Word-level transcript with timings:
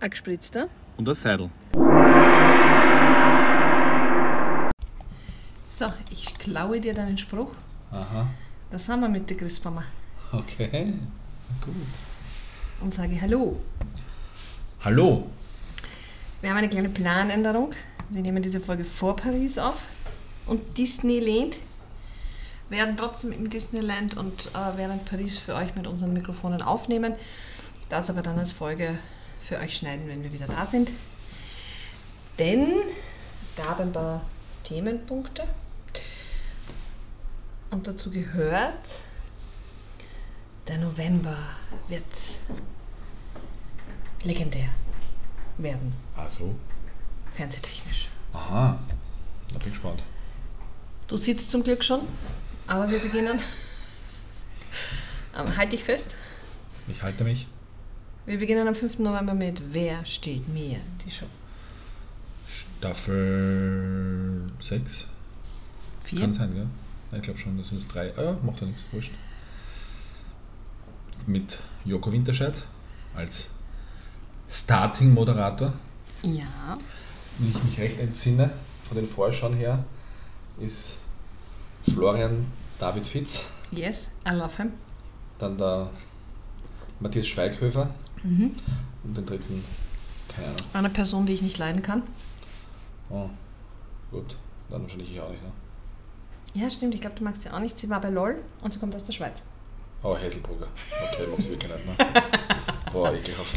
Ein 0.00 0.08
gespritzter. 0.08 0.68
Und 0.96 1.06
ein 1.06 1.14
Seidel. 1.14 1.50
So, 5.62 5.92
ich 6.10 6.32
klaue 6.38 6.80
dir 6.80 6.94
deinen 6.94 7.18
Spruch. 7.18 7.52
Aha. 7.90 8.26
Das 8.70 8.88
haben 8.88 9.02
wir 9.02 9.10
mit 9.10 9.28
der 9.28 9.36
Christmama. 9.36 9.84
Okay. 10.32 10.94
Gut. 11.62 11.74
Und 12.80 12.94
sage 12.94 13.20
Hallo. 13.20 13.60
Hallo. 14.82 15.26
Wir 16.40 16.48
haben 16.48 16.56
eine 16.56 16.70
kleine 16.70 16.88
Planänderung. 16.88 17.72
Wir 18.08 18.22
nehmen 18.22 18.42
diese 18.42 18.60
Folge 18.60 18.84
vor 18.86 19.16
Paris 19.16 19.58
auf. 19.58 19.84
Und 20.46 20.78
Disneyland 20.78 21.56
werden 22.70 22.96
trotzdem 22.96 23.32
im 23.32 23.50
Disneyland 23.50 24.16
und 24.16 24.46
äh, 24.46 24.76
während 24.76 25.04
Paris 25.04 25.36
für 25.36 25.54
euch 25.54 25.74
mit 25.76 25.86
unseren 25.86 26.14
Mikrofonen 26.14 26.62
aufnehmen. 26.62 27.16
Das 27.90 28.08
aber 28.08 28.22
dann 28.22 28.38
als 28.38 28.52
Folge 28.52 28.98
für 29.42 29.58
euch 29.58 29.76
schneiden, 29.76 30.08
wenn 30.08 30.22
wir 30.22 30.32
wieder 30.32 30.46
da 30.46 30.66
sind. 30.66 30.90
Denn 32.38 32.72
es 33.44 33.62
gab 33.64 33.80
ein 33.80 33.92
paar 33.92 34.22
Themenpunkte. 34.64 35.44
Und 37.70 37.86
dazu 37.86 38.10
gehört, 38.10 38.74
der 40.66 40.78
November 40.78 41.36
wird 41.88 42.04
legendär 44.22 44.68
werden, 45.58 45.92
Also. 46.16 46.54
fernsehtechnisch. 47.32 48.08
Aha. 48.32 48.78
Da 49.52 49.58
bin 49.58 49.68
ich 49.68 49.74
gespannt. 49.74 50.02
Du 51.08 51.16
sitzt 51.16 51.50
zum 51.50 51.62
Glück 51.64 51.82
schon, 51.84 52.00
aber 52.66 52.90
wir 52.90 52.98
beginnen. 52.98 53.38
Ähm, 55.36 55.56
halt 55.56 55.72
dich 55.72 55.84
fest. 55.84 56.16
Ich 56.88 57.00
halte 57.04 57.22
mich. 57.22 57.46
Wir 58.26 58.38
beginnen 58.38 58.66
am 58.68 58.74
5. 58.74 58.98
November 59.00 59.34
mit 59.34 59.60
Wer 59.72 60.04
steht 60.04 60.48
mir 60.48 60.78
die 61.04 61.10
Show? 61.10 61.26
Staffel 62.46 64.50
6. 64.60 65.06
Vier? 66.00 66.20
Kann 66.20 66.32
sein, 66.32 66.52
gell? 66.54 66.66
Ja, 67.12 67.18
ich 67.18 67.22
glaube 67.24 67.38
schon, 67.38 67.58
das 67.58 67.68
sind 67.68 67.92
drei. 67.92 68.12
Ah, 68.16 68.22
ja, 68.22 68.36
macht 68.42 68.60
ja 68.60 68.66
nichts. 68.66 68.82
Wurscht. 68.92 69.12
Mit 71.26 71.58
Joko 71.84 72.12
Winterscheid 72.12 72.62
als 73.14 73.50
Starting-Moderator. 74.48 75.72
Ja. 76.22 76.76
Wenn 77.38 77.50
ich 77.50 77.64
mich 77.64 77.78
recht 77.80 78.00
entsinne, 78.00 78.50
von 78.86 78.96
den 78.96 79.06
Vorschauen 79.06 79.54
her, 79.54 79.84
ist 80.58 81.00
Florian 81.92 82.46
David 82.78 83.06
Fitz, 83.06 83.44
Yes, 83.70 84.10
I 84.26 84.34
love 84.34 84.56
him. 84.56 84.72
dann 85.38 85.56
der 85.56 85.88
Matthias 86.98 87.28
Schweighöfer 87.28 87.94
Mhm. 88.22 88.52
und 89.04 89.16
den 89.16 89.26
dritten, 89.26 89.64
keine 90.28 90.46
Ahnung. 90.48 90.58
Eine 90.74 90.90
Person, 90.90 91.26
die 91.26 91.32
ich 91.32 91.42
nicht 91.42 91.58
leiden 91.58 91.82
kann. 91.82 92.02
Oh, 93.08 93.28
gut, 94.10 94.36
dann 94.70 94.82
wahrscheinlich 94.82 95.12
ich 95.12 95.20
auch 95.20 95.30
nicht. 95.30 95.42
Ne? 95.42 95.50
Ja, 96.54 96.70
stimmt, 96.70 96.94
ich 96.94 97.00
glaube, 97.00 97.16
du 97.16 97.24
magst 97.24 97.42
sie 97.42 97.50
auch 97.50 97.60
nicht. 97.60 97.78
Sie 97.78 97.88
war 97.90 98.00
bei 98.00 98.10
LOL 98.10 98.36
und 98.62 98.72
sie 98.72 98.78
kommt 98.78 98.94
aus 98.94 99.04
der 99.04 99.12
Schweiz. 99.12 99.44
Oh, 100.02 100.16
Häselbrugger. 100.16 100.66
Okay, 101.12 101.26
mag 101.30 101.40
sie 101.40 101.50
wirklich 101.50 101.70
nicht. 101.72 101.86
Ne? 101.98 102.06
Boah, 102.92 103.12
ekelhaft. 103.14 103.56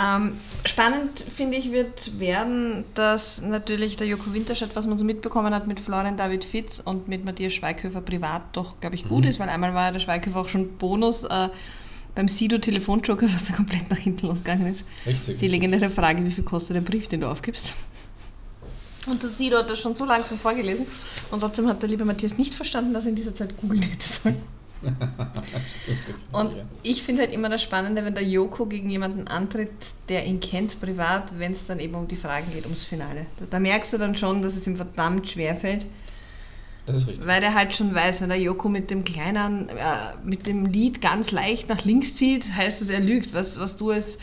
Ähm, 0.00 0.36
spannend, 0.64 1.20
finde 1.34 1.56
ich, 1.56 1.72
wird 1.72 2.18
werden, 2.20 2.84
dass 2.94 3.40
natürlich 3.42 3.96
der 3.96 4.06
Joko 4.06 4.32
Winterscheid, 4.32 4.70
was 4.74 4.86
man 4.86 4.96
so 4.98 5.04
mitbekommen 5.04 5.52
hat 5.54 5.66
mit 5.66 5.80
Florian 5.80 6.16
David 6.16 6.44
Fitz 6.44 6.80
und 6.80 7.08
mit 7.08 7.24
Matthias 7.24 7.52
Schweighöfer 7.54 8.00
privat 8.00 8.42
doch, 8.52 8.78
glaube 8.80 8.94
ich, 8.96 9.06
gut 9.08 9.24
Mhm. 9.24 9.30
ist, 9.30 9.40
weil 9.40 9.48
einmal 9.48 9.74
war 9.74 9.86
ja 9.86 9.92
der 9.92 9.98
Schweighöfer 10.00 10.40
auch 10.40 10.48
schon 10.48 10.76
Bonus 10.76 11.24
äh, 11.24 11.48
beim 12.14 12.28
Sido 12.28 12.58
Telefonjoker, 12.58 13.26
was 13.26 13.44
da 13.48 13.54
komplett 13.54 13.90
nach 13.90 13.98
hinten 13.98 14.26
losgegangen 14.26 14.66
ist. 14.66 14.84
Richtig. 15.06 15.38
Die 15.38 15.48
legendäre 15.48 15.90
Frage, 15.90 16.24
wie 16.24 16.30
viel 16.30 16.44
kostet 16.44 16.76
der 16.76 16.80
Brief, 16.82 17.08
den 17.08 17.20
du 17.20 17.28
aufgibst? 17.28 17.72
Und 19.06 19.22
der 19.22 19.30
Sido 19.30 19.58
hat 19.58 19.70
das 19.70 19.78
schon 19.78 19.94
so 19.94 20.04
langsam 20.04 20.38
vorgelesen 20.38 20.86
und 21.30 21.40
trotzdem 21.40 21.66
hat 21.68 21.80
der 21.82 21.88
liebe 21.88 22.04
Matthias 22.04 22.36
nicht 22.36 22.54
verstanden, 22.54 22.92
dass 22.92 23.04
er 23.04 23.10
in 23.10 23.16
dieser 23.16 23.34
Zeit 23.34 23.56
googeln 23.56 23.82
hätte 23.82 24.06
sollen. 24.06 24.42
Und 26.32 26.56
ich 26.82 27.02
finde 27.02 27.22
halt 27.22 27.32
immer 27.32 27.48
das 27.48 27.62
Spannende, 27.62 28.04
wenn 28.04 28.14
der 28.14 28.22
Joko 28.22 28.66
gegen 28.66 28.88
jemanden 28.88 29.26
antritt, 29.26 29.70
der 30.08 30.24
ihn 30.24 30.40
kennt 30.40 30.80
privat, 30.80 31.38
wenn 31.38 31.52
es 31.52 31.66
dann 31.66 31.80
eben 31.80 31.94
um 31.94 32.06
die 32.06 32.16
Fragen 32.16 32.46
geht, 32.52 32.64
ums 32.64 32.84
Finale. 32.84 33.26
Da, 33.38 33.46
da 33.50 33.58
merkst 33.58 33.92
du 33.92 33.98
dann 33.98 34.16
schon, 34.16 34.42
dass 34.42 34.56
es 34.56 34.66
ihm 34.66 34.76
verdammt 34.76 35.28
schwer 35.28 35.56
fällt, 35.56 35.86
Das 36.88 37.02
ist 37.02 37.08
richtig. 37.08 37.26
weil 37.26 37.42
er 37.42 37.54
halt 37.54 37.74
schon 37.74 37.94
weiß, 37.94 38.20
wenn 38.20 38.28
der 38.30 38.40
Joko 38.40 38.68
mit 38.68 38.90
dem 38.90 39.04
kleinen, 39.04 39.68
äh, 39.68 39.74
mit 40.24 40.46
dem 40.46 40.66
Lied 40.66 41.00
ganz 41.00 41.30
leicht 41.30 41.68
nach 41.68 41.84
links 41.84 42.14
zieht, 42.16 42.52
heißt 42.54 42.80
das, 42.80 42.88
er 42.88 43.00
lügt. 43.00 43.34
Was, 43.34 43.60
was 43.60 43.76
du 43.76 43.90
als, 43.90 44.18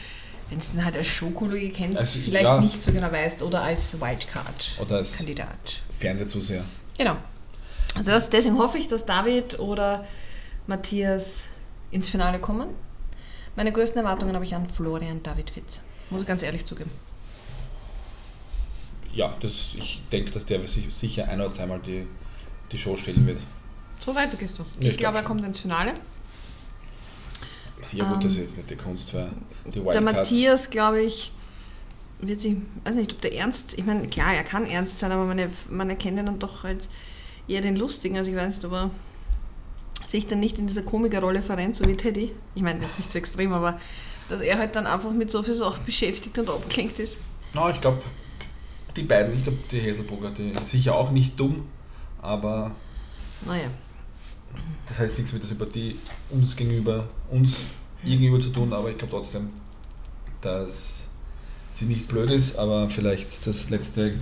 wenn 0.50 0.60
du 0.60 0.66
ihn 0.74 0.86
halt 0.86 0.96
als 0.98 1.08
Schokologie 1.08 1.70
kennst, 1.70 2.00
Also, 2.00 2.20
vielleicht 2.20 2.46
ja. 2.46 2.60
nicht 2.60 2.82
so 2.84 2.92
genau 2.92 3.12
weißt 3.12 3.44
oder 3.44 3.62
als 3.62 4.00
Wildcard-Kandidat. 4.00 4.86
Oder 4.88 4.98
als 4.98 5.24
Fernsehzuseher. 6.00 6.64
Genau. 6.98 7.16
Also 7.96 8.12
das, 8.12 8.30
deswegen 8.30 8.58
hoffe 8.58 8.78
ich, 8.78 8.88
dass 8.88 9.06
David 9.06 9.60
oder 9.60 10.06
Matthias 10.68 11.46
ins 11.92 12.10
Finale 12.10 12.40
kommen. 12.40 12.68
Meine 13.56 13.72
größten 13.72 14.02
Erwartungen 14.02 14.36
habe 14.36 14.44
ich 14.44 14.54
an 14.54 14.68
Florian 14.68 15.24
David 15.24 15.50
Fitz. 15.50 15.82
Muss 16.10 16.22
ich 16.22 16.28
ganz 16.28 16.44
ehrlich 16.44 16.66
zugeben. 16.66 16.92
Ja, 19.14 19.34
das, 19.40 19.76
ich 19.78 20.02
denke, 20.12 20.32
dass 20.32 20.46
der 20.46 20.66
sich 20.68 20.94
sicher 20.94 21.30
ein 21.30 21.40
oder 21.40 21.54
zweimal 21.54 21.80
die, 21.80 22.06
die 22.72 22.78
Show 22.78 22.96
stellen 22.98 23.26
wird. 23.28 23.40
So 24.00 24.14
weiter 24.14 24.38
gehst 24.38 24.60
du. 24.60 24.66
Ich 24.80 24.88
ich 24.88 24.98
glaube, 24.98 25.18
er 25.18 25.22
glaub 25.22 25.28
schon. 25.28 25.38
kommt 25.38 25.46
ins 25.46 25.60
Finale. 25.60 25.94
Ja 27.92 28.06
gut, 28.12 28.24
das 28.24 28.34
ist 28.34 28.38
Ähm, 28.38 28.44
jetzt 28.44 28.58
nicht 28.58 28.70
die 28.70 28.76
Kunst, 28.76 29.14
weil 29.14 29.32
die 29.66 29.72
Der 29.72 29.86
Wildcards... 29.86 30.04
Matthias, 30.04 30.70
glaube 30.70 31.02
ich, 31.02 31.32
wird 32.20 32.40
sich, 32.40 32.56
weiß 32.84 32.96
nicht, 32.96 33.14
ob 33.14 33.22
der 33.22 33.34
ernst, 33.36 33.78
ich 33.78 33.86
meine, 33.86 34.08
klar, 34.08 34.34
er 34.34 34.44
kann 34.44 34.66
ernst 34.66 35.00
sein, 35.00 35.12
aber 35.12 35.26
man, 35.26 35.50
man 35.70 35.90
erkennt 35.90 36.18
ihn 36.18 36.26
dann 36.26 36.40
doch 36.40 36.64
als 36.64 36.90
eher 37.48 37.62
den 37.62 37.76
Lustigen. 37.76 38.18
Also 38.18 38.32
ich 38.32 38.38
weiß 38.38 38.56
nicht, 38.56 38.66
ob 38.66 38.74
er 38.74 38.92
sich 40.08 40.28
dann 40.28 40.40
nicht 40.40 40.58
in 40.58 40.68
dieser 40.68 40.82
Komikerrolle 40.82 41.42
verrennt, 41.42 41.76
so 41.76 41.86
wie 41.88 41.96
Teddy. 41.96 42.32
Ich 42.56 42.62
meine, 42.62 42.82
jetzt 42.84 42.98
nicht 42.98 43.12
so 43.12 43.18
extrem, 43.18 43.54
aber 43.54 43.80
dass 44.30 44.42
er 44.42 44.58
halt 44.58 44.76
dann 44.76 44.88
einfach 44.88 45.12
mit 45.12 45.30
so 45.30 45.44
vielen 45.44 45.58
Sachen 45.58 45.86
beschäftigt 45.86 46.38
und 46.40 46.50
abgelenkt 46.50 47.00
ist. 47.00 47.18
No, 47.54 47.70
ich 47.70 47.80
glaube, 47.80 48.02
die 48.96 49.04
beiden, 49.04 49.36
ich 49.38 49.44
glaube, 49.44 49.60
die 49.72 49.80
Häselbrugger, 49.80 50.32
die 50.32 50.50
ist 50.50 50.70
sicher 50.70 50.96
auch 50.96 51.12
nicht 51.12 51.40
dumm, 51.40 51.68
aber 52.26 52.72
Naja. 53.46 53.68
das 54.88 55.00
heißt 55.00 55.18
nichts 55.18 55.34
mit 55.34 55.42
der 55.44 55.50
Sympathie 55.50 55.96
uns 56.30 56.56
gegenüber, 56.56 57.08
uns 57.32 57.76
ihr 58.04 58.18
gegenüber 58.18 58.42
zu 58.42 58.50
tun, 58.50 58.72
aber 58.74 58.90
ich 58.90 58.98
glaube 58.98 59.12
trotzdem, 59.12 59.50
dass 60.42 61.08
sie 61.74 61.86
nicht 61.86 62.08
blöd 62.08 62.30
ist, 62.30 62.58
aber 62.58 62.90
vielleicht 62.90 63.46
das 63.48 63.70
letzte 63.70 64.14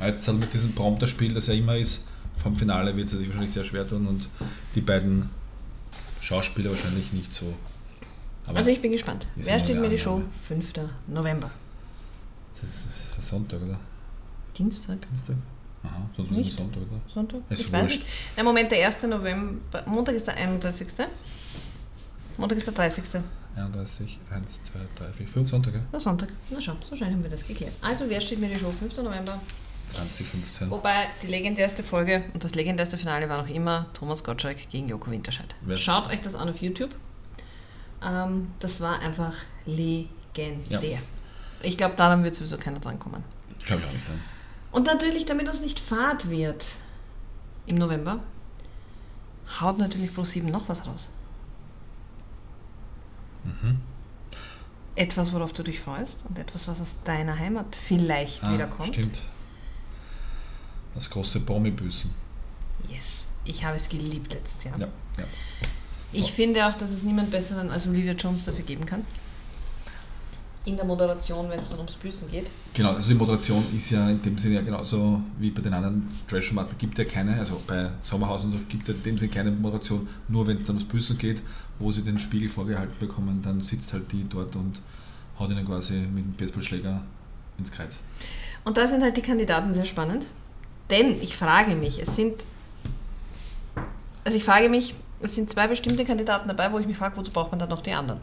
Einzahl 0.00 0.34
mit 0.34 0.52
diesem 0.52 0.74
Prompter-Spiel, 0.74 1.32
das 1.34 1.46
ja 1.46 1.54
immer 1.54 1.76
ist, 1.76 2.04
vom 2.36 2.54
Finale 2.56 2.94
wird 2.96 3.08
sie 3.08 3.16
sich 3.18 3.28
wahrscheinlich 3.28 3.52
sehr 3.52 3.64
schwer 3.64 3.88
tun 3.88 4.06
und 4.06 4.28
die 4.74 4.80
beiden 4.80 5.30
Schauspieler 6.20 6.70
wahrscheinlich 6.70 7.12
nicht 7.12 7.32
so. 7.32 7.52
Aber 8.46 8.58
Also 8.58 8.70
ich 8.70 8.80
bin 8.80 8.92
gespannt. 8.92 9.26
Wer 9.36 9.58
steht 9.58 9.80
mir 9.80 9.88
die 9.88 9.98
Show? 9.98 10.16
alle. 10.16 10.24
5. 10.60 10.72
November. 11.06 11.50
das 12.60 12.70
ist, 12.70 12.86
das 13.10 13.18
ist 13.24 13.30
Sonntag, 13.30 13.60
oder? 13.62 13.78
Dienstag? 14.56 14.98
Dienstag? 15.08 15.36
Aha, 15.84 16.10
sonst 16.16 16.30
Nicht? 16.32 16.56
Sonntag, 16.56 16.82
oder? 16.82 17.00
Sonntag? 17.06 17.40
Ist 17.50 17.60
ich 17.60 17.72
weiß 17.72 17.82
wurscht. 17.82 17.98
nicht. 18.00 18.10
Na, 18.36 18.42
Moment, 18.42 18.70
der 18.70 18.86
1. 18.86 19.02
November. 19.04 19.82
Montag 19.86 20.14
ist 20.16 20.26
der 20.26 20.36
31. 20.36 20.88
Montag 22.36 22.58
ist 22.58 22.66
der 22.66 22.74
30. 22.74 23.04
31, 23.56 24.18
1, 24.30 24.62
2, 24.62 24.78
3, 24.98 25.12
4, 25.12 25.28
5 25.28 25.48
Sonntag, 25.50 25.74
ja? 25.74 25.80
Na, 25.92 25.98
Sonntag. 26.00 26.28
Na 26.50 26.60
schau, 26.60 26.74
so 26.82 26.94
schnell 26.96 27.10
haben 27.12 27.22
wir 27.22 27.30
das 27.30 27.46
geklärt. 27.46 27.72
Also, 27.82 28.04
wer 28.08 28.20
steht 28.20 28.38
mir 28.40 28.48
die 28.48 28.58
Show? 28.58 28.70
5. 28.70 28.96
November. 28.98 29.40
2015. 29.88 30.70
Wobei 30.70 31.06
die 31.22 31.28
legendärste 31.28 31.82
Folge 31.82 32.22
und 32.34 32.44
das 32.44 32.54
legendärste 32.54 32.98
Finale 32.98 33.28
war 33.28 33.40
noch 33.42 33.48
immer 33.48 33.86
Thomas 33.94 34.22
Gottschalk 34.22 34.68
gegen 34.70 34.88
Joko 34.88 35.10
Winterscheid. 35.10 35.54
Wer's- 35.62 35.80
Schaut 35.80 36.08
euch 36.10 36.20
das 36.20 36.34
an 36.34 36.48
auf 36.50 36.60
YouTube. 36.60 36.94
Ähm, 38.02 38.50
das 38.60 38.80
war 38.82 39.00
einfach 39.00 39.34
legendär. 39.64 40.82
Ja. 40.82 40.98
Ich 41.62 41.76
glaube, 41.78 41.96
daran 41.96 42.22
wird 42.22 42.34
sowieso 42.34 42.58
keiner 42.58 42.78
drankommen. 42.80 43.24
Glaube 43.66 43.82
ich 43.82 43.88
auch 43.88 43.92
nicht. 43.92 44.08
Nein. 44.08 44.20
Und 44.78 44.84
natürlich, 44.84 45.26
damit 45.26 45.48
uns 45.48 45.60
nicht 45.60 45.80
fad 45.80 46.30
wird 46.30 46.64
im 47.66 47.78
November, 47.78 48.22
haut 49.60 49.76
natürlich 49.76 50.12
Pro7 50.12 50.44
noch 50.44 50.68
was 50.68 50.86
raus. 50.86 51.10
Mhm. 53.42 53.80
Etwas, 54.94 55.32
worauf 55.32 55.52
du 55.52 55.64
dich 55.64 55.80
freust 55.80 56.26
und 56.28 56.38
etwas, 56.38 56.68
was 56.68 56.80
aus 56.80 56.98
deiner 57.02 57.36
Heimat 57.36 57.74
vielleicht 57.74 58.44
Ah, 58.44 58.52
wiederkommt. 58.52 58.94
Stimmt. 58.94 59.22
Das 60.94 61.10
große 61.10 61.40
Promi-Büßen. 61.40 62.14
Yes. 62.88 63.26
Ich 63.44 63.64
habe 63.64 63.78
es 63.78 63.88
geliebt 63.88 64.32
letztes 64.32 64.62
Jahr. 64.62 64.78
Ja, 64.78 64.86
ja. 65.18 65.24
Ich 66.12 66.30
finde 66.32 66.68
auch, 66.68 66.76
dass 66.76 66.90
es 66.90 67.02
niemand 67.02 67.32
besseren 67.32 67.72
als 67.72 67.84
Olivia 67.88 68.12
Jones 68.12 68.44
dafür 68.44 68.64
geben 68.64 68.86
kann. 68.86 69.04
In 70.68 70.76
der 70.76 70.84
Moderation, 70.84 71.48
wenn 71.48 71.58
es 71.58 71.70
dann 71.70 71.78
ums 71.78 71.94
Büßen 71.94 72.30
geht. 72.30 72.46
Genau, 72.74 72.92
also 72.92 73.08
die 73.08 73.14
Moderation 73.14 73.64
ist 73.74 73.88
ja 73.88 74.10
in 74.10 74.20
dem 74.20 74.36
Sinne 74.36 74.56
ja 74.56 74.60
genauso 74.60 75.22
wie 75.38 75.50
bei 75.50 75.62
den 75.62 75.72
anderen 75.72 76.06
Trash-Formaten 76.28 76.76
gibt 76.76 76.98
ja 76.98 77.04
keine, 77.04 77.38
also 77.38 77.62
bei 77.66 77.90
Sommerhaus 78.02 78.44
und 78.44 78.52
so 78.52 78.58
gibt 78.68 78.86
ja 78.86 78.92
in 78.92 79.02
dem 79.02 79.16
Sinne 79.16 79.32
keine 79.32 79.50
Moderation, 79.50 80.06
nur 80.28 80.46
wenn 80.46 80.56
es 80.56 80.66
dann 80.66 80.76
ums 80.76 80.86
Büßen 80.86 81.16
geht, 81.16 81.40
wo 81.78 81.90
sie 81.90 82.02
den 82.02 82.18
Spiegel 82.18 82.50
vorgehalten 82.50 82.94
bekommen, 83.00 83.40
dann 83.42 83.62
sitzt 83.62 83.94
halt 83.94 84.12
die 84.12 84.28
dort 84.28 84.54
und 84.56 84.82
haut 85.38 85.50
ihnen 85.50 85.64
quasi 85.64 85.94
mit 85.94 86.24
dem 86.24 86.32
Baseballschläger 86.32 87.02
ins 87.56 87.72
Kreuz. 87.72 87.96
Und 88.64 88.76
da 88.76 88.86
sind 88.86 89.02
halt 89.02 89.16
die 89.16 89.22
Kandidaten 89.22 89.72
sehr 89.72 89.86
spannend. 89.86 90.26
Denn 90.90 91.20
ich 91.22 91.34
frage 91.34 91.76
mich, 91.76 91.98
es 91.98 92.14
sind. 92.14 92.46
Also 94.24 94.36
ich 94.36 94.44
frage 94.44 94.68
mich, 94.68 94.94
es 95.20 95.34
sind 95.34 95.48
zwei 95.48 95.66
bestimmte 95.66 96.04
Kandidaten 96.04 96.46
dabei, 96.46 96.70
wo 96.72 96.78
ich 96.78 96.86
mich 96.86 96.98
frage, 96.98 97.16
wozu 97.16 97.32
braucht 97.32 97.52
man 97.52 97.58
dann 97.58 97.70
noch 97.70 97.80
die 97.80 97.92
anderen? 97.92 98.20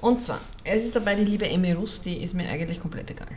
Und 0.00 0.24
zwar, 0.24 0.40
es 0.64 0.84
ist 0.84 0.96
dabei 0.96 1.14
die 1.14 1.24
liebe 1.24 1.48
Emmy 1.48 1.72
Russ, 1.72 2.00
die 2.00 2.22
ist 2.22 2.34
mir 2.34 2.48
eigentlich 2.48 2.80
komplett 2.80 3.10
egal. 3.10 3.28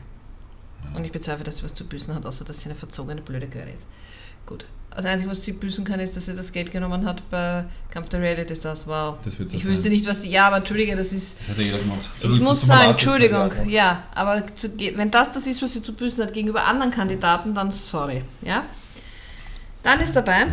Und 0.95 1.06
ich 1.06 1.12
bezweifle, 1.12 1.44
dass 1.44 1.57
sie 1.57 1.63
was 1.63 1.74
zu 1.74 1.86
büßen 1.86 2.13
hat, 2.13 2.25
außer 2.25 2.45
dass 2.45 2.62
sie 2.62 2.69
eine 2.69 2.75
verzogene 2.75 3.21
blöde 3.21 3.48
Göre 3.48 3.69
ist. 3.69 3.88
Gut. 4.45 4.65
Das 4.95 5.06
Einzige, 5.06 5.31
was 5.31 5.44
sie 5.44 5.54
büßen 5.54 5.83
kann, 5.86 6.00
ist, 6.00 6.15
dass 6.15 6.27
sie 6.27 6.36
das 6.36 6.51
Geld 6.51 6.71
genommen 6.71 7.06
hat 7.06 7.27
bei 7.31 7.65
Kampf 7.89 8.10
der 8.10 8.21
Reality 8.21 8.56
Stars. 8.56 8.86
Wow. 8.86 9.15
Das 9.25 9.39
wird 9.39 9.50
so 9.50 9.57
ich 9.57 9.63
sein. 9.63 9.71
wüsste 9.71 9.89
nicht, 9.89 10.06
was 10.07 10.21
sie. 10.21 10.30
Ja, 10.30 10.48
aber 10.48 10.57
entschuldige, 10.57 10.95
das 10.95 11.12
ist. 11.13 11.39
Das 11.39 11.50
hat 11.50 11.57
ja 11.57 11.63
jeder 11.63 11.80
gemacht. 11.80 12.01
Ich 12.21 12.39
muss 12.39 12.62
sagen, 12.62 12.92
Entschuldigung, 12.92 13.50
ja, 13.68 14.04
aber 14.13 14.44
zu, 14.56 14.69
wenn 14.77 15.09
das 15.09 15.31
das 15.31 15.48
ist, 15.48 15.63
was 15.63 15.74
sie 15.74 15.81
zu 15.81 15.94
büßen 15.94 16.24
hat 16.24 16.33
gegenüber 16.33 16.66
anderen 16.66 16.92
Kandidaten, 16.92 17.56
dann 17.56 17.71
sorry, 17.71 18.24
ja. 18.44 18.66
Dann 19.81 20.00
ist 20.00 20.16
dabei 20.16 20.45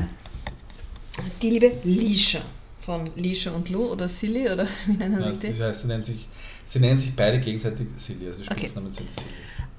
die 1.42 1.50
liebe 1.50 1.72
Lisha 1.84 2.40
von 2.80 3.04
Lisha 3.14 3.50
und 3.52 3.68
Lou 3.68 3.86
oder 3.92 4.08
Silly 4.08 4.50
oder 4.50 4.66
wie 4.86 4.92
nennen 4.94 5.20
Ja, 5.20 5.32
sich 5.32 5.38
die? 5.56 5.72
sie, 5.74 5.86
nennen 5.86 6.02
sich, 6.02 6.26
sie 6.64 6.80
nennen 6.80 6.98
sich 6.98 7.14
beide 7.14 7.38
gegenseitig 7.38 7.86
Silly, 7.96 8.26
also 8.26 8.42
die 8.42 8.48
Okay. 8.48 8.60
Spitznamen 8.60 8.90
sind 8.90 9.08
Silly. 9.14 9.30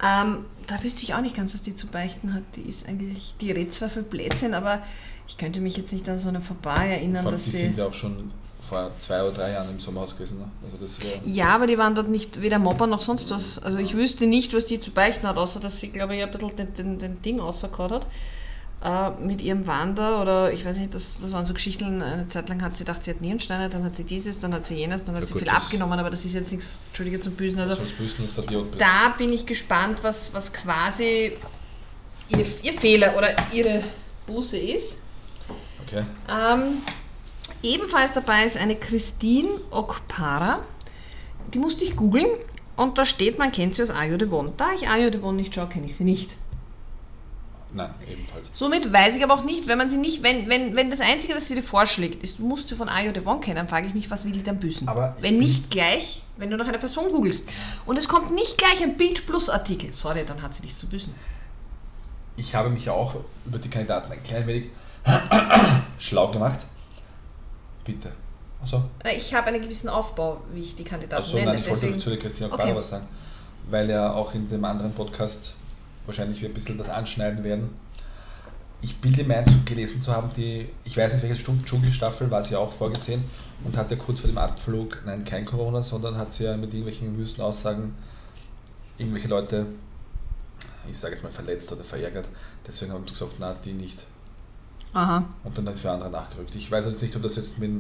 Ähm, 0.04 0.46
da 0.68 0.82
wüsste 0.84 1.04
ich 1.04 1.14
auch 1.14 1.22
nicht 1.22 1.36
ganz, 1.36 1.54
was 1.54 1.62
die 1.64 1.76
zu 1.76 1.88
beichten 1.88 2.34
hat. 2.34 2.44
Die 2.56 2.62
ist 2.62 2.88
eigentlich, 2.88 3.36
die 3.42 3.52
redet 3.52 3.74
zwar 3.74 3.90
für 3.90 4.02
Blödsinn, 4.04 4.54
aber 4.54 4.82
ich 5.28 5.38
könnte 5.38 5.62
mich 5.62 5.78
jetzt 5.78 5.94
nicht 5.94 6.08
an 6.10 6.18
so 6.20 6.30
eine 6.30 6.42
vorbei 6.42 6.90
erinnern, 6.90 7.24
Vor 7.24 7.32
dass 7.32 7.44
die 7.44 7.52
sie. 7.52 7.58
sind 7.58 7.78
ja 7.78 7.86
auch 7.86 7.94
schon 7.94 8.32
vor 8.68 8.92
zwei 9.00 9.22
oder 9.22 9.32
drei 9.34 9.52
Jahren 9.52 9.70
im 9.70 9.80
Sommerhaus 9.80 10.16
gewesen. 10.16 10.40
Ne? 10.40 10.46
Also 10.72 10.86
Ja, 11.26 11.50
aber 11.50 11.68
die 11.68 11.78
waren 11.78 11.94
dort 11.94 12.10
nicht 12.10 12.42
weder 12.42 12.58
Mobber 12.58 12.88
noch 12.88 13.02
sonst 13.02 13.30
was. 13.30 13.60
Also 13.60 13.78
ich 13.80 13.96
wüsste 13.96 14.28
nicht, 14.28 14.54
was 14.54 14.66
die 14.66 14.80
zu 14.80 14.92
beichten 14.92 15.28
hat, 15.28 15.38
außer 15.38 15.60
dass 15.60 15.80
sie, 15.80 15.90
glaube 15.90 16.16
ich, 16.16 16.24
ein 16.24 16.32
bisschen 16.32 16.56
den, 16.56 16.74
den, 16.74 17.00
den 17.00 17.22
Ding 17.22 17.40
rausgehauen 17.40 17.92
hat. 17.92 18.08
Äh, 18.84 19.12
mit 19.20 19.42
ihrem 19.42 19.68
Wander 19.68 20.24
oder 20.24 20.52
ich 20.52 20.66
weiß 20.66 20.80
nicht, 20.80 20.92
das, 20.96 21.20
das 21.22 21.32
waren 21.34 21.46
so 21.46 21.54
Geschichten. 21.54 22.02
Eine 22.02 22.28
Zeit 22.30 22.50
lang 22.50 22.64
hat 22.64 22.76
sie 22.76 22.84
gedacht, 22.84 23.04
sie 23.04 23.12
hat 23.12 23.22
Nierensteine, 23.22 23.70
dann 23.70 23.84
hat 23.84 23.96
sie 23.96 24.04
dieses, 24.04 24.40
dann 24.40 24.56
hat 24.56 24.66
sie 24.66 24.74
jenes, 24.74 25.06
dann 25.06 25.14
hat 25.14 25.22
Ja 25.22 25.28
sie 25.28 25.34
gut, 25.34 25.44
viel 25.44 25.52
abgenommen, 25.52 26.00
aber 26.00 26.10
das 26.10 26.26
ist 26.26 26.34
jetzt 26.34 26.52
nichts, 26.52 26.82
Entschuldige, 26.88 27.20
zum 27.20 27.34
Büßen. 27.34 27.62
Also 27.62 27.76
der 27.76 28.44
Idiot. 28.44 28.82
da 28.82 29.10
bin 29.16 29.32
ich 29.32 29.46
gespannt, 29.46 30.00
was, 30.02 30.34
was 30.34 30.52
quasi 30.52 31.34
ihr, 32.30 32.46
ihr 32.64 32.74
Fehler 32.74 33.16
oder 33.16 33.28
ihre 33.52 33.84
Buße 34.26 34.58
ist. 34.58 34.98
Okay. 35.86 36.04
Ähm, 36.28 36.82
ebenfalls 37.62 38.14
dabei 38.14 38.46
ist 38.46 38.58
eine 38.58 38.76
Christine 38.76 39.50
Okpara. 39.70 40.60
Die 41.54 41.60
musste 41.60 41.84
ich 41.84 41.96
googeln 41.96 42.26
und 42.78 42.98
da 42.98 43.06
steht, 43.06 43.38
man 43.38 43.52
kennt 43.52 43.76
sie 43.76 43.84
aus 43.84 43.92
Ayo 43.92 44.18
Devon. 44.18 44.54
Da 44.58 44.72
ich 44.74 44.90
Ayo 44.90 45.12
Devon 45.12 45.36
nicht 45.36 45.54
schaue, 45.54 45.68
kenne 45.68 45.86
ich 45.86 45.98
sie 45.98 46.04
nicht. 46.04 46.36
Nein, 47.74 47.94
ebenfalls. 48.10 48.50
Somit 48.54 48.92
weiß 48.92 49.16
ich 49.16 49.24
aber 49.24 49.34
auch 49.34 49.44
nicht, 49.46 49.68
wenn 49.68 49.78
man 49.78 49.90
sie 49.90 49.98
nicht, 49.98 50.24
wenn, 50.24 50.50
wenn, 50.50 50.76
wenn 50.76 50.90
das 50.90 51.00
Einzige, 51.00 51.34
was 51.36 51.48
sie 51.48 51.56
dir 51.56 51.64
vorschlägt, 51.64 52.22
ist, 52.22 52.40
du 52.40 52.44
musst 52.46 52.68
sie 52.68 52.76
von 52.76 52.90
Ayo 52.90 53.12
Devon 53.14 53.40
kennen, 53.40 53.56
dann 53.56 53.68
frage 53.70 53.88
ich 53.88 53.94
mich, 53.94 54.12
was 54.12 54.26
will 54.26 54.34
die 54.34 54.44
dann 54.44 54.60
büßen? 54.60 54.88
Aber 54.90 55.14
ich 55.18 55.24
wenn 55.24 55.38
nicht 55.38 55.70
gleich, 55.72 56.22
wenn 56.38 56.50
du 56.52 56.58
nach 56.58 56.68
einer 56.68 56.80
Person 56.80 57.08
googelst 57.08 57.48
und 57.86 57.98
es 57.98 58.10
kommt 58.10 58.32
nicht 58.32 58.58
gleich 58.58 58.82
ein 58.84 58.98
Bild 58.98 59.26
plus 59.26 59.50
Artikel, 59.50 59.94
sorry, 59.94 60.26
dann 60.26 60.42
hat 60.42 60.54
sie 60.54 60.64
nichts 60.64 60.80
zu 60.80 60.88
büßen. 60.88 61.14
Ich 62.36 62.56
habe 62.56 62.70
mich 62.70 62.86
ja 62.86 62.92
auch 62.94 63.16
über 63.46 63.58
die 63.60 63.70
Kandidaten 63.70 64.12
ein 64.12 64.22
klein 64.24 64.46
wenig 64.48 64.70
schlau 66.00 66.28
gemacht. 66.28 66.66
Bitte. 67.86 68.12
Achso. 68.62 68.84
Äh, 69.04 69.16
Ich 69.18 69.34
habe 69.34 69.48
einen 69.48 69.62
gewissen 69.62 69.90
Aufbau, 69.90 70.42
wie 70.54 70.62
ich 70.62 70.76
die 70.76 70.84
Kandidaten 70.84 71.22
Achso, 71.22 71.36
nenne. 71.36 71.52
nein, 71.52 71.60
ich 71.62 71.66
wollte 71.70 71.80
deswegen- 71.82 72.00
zu 72.00 72.10
der 72.10 72.20
Christina 72.20 72.54
Okay. 72.54 72.76
Was 72.76 72.90
sagen. 72.90 73.08
Weil 73.70 73.90
ja 73.90 74.14
auch 74.14 74.34
in 74.34 74.50
dem 74.50 74.64
anderen 74.66 74.92
Podcast 74.94 75.56
wahrscheinlich 76.06 76.42
wir 76.42 76.50
ein 76.50 76.54
bisschen 76.54 76.78
das 76.78 76.90
anschneiden 76.90 77.44
werden. 77.44 77.70
Ich 78.82 78.98
bilde 78.98 79.24
mir 79.24 79.38
ein, 79.38 79.66
gelesen 79.66 80.02
zu 80.02 80.12
haben, 80.12 80.32
die, 80.36 80.68
ich 80.84 80.98
weiß 80.98 81.14
nicht, 81.14 81.24
welche 81.24 81.44
Dschungelstaffel 81.44 82.32
war 82.32 82.42
sie 82.42 82.56
auch 82.56 82.72
vorgesehen 82.72 83.24
und 83.64 83.78
hat 83.78 83.92
ja 83.92 83.98
kurz 83.98 84.22
vor 84.22 84.30
dem 84.30 84.40
Abflug, 84.40 85.04
nein, 85.06 85.24
kein 85.24 85.46
Corona, 85.46 85.84
sondern 85.84 86.18
hat 86.18 86.34
sie 86.34 86.46
ja 86.46 86.58
mit 86.58 86.74
irgendwelchen 86.74 87.16
wüsten 87.18 87.44
Aussagen 87.44 87.94
irgendwelche 88.98 89.28
Leute, 89.28 89.68
ich 90.90 90.98
sage 90.98 91.14
jetzt 91.14 91.24
mal, 91.24 91.32
verletzt 91.32 91.72
oder 91.72 91.84
verärgert. 91.84 92.30
Deswegen 92.66 92.92
haben 92.92 93.06
sie 93.06 93.12
gesagt, 93.12 93.34
na, 93.40 93.54
die 93.54 93.74
nicht. 93.74 94.06
Aha. 94.94 95.26
Und 95.44 95.58
dann 95.58 95.68
hat 95.68 95.76
es 95.76 95.82
für 95.82 95.92
andere 95.92 96.10
nachgerückt. 96.10 96.56
Ich 96.56 96.70
weiß 96.70 96.86
jetzt 96.86 97.02
nicht, 97.02 97.16
ob 97.16 97.24
das 97.24 97.36
jetzt 97.36 97.60
mit, 97.60 97.72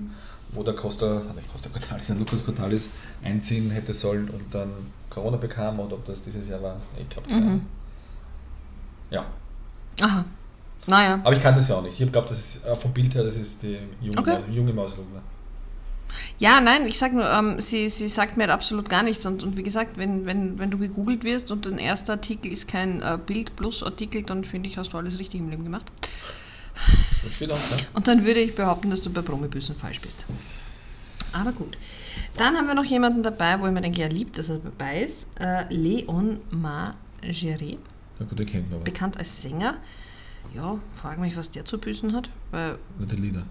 wo 0.49 0.63
der 0.63 0.75
Costa, 0.75 1.21
nicht 1.35 1.51
Costa 1.51 1.69
Cortalis, 1.69 2.09
ein 2.09 2.19
Lukas 2.19 2.43
Cortalis 2.43 2.91
einziehen 3.23 3.69
hätte 3.71 3.93
sollen 3.93 4.29
und 4.29 4.43
dann 4.53 4.69
Corona 5.09 5.37
bekam 5.37 5.79
oder 5.79 5.95
ob 5.95 6.05
das 6.05 6.23
dieses 6.23 6.47
Jahr 6.47 6.61
war. 6.61 6.77
Ich 6.97 7.09
glaube, 7.09 7.29
Mhm. 7.29 7.65
Ja. 9.11 9.25
Aha. 10.01 10.25
Naja. 10.87 11.19
Aber 11.23 11.35
ich 11.35 11.41
kann 11.41 11.55
das 11.55 11.67
ja 11.67 11.75
auch 11.75 11.83
nicht. 11.83 11.99
Ich 11.99 12.11
glaube, 12.11 12.27
das 12.27 12.39
ist 12.39 12.65
äh, 12.65 12.75
vom 12.75 12.91
Bild 12.91 13.13
her, 13.13 13.23
das 13.23 13.35
ist 13.35 13.61
die 13.61 13.77
junge, 14.01 14.17
Okay. 14.17 14.39
Maus, 14.39 14.55
junge 14.55 14.73
Mauselugner. 14.73 15.21
Ja, 16.39 16.59
nein, 16.59 16.87
ich 16.87 16.97
sag 16.97 17.13
nur, 17.13 17.29
ähm, 17.29 17.59
sie, 17.59 17.87
sie 17.87 18.07
sagt 18.07 18.35
mir 18.35 18.43
halt 18.43 18.51
absolut 18.51 18.89
gar 18.89 19.03
nichts. 19.03 19.25
Und, 19.25 19.43
und 19.43 19.57
wie 19.57 19.63
gesagt, 19.63 19.97
wenn, 19.97 20.25
wenn, 20.25 20.59
wenn 20.59 20.71
du 20.71 20.77
gegoogelt 20.77 21.23
wirst 21.23 21.51
und 21.51 21.65
dein 21.65 21.77
erster 21.77 22.13
Artikel 22.13 22.51
ist 22.51 22.67
kein 22.67 23.01
äh, 23.01 23.17
Bild 23.23 23.55
plus 23.55 23.83
Artikel, 23.83 24.23
dann 24.23 24.43
finde 24.43 24.67
ich, 24.67 24.77
hast 24.77 24.93
du 24.93 24.97
alles 24.97 25.19
richtig 25.19 25.39
im 25.39 25.49
Leben 25.49 25.63
gemacht. 25.63 25.91
Auch, 27.23 27.47
ne? 27.47 27.55
Und 27.93 28.07
dann 28.07 28.25
würde 28.25 28.39
ich 28.39 28.55
behaupten, 28.55 28.89
dass 28.89 29.01
du 29.01 29.11
bei 29.11 29.21
Promibüssen 29.21 29.75
falsch 29.75 30.01
bist. 30.01 30.25
Aber 31.33 31.51
gut. 31.51 31.77
Dann 32.37 32.55
haben 32.55 32.67
wir 32.67 32.73
noch 32.75 32.85
jemanden 32.85 33.23
dabei, 33.23 33.59
wo 33.59 33.67
ich 33.67 33.71
mir 33.71 33.81
denke, 33.81 34.01
ja, 34.01 34.07
liebt, 34.07 34.37
dass 34.37 34.49
er 34.49 34.57
dabei 34.57 35.01
ist. 35.01 35.27
Äh, 35.39 35.65
Leon 35.73 36.39
Margeret, 36.49 37.79
Ja 38.21 38.27
gut, 38.27 38.47
kennt 38.47 38.69
man 38.69 38.75
aber. 38.77 38.83
bekannt 38.85 39.17
als 39.17 39.41
Sänger. 39.41 39.77
Ja, 40.55 40.77
frag 40.95 41.19
mich, 41.19 41.35
was 41.35 41.49
der 41.51 41.65
zu 41.65 41.77
büßen 41.79 42.13
hat. 42.13 42.29
Weil, 42.51 42.77
Nur 42.99 43.07
die 43.07 43.15
Lieder. 43.15 43.45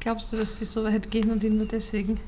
glaubst 0.00 0.32
du, 0.32 0.36
dass 0.36 0.58
sie 0.58 0.64
so 0.64 0.84
weit 0.84 1.10
gehen 1.10 1.30
und 1.30 1.42
ihn 1.44 1.56
nur 1.56 1.66
deswegen? 1.66 2.18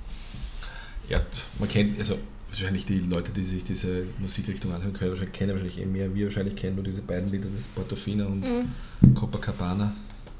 Ja, 1.09 1.21
man 1.59 1.69
kennt, 1.69 1.99
also 1.99 2.19
wahrscheinlich 2.49 2.87
die 2.87 2.99
Leute, 3.01 3.33
die 3.33 3.43
sich 3.43 3.65
diese 3.65 4.05
Musikrichtung 4.19 4.73
anhören 4.73 4.93
können, 4.95 5.11
wahrscheinlich 5.11 5.35
kennen 5.35 5.51
wahrscheinlich 5.53 5.79
eh 5.81 5.85
mehr. 5.87 6.15
Wir 6.15 6.27
wahrscheinlich 6.27 6.57
kennen 6.57 6.77
nur 6.77 6.85
diese 6.85 7.03
beiden 7.03 7.31
Lieder, 7.31 7.49
das 7.55 7.69
Portofino 7.69 8.27
und 8.27 8.41
Mhm. 8.41 9.15
Copacabana. 9.15 9.93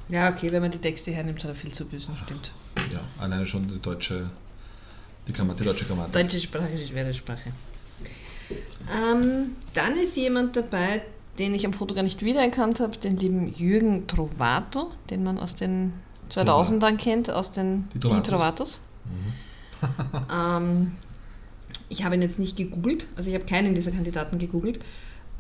Ja, 0.09 0.31
okay, 0.31 0.51
wenn 0.53 0.63
man 0.63 0.71
die 0.71 0.79
Texte 0.79 1.11
hernimmt, 1.11 1.43
hat 1.43 1.51
er 1.51 1.55
viel 1.55 1.73
zu 1.73 1.85
büßen, 1.87 2.15
stimmt. 2.25 2.51
Ja, 2.93 3.01
alleine 3.19 3.47
schon 3.47 3.67
die 3.69 3.79
deutsche, 3.81 4.31
die, 5.27 5.33
Grammatik, 5.33 5.63
die 5.63 5.69
deutsche 5.69 5.85
Grammatik. 5.87 6.13
Deutsche 6.15 6.41
Sprache 6.41 6.69
ist 6.75 6.89
schwere 6.89 7.13
Sprache. 7.13 7.53
Ähm, 8.93 9.57
dann 9.75 9.97
ist 9.97 10.17
jemand 10.17 10.57
dabei, 10.57 11.03
den 11.39 11.55
ich 11.55 11.67
am 11.67 11.73
Foto 11.73 11.95
gar 11.95 12.03
nicht 12.03 12.23
wiedererkannt 12.23 12.81
habe, 12.81 12.97
den 12.97 13.17
lieben 13.17 13.53
Jürgen 13.55 14.07
Trovato, 14.07 14.91
den 15.11 15.25
man 15.25 15.39
aus 15.39 15.55
den 15.55 15.93
2000ern 16.31 16.97
kennt, 16.97 17.31
aus 17.31 17.51
den 17.51 17.89
Die 17.95 17.99
Die 17.99 18.09
Trovatos. 18.09 18.29
Trovatos. 18.29 18.81
ähm, 20.33 20.93
ich 21.89 22.05
habe 22.05 22.15
ihn 22.15 22.23
jetzt 22.23 22.39
nicht 22.39 22.57
gegoogelt, 22.57 23.07
also 23.17 23.29
ich 23.29 23.35
habe 23.35 23.45
keinen 23.45 23.75
dieser 23.75 23.91
Kandidaten 23.91 24.39
gegoogelt, 24.39 24.81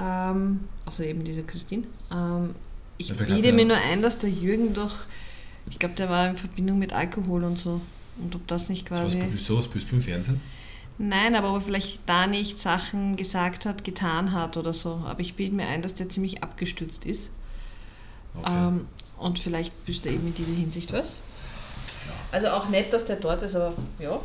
ähm, 0.00 0.60
außer 0.86 1.04
eben 1.04 1.24
diese 1.24 1.42
Christine. 1.42 1.84
Ähm, 2.12 2.54
ich 2.98 3.12
bilde 3.16 3.52
mir 3.52 3.64
nur 3.64 3.76
ein, 3.76 4.02
dass 4.02 4.18
der 4.18 4.30
Jürgen 4.30 4.74
doch, 4.74 4.94
ich 5.68 5.78
glaube, 5.78 5.94
der 5.94 6.08
war 6.08 6.30
in 6.30 6.36
Verbindung 6.36 6.78
mit 6.78 6.92
Alkohol 6.92 7.44
und 7.44 7.58
so. 7.58 7.80
Und 8.20 8.34
ob 8.34 8.46
das 8.46 8.68
nicht 8.68 8.88
Was, 8.90 9.12
quasi. 9.12 9.36
sowas 9.36 9.66
bist 9.66 9.90
du 9.90 9.96
im 9.96 10.02
Fernsehen? 10.02 10.40
Nein, 10.98 11.34
aber 11.34 11.50
ob 11.50 11.56
er 11.56 11.60
vielleicht 11.62 11.98
da 12.06 12.26
nicht 12.26 12.58
Sachen 12.58 13.16
gesagt 13.16 13.66
hat, 13.66 13.82
getan 13.84 14.32
hat 14.32 14.56
oder 14.56 14.72
so. 14.72 15.02
Aber 15.06 15.20
ich 15.20 15.34
bilde 15.34 15.56
mir 15.56 15.66
ein, 15.66 15.82
dass 15.82 15.94
der 15.94 16.08
ziemlich 16.08 16.42
abgestürzt 16.44 17.04
ist. 17.04 17.30
Okay. 18.36 18.50
Ähm, 18.68 18.86
und 19.18 19.38
vielleicht 19.38 19.84
büßt 19.86 20.06
er 20.06 20.12
eben 20.12 20.26
in 20.28 20.34
dieser 20.34 20.52
Hinsicht 20.52 20.92
was. 20.92 21.18
Also 22.30 22.48
auch 22.48 22.68
nett, 22.68 22.92
dass 22.92 23.04
der 23.06 23.16
dort 23.16 23.42
ist, 23.42 23.54
aber 23.54 23.72
ja. 23.98 24.20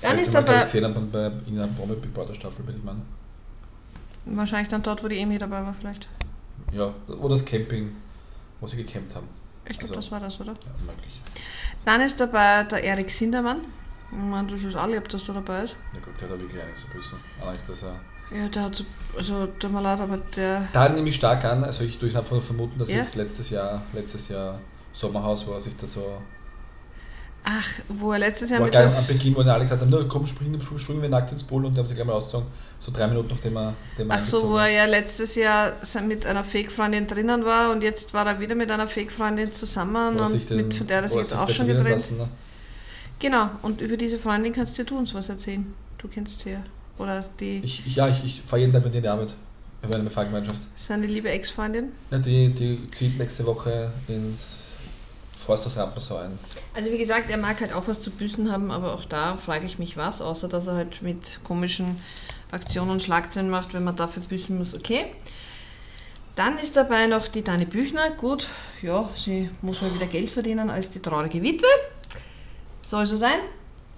Dann 0.00 0.16
Das 0.16 0.26
ist 0.26 0.34
dabei 0.34 0.64
ich, 0.64 0.72
bei 0.72 1.32
in 1.46 1.58
einer 1.60 1.68
Promi 1.72 1.94
Big 1.94 2.12
Brother 2.12 2.34
Staffel, 2.34 2.64
bin 2.64 2.76
ich 2.76 2.82
meine. 2.82 3.02
wahrscheinlich 4.24 4.68
dann 4.68 4.82
dort, 4.82 5.02
wo 5.04 5.08
die 5.08 5.18
Emi 5.18 5.38
dabei 5.38 5.62
war, 5.62 5.74
vielleicht. 5.74 6.08
Ja, 6.72 6.92
oder 7.08 7.30
das 7.30 7.44
Camping, 7.44 7.94
wo 8.60 8.66
sie 8.66 8.76
gecampt 8.78 9.14
haben. 9.14 9.28
Ich 9.66 9.78
glaube, 9.78 9.82
Also- 9.82 9.94
das 9.96 10.10
war 10.10 10.20
das, 10.20 10.40
oder? 10.40 10.52
Ja, 10.52 10.84
möglich. 10.86 11.20
Dann 11.84 12.00
ist 12.00 12.18
dabei 12.20 12.64
der 12.64 12.82
Erik 12.82 13.10
Sindermann. 13.10 13.60
Ich 14.14 14.18
meine, 14.18 14.46
das 14.46 14.62
ist 14.62 14.76
alle, 14.76 14.98
ob 14.98 15.08
das 15.08 15.24
da 15.24 15.32
dabei 15.32 15.62
ist. 15.62 15.74
Ja 15.94 16.00
gut, 16.00 16.20
der 16.20 16.28
hat 16.28 16.36
da 16.36 16.40
wirklich 16.40 16.62
eines 16.62 16.80
zu 16.80 16.86
büßen. 16.88 17.18
Allein, 17.40 17.56
dass 17.66 17.82
er 17.82 17.94
Ja, 18.36 18.46
der 18.48 18.62
hat 18.64 18.74
so, 18.76 18.84
also 19.16 19.46
tut 19.58 19.72
mir 19.72 19.80
leid, 19.82 20.00
aber 20.00 20.18
der. 20.36 20.68
Da 20.72 20.88
nehme 20.90 21.08
ich 21.08 21.16
stark 21.16 21.44
an, 21.44 21.64
also 21.64 21.82
ich 21.84 21.98
tue 21.98 22.08
einfach 22.14 22.32
nur 22.32 22.42
vermuten, 22.42 22.78
dass 22.78 22.90
Ja? 22.90 23.00
es 23.00 23.14
letztes 23.14 23.48
Jahr, 23.50 23.80
letztes 23.94 24.28
Jahr 24.28 24.58
Sommerhaus, 24.92 25.46
wo 25.46 25.52
er 25.52 25.60
sich 25.60 25.74
da 25.76 25.86
so, 25.86 26.18
Ach, 27.44 27.66
wo 27.88 28.12
er 28.12 28.20
letztes 28.20 28.50
Jahr 28.50 28.60
wo 28.60 28.64
er 28.64 28.66
mit 28.66 28.72
gleich 28.72 28.88
der 28.88 28.98
am 28.98 29.06
Beginn, 29.06 29.34
wo 29.34 29.40
alle 29.40 29.62
gesagt 29.64 29.80
haben, 29.80 29.90
na 29.90 29.98
komm, 30.08 30.24
springen, 30.26 30.60
springen 30.78 31.02
wir 31.02 31.08
nackt 31.08 31.32
ins 31.32 31.42
Pool 31.42 31.64
und 31.66 31.74
die 31.74 31.78
haben 31.80 31.86
sich 31.86 31.96
gleich 31.96 32.06
mal 32.06 32.12
ausgezogen, 32.12 32.46
so 32.78 32.92
drei 32.92 33.08
Minuten 33.08 33.30
nachdem 33.30 33.56
er, 33.56 33.74
er 33.98 34.06
Ach 34.10 34.18
so, 34.20 34.48
wo 34.50 34.56
er 34.58 34.68
ja 34.70 34.84
letztes 34.84 35.34
Jahr 35.34 35.72
mit 36.06 36.24
einer 36.24 36.44
Fake-Freundin 36.44 37.08
drinnen 37.08 37.44
war 37.44 37.72
und 37.72 37.82
jetzt 37.82 38.14
war 38.14 38.26
er 38.26 38.38
wieder 38.38 38.54
mit 38.54 38.70
einer 38.70 38.86
Fake-Freundin 38.86 39.50
zusammen 39.50 40.20
und 40.20 40.50
den- 40.50 40.56
mit 40.58 40.74
von 40.74 40.86
der 40.86 41.02
er 41.02 41.08
sich 41.08 41.16
jetzt 41.18 41.34
auch 41.34 41.50
schon 41.50 41.66
getrennt. 41.66 41.88
lassen, 41.88 42.18
ne? 42.18 42.28
Genau, 43.22 43.50
und 43.62 43.80
über 43.80 43.96
diese 43.96 44.18
Freundin 44.18 44.52
kannst 44.52 44.76
du 44.76 44.98
uns 44.98 45.14
was 45.14 45.28
erzählen. 45.28 45.72
Du 45.98 46.08
kennst 46.08 46.40
sie 46.40 46.50
ja. 46.50 46.64
Oder 46.98 47.24
die, 47.38 47.60
Ich, 47.62 47.94
ja, 47.94 48.08
ich, 48.08 48.24
ich 48.24 48.42
fahre 48.42 48.62
jeden 48.62 48.72
Tag 48.72 48.82
mit 48.82 48.92
dir 48.92 48.98
in 48.98 49.02
die 49.04 49.08
Arbeit. 49.08 49.32
Wir 49.80 49.90
werden 49.90 50.00
eine 50.00 50.10
Fahrgemeinschaft. 50.10 50.58
seine 50.74 51.06
liebe 51.06 51.30
Ex-Freundin. 51.30 51.92
Ja, 52.10 52.18
die, 52.18 52.48
die 52.48 52.90
zieht 52.90 53.16
nächste 53.18 53.46
Woche 53.46 53.92
ins 54.08 54.72
Forsters 55.38 55.76
Rampensau 55.76 56.16
ein. 56.16 56.36
Also 56.74 56.90
wie 56.90 56.98
gesagt, 56.98 57.30
er 57.30 57.38
mag 57.38 57.60
halt 57.60 57.72
auch 57.72 57.86
was 57.86 58.00
zu 58.00 58.10
büßen 58.10 58.50
haben, 58.50 58.72
aber 58.72 58.92
auch 58.92 59.04
da 59.04 59.36
frage 59.36 59.66
ich 59.66 59.78
mich 59.78 59.96
was, 59.96 60.20
außer 60.20 60.48
dass 60.48 60.66
er 60.66 60.74
halt 60.74 61.02
mit 61.02 61.38
komischen 61.44 62.00
Aktionen 62.50 62.90
und 62.90 63.02
Schlagzeilen 63.02 63.50
macht, 63.50 63.72
wenn 63.72 63.84
man 63.84 63.94
dafür 63.94 64.24
büßen 64.24 64.58
muss, 64.58 64.74
okay. 64.74 65.06
Dann 66.34 66.56
ist 66.56 66.76
dabei 66.76 67.06
noch 67.06 67.28
die 67.28 67.42
Dani 67.42 67.66
Büchner. 67.66 68.10
Gut, 68.12 68.48
ja, 68.82 69.08
sie 69.14 69.48
muss 69.60 69.80
mal 69.80 69.94
wieder 69.94 70.06
Geld 70.06 70.30
verdienen 70.30 70.70
als 70.70 70.90
die 70.90 71.00
traurige 71.00 71.40
Witwe. 71.40 71.66
Soll 72.92 73.06
so 73.06 73.16
sein. 73.16 73.38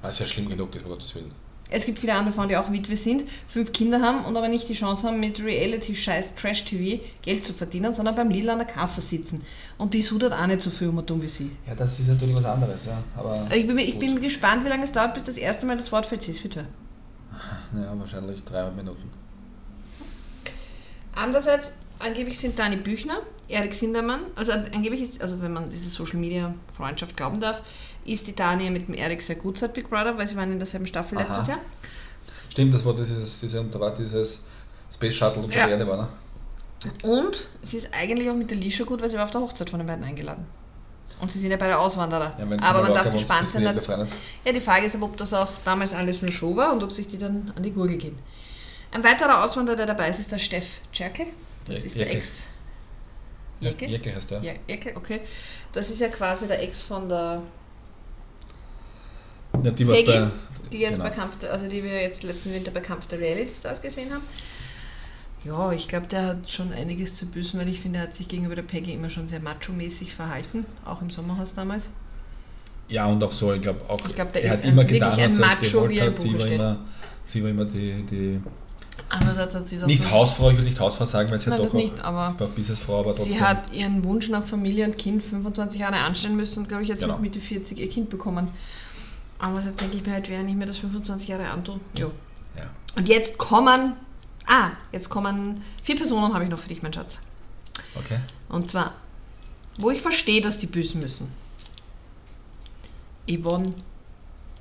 Ah, 0.03 0.11
ist 0.11 0.21
ja 0.21 0.27
schlimm 0.29 0.49
genug, 0.49 0.73
ist, 0.77 0.85
um 0.85 0.91
Gottes 0.91 1.13
Willen. 1.17 1.33
Es 1.69 1.85
gibt 1.85 1.99
viele 1.99 2.15
andere 2.15 2.33
Frauen, 2.33 2.49
die 2.49 2.57
auch 2.57 2.71
Witwe 2.71 2.95
sind, 2.95 3.25
fünf 3.49 3.73
Kinder 3.73 4.01
haben 4.01 4.25
und 4.25 4.37
aber 4.37 4.47
nicht 4.47 4.69
die 4.69 4.75
Chance 4.75 5.05
haben, 5.09 5.19
mit 5.19 5.43
Reality-Scheiß 5.43 6.37
Trash-TV 6.37 7.03
Geld 7.23 7.45
zu 7.45 7.53
verdienen, 7.53 7.93
sondern 7.93 8.15
beim 8.15 8.31
Lidl 8.31 8.51
an 8.51 8.59
der 8.59 8.69
Kasse 8.69 9.01
sitzen. 9.01 9.43
Und 9.79 9.95
die 9.95 10.03
sudert 10.03 10.33
auch 10.33 10.47
nicht 10.47 10.63
so 10.63 10.71
viel 10.71 10.91
um 10.91 10.99
und 10.99 11.11
um 11.11 11.21
wie 11.21 11.27
sie. 11.27 11.51
Ja, 11.67 11.75
das 11.75 11.99
ist 11.99 12.07
natürlich 12.07 12.37
was 12.37 12.45
anderes, 12.45 12.87
ja. 12.87 13.03
Aber 13.17 13.49
Ich 13.53 13.67
bin, 13.67 13.77
ich 13.79 13.99
bin 13.99 14.21
gespannt, 14.21 14.65
wie 14.65 14.69
lange 14.69 14.85
es 14.85 14.93
dauert, 14.93 15.13
bis 15.13 15.25
das 15.25 15.39
erste 15.39 15.67
Mal 15.67 15.77
das 15.77 15.91
Wort 15.91 16.07
fällt, 16.07 16.29
ist 16.29 16.45
Witwe. 16.45 16.65
Ja, 17.75 17.99
wahrscheinlich 17.99 18.45
300 18.45 18.77
Minuten. 18.77 19.11
Andererseits, 21.17 21.73
angeblich 21.99 22.39
sind 22.39 22.57
Dani 22.57 22.77
Büchner, 22.77 23.23
Erik 23.49 23.75
Sindermann, 23.75 24.21
also 24.37 24.53
angeblich 24.53 25.03
ist, 25.03 25.21
also 25.21 25.41
wenn 25.43 25.53
man 25.53 25.69
diese 25.69 25.89
Social 25.89 26.19
Media 26.19 26.55
Freundschaft 26.73 27.17
glauben 27.17 27.41
darf, 27.41 27.61
ist 28.05 28.27
die 28.27 28.35
Dani 28.35 28.71
mit 28.71 28.89
dem 28.89 28.95
Erik 28.95 29.21
sehr 29.23 29.37
gut 29.37 29.59
seit 29.59 29.75
Big 29.75 29.89
Brother, 29.89 30.17
weil 30.19 30.27
sie 30.29 30.37
waren 30.37 30.53
in 30.53 30.59
derselben 30.59 30.87
Staffel 30.87 31.19
Aha. 31.19 31.27
letztes 31.27 31.49
Jahr. 31.49 31.59
Stimmt, 32.51 32.75
das 32.75 32.85
war 32.85 32.95
dieses, 32.95 33.41
diese, 33.41 33.65
da 33.65 33.81
war 33.81 33.93
dieses 33.95 34.45
Space 34.93 35.15
Shuttle 35.15 35.43
unter 35.43 35.57
Ja. 35.57 35.67
der 35.67 35.79
Erde 35.79 35.89
war, 35.89 35.97
ne? 35.97 36.09
Und 37.03 37.49
sie 37.63 37.79
ist 37.79 37.89
eigentlich 37.93 38.29
auch 38.29 38.35
mit 38.37 38.51
der 38.51 38.59
Lisha 38.59 38.85
gut, 38.85 39.01
weil 39.01 39.09
sie 39.09 39.17
war 39.17 39.25
auf 39.25 39.31
der 39.31 39.41
Hochzeit 39.41 39.71
von 39.71 39.79
den 39.81 39.87
beiden 39.87 40.05
eingeladen. 40.05 40.45
Und 41.21 41.33
sie 41.33 41.39
sind 41.39 41.51
ja 41.51 41.57
beide 41.57 41.79
Auswanderer. 41.79 42.35
Ja, 42.39 42.45
aber 42.69 42.83
man 42.83 42.93
darf 42.95 43.11
gespannt 43.11 43.47
sein. 43.47 43.63
Ja, 43.63 44.53
die 44.53 44.61
Frage 44.61 44.85
ist 44.85 44.95
aber, 44.97 45.07
ob 45.07 45.17
das 45.17 45.33
auch 45.33 45.49
damals 45.65 45.95
alles 45.95 46.21
nur 46.21 46.31
Show 46.31 46.55
war 46.57 46.73
und 46.73 46.83
ob 46.83 46.93
sich 46.93 47.09
die 47.09 47.17
dann 47.17 47.53
an 47.57 47.63
die 47.63 47.71
Gurgel 47.71 47.97
gehen. 47.97 48.19
Ein 48.91 49.03
weiterer 49.03 49.43
Auswanderer, 49.43 49.77
der 49.77 49.87
dabei 49.87 50.11
ist, 50.11 50.19
ist 50.21 50.31
der 50.33 50.39
Steff 50.39 50.81
Czerke. 50.93 51.27
Das 51.67 51.79
Je- 51.79 51.85
ist 51.87 51.99
der. 51.99 52.15
Ex. 52.15 52.49
Jäckel? 53.61 53.89
Jäckel 53.89 54.15
heißt 54.15 54.31
der. 54.31 54.43
Ja, 54.43 54.53
Ecke, 54.67 54.93
okay. 54.97 55.21
Das 55.73 55.91
ist 55.91 56.01
ja 56.01 56.09
quasi 56.09 56.47
der 56.47 56.63
Ex 56.63 56.83
von 56.83 57.09
der 57.09 57.41
Ja, 59.63 59.71
die 59.71 59.85
Peggy, 59.85 60.05
bei, 60.13 60.27
die 60.73 60.79
jetzt 60.81 60.95
genau. 60.99 61.05
bei 61.05 61.11
Kampf, 61.11 61.35
also 61.51 61.69
die 61.69 61.83
wir 61.83 62.01
jetzt 62.03 62.23
letzten 62.23 62.53
Winter 62.53 62.71
bei 62.71 62.81
Kampf 62.81 63.07
der 63.07 63.21
Reality 63.21 63.55
Stars 63.55 63.81
gesehen 63.81 64.13
haben. 64.13 64.23
Ja, 65.45 65.73
ich 65.73 65.89
glaube, 65.89 66.07
der 66.07 66.27
hat 66.29 66.49
schon 66.51 66.73
einiges 66.73 67.15
zu 67.15 67.27
büßen, 67.27 67.61
weil 67.61 67.69
ich 67.69 67.81
finde, 67.81 67.99
er 67.99 68.05
hat 68.05 68.15
sich 68.15 68.29
gegenüber 68.29 68.55
der 68.57 68.63
Peggy 68.63 68.93
immer 68.95 69.11
schon 69.11 69.27
sehr 69.27 69.41
macho-mäßig 69.41 70.15
verhalten, 70.15 70.65
auch 70.85 71.03
im 71.03 71.11
Sommerhaus 71.11 71.55
damals. 71.55 71.91
Ja, 72.89 73.07
und 73.07 73.23
auch 73.23 73.33
so, 73.33 73.53
ich 73.53 73.61
glaube 73.63 73.81
auch, 73.89 74.05
Ich 74.07 74.15
glaub, 74.15 74.33
der 74.33 74.43
er 74.43 74.49
ist 74.49 74.59
hat 74.59 74.65
ein- 74.65 74.71
immer 74.73 74.83
wirklich 74.83 75.01
getan, 75.01 75.19
ein 75.19 75.31
er 75.31 75.39
Macho, 75.39 75.89
wie 75.89 75.99
er 75.99 76.07
im 76.09 76.15
Buche 76.15 76.41
steht. 76.41 76.53
immer, 76.53 76.79
sie 77.25 77.43
war 77.43 77.51
immer 77.51 77.65
die, 77.67 78.03
die 78.11 78.41
Andererseits 79.09 79.55
hat 79.55 79.69
sie 79.69 79.77
es 79.77 79.83
auch 79.83 79.87
nicht 79.87 80.11
Hausfrau, 80.11 80.51
ich 80.51 80.57
will 80.57 80.65
nicht 80.65 80.79
Hausfrau 80.81 81.07
sagen, 81.07 81.31
weil 81.31 81.39
sie 81.41 81.51
Nein, 81.51 81.59
hat 81.59 81.65
das 81.67 81.73
doch 81.73 81.79
nicht, 81.79 82.01
aber 82.05 82.35
war 82.39 82.49
Businessfrau, 82.49 83.01
aber 83.01 83.13
trotzdem. 83.13 83.33
sie 83.33 83.41
hat 83.41 83.73
ihren 83.73 84.03
Wunsch 84.05 84.29
nach 84.29 84.45
Familie 84.45 84.87
und 84.87 84.97
Kind 84.99 85.23
25 85.23 85.81
Jahre 85.81 85.97
anstellen 85.99 86.37
müssen 86.37 86.61
und, 86.61 86.69
glaube 86.69 86.83
ich, 86.83 86.89
jetzt 86.89 87.01
Genau. 87.01 87.15
mit 87.15 87.23
Mitte 87.23 87.41
40 87.41 87.79
ihr 87.79 87.89
Kind 87.89 88.09
bekommen. 88.11 88.49
Aber 89.39 89.61
jetzt 89.61 89.81
denke 89.81 89.97
ich 89.97 90.07
mir 90.07 90.13
halt, 90.13 90.29
während 90.29 90.49
ich 90.49 90.57
mir 90.57 90.67
das 90.67 90.79
25 90.79 91.29
Jahre 91.29 91.49
antue, 91.51 91.79
ja. 91.99 92.07
Und 92.97 93.09
jetzt 93.09 93.37
kommen, 93.39 93.95
ah, 94.47 94.69
jetzt 94.93 95.11
kommen, 95.11 95.61
vier 95.83 95.97
Personen 95.97 96.33
habe 96.33 96.45
ich 96.45 96.51
noch 96.51 96.59
für 96.61 96.69
dich, 96.69 96.81
mein 96.83 96.93
Schatz. 96.93 97.19
Okay. 97.97 98.19
Und 98.49 98.71
zwar, 98.71 98.95
wo 99.79 99.91
ich 99.91 100.01
verstehe, 100.01 100.41
dass 100.41 100.59
die 100.59 100.67
büßen 100.69 101.01
müssen. 101.01 101.27
Yvonne 103.29 103.71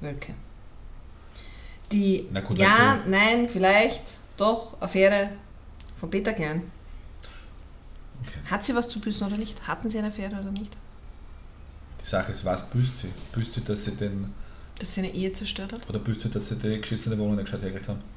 Wölke. 0.02 0.34
Die, 1.92 2.28
Na 2.32 2.42
gut, 2.42 2.58
ja, 2.58 3.00
nein, 3.06 3.48
vielleicht, 3.48 4.18
doch, 4.38 4.80
Affäre 4.82 5.30
von 6.00 6.10
Peter 6.10 6.34
Klein. 6.34 6.64
Okay. 8.22 8.32
Hat 8.52 8.64
sie 8.64 8.76
was 8.76 8.88
zu 8.90 9.00
büßen 9.00 9.28
oder 9.28 9.38
nicht? 9.38 9.68
Hatten 9.68 9.90
sie 9.90 10.00
eine 10.00 10.08
Affäre 10.08 10.36
oder 10.40 10.52
nicht? 10.52 10.78
Die 12.02 12.06
Sache 12.06 12.32
ist, 12.32 12.44
was 12.46 12.70
büßt 12.70 13.00
sie? 13.00 13.12
Büßt 13.34 13.54
sie, 13.54 13.62
dass 13.62 13.84
sie 13.84 13.92
den, 13.96 14.34
Dass 14.80 14.94
sie 14.94 15.02
eine 15.02 15.14
Ehe 15.14 15.32
zerstört 15.34 15.74
hat? 15.74 15.90
oder 15.90 16.00
büßt 16.00 16.22
sie, 16.22 16.30
dass 16.30 16.48
sie 16.50 16.56
die 16.58 16.80
geschissene 16.82 17.18
Wohnung 17.18 17.36
nicht 17.36 17.46
gescheit 17.46 17.62
hergekriegt 17.62 17.90
haben? 17.90 18.02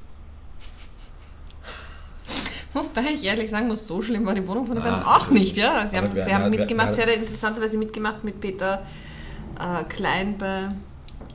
Wobei 2.73 3.11
ich 3.13 3.25
ehrlich 3.25 3.49
sagen 3.51 3.69
muss, 3.69 3.87
so 3.87 4.03
schlimm 4.03 4.27
war 4.27 4.35
die 4.35 4.47
Wohnung 4.47 4.67
von 4.67 4.77
den 4.77 4.85
Ah, 4.85 4.91
beiden 4.91 5.07
auch 5.07 5.31
nicht, 5.31 5.57
ja. 5.57 5.87
Sie 5.87 5.97
Aber 5.97 6.09
haben, 6.09 6.21
sie 6.25 6.35
haben 6.35 6.51
mitgemacht, 6.51 6.95
sie 6.95 7.03
hat 7.03 7.09
interessanterweise 7.09 7.79
mitgemacht 7.79 8.23
mit 8.25 8.39
Peter 8.41 8.83
äh, 9.59 9.85
Klein 9.85 10.37
bei. 10.37 10.69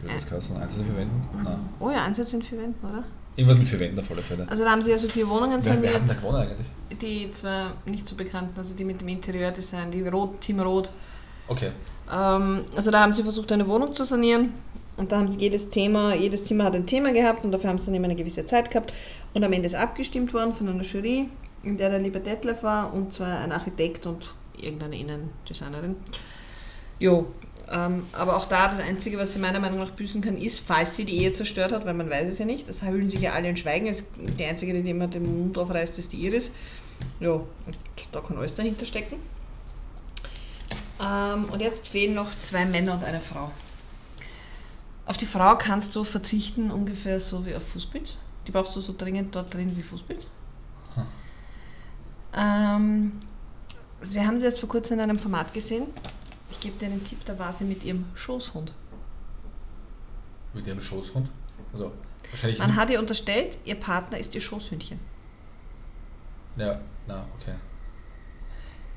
Wird 0.01 0.13
das 0.13 0.27
Kassen? 0.27 0.57
Einzelne 0.57 0.85
verwenden? 0.85 1.27
Nein. 1.43 1.59
Oh 1.79 1.89
ja, 1.89 2.03
Einsatz 2.05 2.33
in 2.33 2.43
vier 2.43 2.59
Wänden, 2.59 2.85
oder? 2.87 3.03
Irgendwas 3.35 3.57
mit 3.57 3.67
verwenden 3.67 3.99
auf 3.99 4.11
alle 4.11 4.21
Fälle. 4.21 4.47
Also 4.49 4.63
da 4.63 4.71
haben 4.71 4.83
sie 4.83 4.91
ja 4.91 4.97
so 4.97 5.07
vier 5.07 5.27
Wohnungen 5.27 5.63
Wer, 5.63 5.81
wer 5.81 5.91
saniert. 5.93 6.09
da 6.09 6.13
gewonnen 6.15 6.35
eigentlich? 6.37 6.67
Die 7.01 7.31
zwei 7.31 7.67
nicht 7.85 8.07
so 8.07 8.15
bekannten, 8.15 8.57
also 8.57 8.73
die 8.75 8.83
mit 8.83 8.99
dem 9.01 9.07
Interieurdesign, 9.07 9.91
die 9.91 10.01
Rot, 10.07 10.41
Team 10.41 10.59
Rot. 10.59 10.91
Okay. 11.47 11.71
Ähm, 12.11 12.65
also 12.75 12.91
da 12.91 13.01
haben 13.01 13.13
sie 13.13 13.23
versucht, 13.23 13.51
eine 13.51 13.67
Wohnung 13.67 13.93
zu 13.95 14.03
sanieren. 14.03 14.53
Und 14.97 15.11
da 15.11 15.17
haben 15.17 15.27
sie 15.29 15.39
jedes 15.39 15.69
Thema, 15.69 16.13
jedes 16.13 16.43
Zimmer 16.43 16.65
hat 16.65 16.75
ein 16.75 16.85
Thema 16.85 17.13
gehabt 17.13 17.43
und 17.45 17.51
dafür 17.51 17.69
haben 17.69 17.79
sie 17.79 17.85
dann 17.87 17.95
immer 17.95 18.05
eine 18.05 18.15
gewisse 18.15 18.45
Zeit 18.45 18.69
gehabt. 18.69 18.93
Und 19.33 19.43
am 19.43 19.53
Ende 19.53 19.65
ist 19.65 19.75
abgestimmt 19.75 20.33
worden 20.33 20.53
von 20.53 20.67
einer 20.67 20.83
Jury, 20.83 21.29
in 21.63 21.77
der 21.77 21.89
der 21.89 21.99
liebe 21.99 22.19
Detlef 22.19 22.61
war 22.61 22.93
und 22.93 23.13
zwar 23.13 23.39
ein 23.39 23.51
Architekt 23.51 24.05
und 24.05 24.33
irgendeine 24.61 24.99
Innendesignerin. 24.99 25.95
Jo, 26.99 27.25
aber 27.71 28.35
auch 28.35 28.45
da, 28.45 28.67
das 28.67 28.85
Einzige, 28.85 29.17
was 29.17 29.33
sie 29.33 29.39
meiner 29.39 29.59
Meinung 29.59 29.79
nach 29.79 29.91
büßen 29.91 30.21
kann, 30.21 30.37
ist, 30.37 30.59
falls 30.59 30.95
sie 30.95 31.05
die 31.05 31.17
Ehe 31.21 31.31
zerstört 31.31 31.71
hat, 31.71 31.85
weil 31.85 31.93
man 31.93 32.09
weiß 32.09 32.33
es 32.33 32.39
ja 32.39 32.45
nicht. 32.45 32.67
Das 32.67 32.81
hüllen 32.81 33.09
sich 33.09 33.21
ja 33.21 33.31
alle 33.31 33.49
in 33.49 33.57
Schweigen. 33.57 33.87
Es, 33.87 34.03
die 34.17 34.43
Einzige, 34.43 34.81
die 34.81 34.89
immer 34.89 35.07
den 35.07 35.43
Mund 35.43 35.57
aufreißt, 35.57 35.97
ist 35.97 36.11
die 36.11 36.17
Iris. 36.17 36.51
Ja, 37.19 37.41
da 38.11 38.19
kann 38.19 38.37
alles 38.37 38.55
dahinter 38.55 38.85
stecken. 38.85 39.15
Ähm, 41.01 41.45
und 41.45 41.61
jetzt 41.61 41.87
fehlen 41.87 42.13
noch 42.13 42.37
zwei 42.37 42.65
Männer 42.65 42.93
und 42.93 43.03
eine 43.03 43.21
Frau. 43.21 43.51
Auf 45.05 45.17
die 45.17 45.25
Frau 45.25 45.55
kannst 45.57 45.95
du 45.95 46.03
verzichten, 46.03 46.71
ungefähr 46.71 47.19
so 47.19 47.45
wie 47.45 47.55
auf 47.55 47.67
Fußpilz. 47.69 48.17
Die 48.47 48.51
brauchst 48.51 48.75
du 48.75 48.81
so 48.81 48.93
dringend 48.97 49.35
dort 49.35 49.53
drin 49.53 49.75
wie 49.75 49.81
Fußpilz. 49.81 50.29
Ähm, 52.37 53.13
also 53.99 54.13
wir 54.13 54.25
haben 54.25 54.37
sie 54.37 54.45
erst 54.45 54.59
vor 54.59 54.69
kurzem 54.69 54.95
in 54.95 55.01
einem 55.01 55.19
Format 55.19 55.53
gesehen. 55.53 55.87
Ich 56.51 56.59
gebe 56.59 56.77
dir 56.77 56.87
einen 56.87 57.03
Tipp, 57.03 57.19
da 57.25 57.37
war 57.39 57.53
sie 57.53 57.63
mit 57.63 57.83
ihrem 57.83 58.05
Schoßhund. 58.13 58.73
Mit 60.53 60.67
ihrem 60.67 60.81
Schoßhund? 60.81 61.29
Also, 61.71 61.91
wahrscheinlich. 62.29 62.59
Man 62.59 62.75
hat 62.75 62.89
ihr 62.89 62.99
unterstellt, 62.99 63.57
ihr 63.65 63.75
Partner 63.75 64.17
ist 64.17 64.35
ihr 64.35 64.41
Schoßhündchen. 64.41 64.99
Ja, 66.57 66.79
na, 67.07 67.25
okay. 67.39 67.55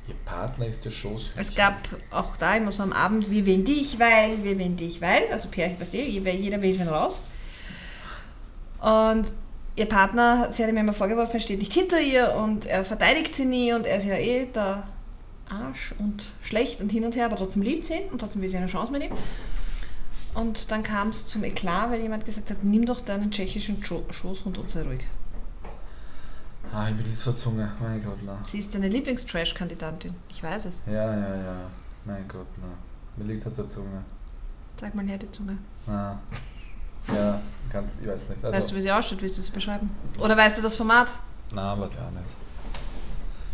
Ihr 0.09 0.17
Partner 0.25 0.67
ist 0.67 0.85
der 0.85 0.91
Schoßhündchen. 0.91 1.41
Es 1.41 1.55
gab 1.55 1.77
auch 2.11 2.37
da 2.37 2.57
immer 2.57 2.73
so 2.73 2.83
am 2.83 2.93
Abend, 2.93 3.31
wir 3.31 3.47
wählen 3.47 3.65
dich, 3.65 3.99
weil, 3.99 4.43
wir 4.43 4.59
wählen 4.59 4.77
dich, 4.77 5.01
weil. 5.01 5.23
Also 5.31 5.49
Pärchen, 5.49 5.81
weißt 5.81 5.95
du, 5.95 5.99
jeder 5.99 6.61
wählt 6.61 6.79
wen 6.79 6.89
raus. 6.89 7.23
Und 8.81 9.33
ihr 9.77 9.87
Partner, 9.87 10.53
sie 10.53 10.63
hat 10.63 10.71
ihm 10.71 10.77
immer 10.77 10.93
vorgeworfen, 10.93 11.35
er 11.35 11.41
steht 11.41 11.59
nicht 11.59 11.73
hinter 11.73 12.01
ihr 12.01 12.35
und 12.35 12.67
er 12.67 12.85
verteidigt 12.85 13.35
sie 13.35 13.47
nie 13.47 13.73
und 13.73 13.87
er 13.87 13.97
ist 13.97 14.05
ja 14.05 14.17
eh 14.17 14.47
der 14.47 14.83
Arsch 15.49 15.95
und 15.99 16.23
schlecht 16.43 16.81
und 16.81 16.91
hin 16.91 17.05
und 17.05 17.15
her, 17.17 17.27
aber 17.27 17.37
trotzdem 17.37 17.63
liebt 17.63 17.87
sie 17.87 17.95
ihn 17.95 18.09
und 18.11 18.19
trotzdem 18.21 18.43
will 18.43 18.49
sie 18.49 18.57
eine 18.57 18.67
Chance 18.67 18.93
mit 18.93 19.03
ihm. 19.05 19.13
Und 20.35 20.71
dann 20.71 20.83
kam 20.83 21.11
es 21.11 21.27
zum 21.27 21.45
Eklat, 21.45 21.91
weil 21.91 22.01
jemand 22.01 22.25
gesagt 22.25 22.51
hat, 22.51 22.65
nimm 22.65 22.87
doch 22.87 23.01
deinen 23.01 23.31
tschechischen 23.31 23.81
Scho- 23.83 24.11
Schoßhund 24.13 24.59
und 24.59 24.69
sei 24.69 24.83
ruhig. 24.83 25.03
Ah, 26.73 26.89
ich 26.89 26.97
bin 26.97 27.07
jetzt 27.09 27.21
zur 27.21 27.37
Zunge. 27.37 27.71
Mein 27.81 28.03
Gott, 28.03 28.19
na. 28.27 28.37
Sie 28.43 28.59
ist 28.59 28.75
deine 28.75 28.89
Lieblings-Trash-Kandidatin. 28.89 30.15
Ich 30.29 30.43
weiß 30.43 30.65
es. 30.65 30.83
Ja, 30.87 30.93
ja, 31.15 31.37
ja. 31.37 31.57
Mein 32.05 32.27
Gott, 32.27 32.47
na. 32.61 32.67
Mir 33.17 33.33
liegt 33.33 33.45
halt 33.45 33.55
zur 33.55 33.69
Zunge. 33.69 34.03
Sag 34.81 34.93
mal 34.95 35.07
her 35.07 35.19
die 35.19 35.31
Zunge. 35.31 35.57
Na. 35.87 36.19
Ja, 37.15 37.41
ganz, 37.71 37.99
ich 38.03 38.09
weiß 38.09 38.31
nicht. 38.31 38.45
Also, 38.45 38.57
Weißt 38.57 38.71
du, 38.73 38.75
wie 38.77 38.81
sie 38.83 38.91
ausschaut? 38.91 39.23
Willst 39.23 39.39
du 39.39 39.43
sie 39.43 39.51
beschreiben? 39.53 39.89
Oder 40.19 40.37
weißt 40.37 40.59
du 40.59 40.63
das 40.63 40.75
Format? 40.75 41.15
Na, 41.53 41.79
weiß 41.79 41.93
ich 41.93 41.99
auch 41.99 42.11
nicht. 42.11 42.25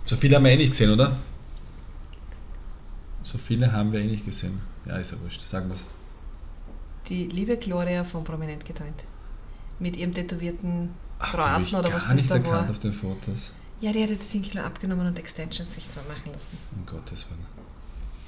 So 0.07 0.17
viele 0.17 0.37
haben 0.37 0.45
wir 0.45 0.53
eh 0.53 0.57
nicht 0.57 0.71
gesehen, 0.71 0.91
oder? 0.93 1.17
So 3.31 3.39
viele 3.39 3.71
haben 3.73 3.93
wir 3.93 4.01
eh 4.01 4.07
nicht 4.07 4.25
gesehen. 4.25 4.61
Ja, 4.87 4.97
ist 4.97 5.13
ja 5.13 5.21
wurscht. 5.21 5.47
Sagen 5.49 5.69
wir 5.69 5.75
es. 5.75 5.83
Die 7.09 7.27
liebe 7.27 7.57
Gloria 7.57 8.05
von 8.05 8.25
Prominent 8.25 8.65
getrennt. 8.65 9.05
Mit 9.79 9.97
ihrem 9.97 10.13
tätowierten 10.15 10.91
Kroaten 11.19 11.75
oder 11.77 11.93
was 11.93 12.05
das 12.05 12.15
nicht 12.15 12.31
da 12.31 12.37
erkannt 12.37 12.55
war. 12.55 12.71
auf 12.71 12.79
den 12.79 12.93
Fotos. 12.93 13.55
Ja, 13.81 13.93
die 13.93 14.03
hat 14.03 14.11
jetzt 14.11 14.31
10 14.31 14.43
Kilo 14.43 14.63
abgenommen 14.63 15.07
und 15.07 15.19
Extensions 15.19 15.75
sich 15.75 15.89
zwar 15.89 16.03
machen 16.05 16.33
lassen. 16.33 16.59
Um 16.77 16.85
Gottes 16.85 17.27
Willen. 17.31 17.47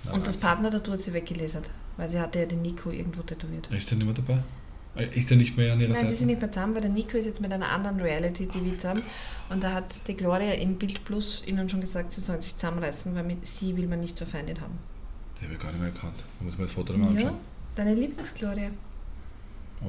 Na, 0.05 0.13
und 0.13 0.27
das. 0.27 0.37
Partner-Tattoo 0.39 0.93
hat 0.93 1.01
sie 1.01 1.13
weggelesert. 1.13 1.69
Weil 1.97 2.09
sie 2.09 2.19
hatte 2.21 2.39
ja 2.39 2.47
den 2.47 2.63
Nico 2.63 2.91
irgendwo 2.91 3.23
tätowiert. 3.23 3.69
Ist 3.71 3.91
der 3.91 3.99
nicht 3.99 4.07
mehr 4.07 4.15
dabei? 4.15 4.43
Äh, 4.97 5.15
Ist 5.19 5.29
der 5.31 5.37
nicht 5.37 5.57
mehr 5.57 5.73
an 5.75 5.81
ihrer 5.81 5.91
Nein, 5.91 5.97
sie 5.99 6.05
Seite? 6.05 6.17
sind 6.17 6.27
nicht 6.29 6.41
mehr 6.41 6.51
zusammen, 6.51 6.75
weil 6.75 6.81
der 6.83 6.91
Nico 6.91 7.17
ist 7.19 7.27
jetzt 7.27 7.41
mit 7.41 7.53
einer 7.53 7.69
anderen 7.69 8.01
Reality-TV 8.01 8.77
zusammen. 8.77 9.03
Und 9.51 9.63
da 9.63 9.73
hat 9.75 10.07
die 10.09 10.15
Gloria 10.15 10.53
im 10.55 10.77
Bild 10.77 11.05
Plus 11.05 11.43
ihnen 11.47 11.69
schon 11.69 11.81
gesagt, 11.83 12.13
sie 12.13 12.21
sollen 12.23 12.41
sich 12.41 12.57
zusammenreißen, 12.57 13.15
weil 13.15 13.25
mit 13.25 13.47
sie 13.47 13.77
will 13.77 13.87
man 13.89 14.01
nicht 14.01 14.17
zur 14.17 14.27
Feindin 14.27 14.61
haben. 14.61 14.79
Den 15.43 15.49
habe 15.49 15.55
ich 15.55 15.61
gar 15.61 15.71
nicht 15.73 15.81
mehr 15.81 15.91
erkannt. 15.93 16.15
Da 16.39 16.45
muss 16.45 16.57
man 16.57 16.67
das 16.69 16.75
Foto 16.75 16.93
nochmal 16.93 17.15
Ja, 17.15 17.21
anschauen. 17.29 17.41
deine 17.75 17.95
Lieblingsgloria. 17.95 18.71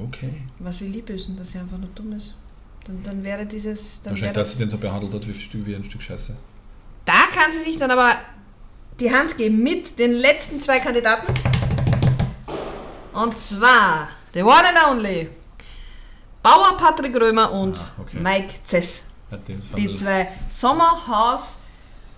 Okay. 0.06 0.42
Was 0.58 0.80
wir 0.80 0.88
lieb 0.88 1.08
ist 1.10 1.28
und 1.28 1.38
dass 1.38 1.52
sie 1.52 1.58
einfach 1.58 1.78
nur 1.78 1.88
dumm 1.94 2.12
ist. 2.12 2.34
Dann, 2.84 3.00
dann 3.04 3.22
wäre 3.22 3.46
dieses. 3.46 4.02
Dann 4.02 4.14
wäre 4.16 4.26
Wahrscheinlich, 4.26 4.34
dass 4.34 4.48
das, 4.50 4.58
sie 4.58 4.64
den 4.64 4.70
so 4.70 4.78
behandelt 4.78 5.14
hat 5.14 5.26
wie, 5.28 5.66
wie 5.66 5.74
ein 5.76 5.84
Stück 5.84 6.02
Scheiße. 6.02 6.36
da 7.04 7.12
kann 7.32 7.52
sie 7.52 7.62
sich 7.62 7.78
dann 7.78 7.90
aber 7.92 8.16
die 8.98 9.12
Hand 9.12 9.36
geben 9.36 9.62
mit 9.62 9.96
den 9.98 10.12
letzten 10.12 10.60
zwei 10.60 10.80
Kandidaten. 10.80 11.32
Und 13.12 13.38
zwar 13.38 14.08
the 14.34 14.42
one 14.42 14.52
and 14.68 14.78
only 14.90 15.30
Bauer 16.42 16.76
Patrick 16.76 17.14
Römer 17.16 17.52
und 17.52 17.78
Ah, 17.78 18.02
okay. 18.02 18.18
Mike 18.20 18.54
Zess. 18.64 19.04
Ja, 19.30 19.38
Die 19.76 19.90
zwei 19.92 20.28
Sommerhaus 20.48 21.58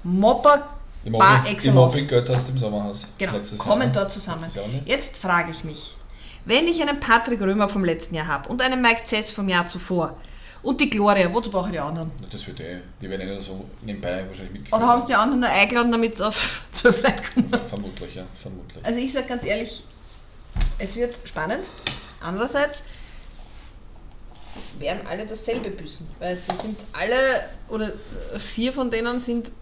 Mopper 0.03 0.76
Die 1.07 1.11
Mobbing- 1.11 1.47
excellence. 1.47 1.75
Mobbing-Götter 1.95 2.35
aus 2.35 2.45
dem 2.45 2.59
Sommerhaus. 2.59 3.07
Genau, 3.17 3.35
kommen 3.59 3.93
dort 3.93 4.13
zusammen. 4.13 4.45
Jetzt 4.85 5.17
frage 5.19 5.53
ich 5.53 5.63
mich, 5.63 5.95
wenn 6.45 6.67
ich 6.67 6.83
einen 6.83 6.99
Patrick 6.99 7.41
Römer 7.41 7.69
vom 7.69 7.85
letzten 7.85 8.17
Jahr 8.17 8.27
habe 8.27 8.49
und 8.49 8.61
einen 8.61 8.83
Mike 8.83 9.05
Zess 9.05 9.31
vom 9.31 9.49
Jahr 9.49 9.67
zuvor 9.69 10.17
und 10.63 10.81
die 10.81 10.91
Gloria, 10.91 11.33
wozu 11.33 11.49
brauche 11.51 11.67
ich 11.67 11.73
die 11.75 11.79
anderen? 11.79 12.11
Das 12.31 12.45
wird 12.47 12.59
eh, 12.59 12.79
die 13.01 13.09
werden 13.09 13.21
eh 13.23 13.27
nur 13.33 13.41
so 13.41 13.65
nebenbei 13.83 14.25
wahrscheinlich 14.27 14.53
mitgeführt. 14.53 14.81
Oder 14.83 14.89
haben 14.91 15.01
sie 15.01 15.07
die 15.09 15.15
anderen 15.15 15.41
nur 15.41 15.49
eingeladen, 15.49 15.93
damit 15.93 16.15
es 16.15 16.21
auf 16.21 16.63
12 16.73 17.03
Leute 17.03 17.23
kommen? 17.35 17.51
Vermutlich, 17.69 18.15
ja, 18.17 18.25
vermutlich. 18.35 18.85
Also 18.85 18.99
ich 18.99 19.13
sage 19.13 19.27
ganz 19.29 19.45
ehrlich, 19.45 19.85
es 20.79 20.97
wird 20.97 21.17
spannend. 21.25 21.65
Andererseits 22.21 22.83
werden 24.79 25.07
alle 25.07 25.25
dasselbe 25.27 25.71
büßen, 25.71 26.09
weil 26.19 26.35
sie 26.35 26.51
sind 26.61 26.79
alle, 26.93 27.45
oder 27.69 27.93
vier 28.39 28.73
von 28.73 28.91
denen 28.91 29.21
sind, 29.21 29.53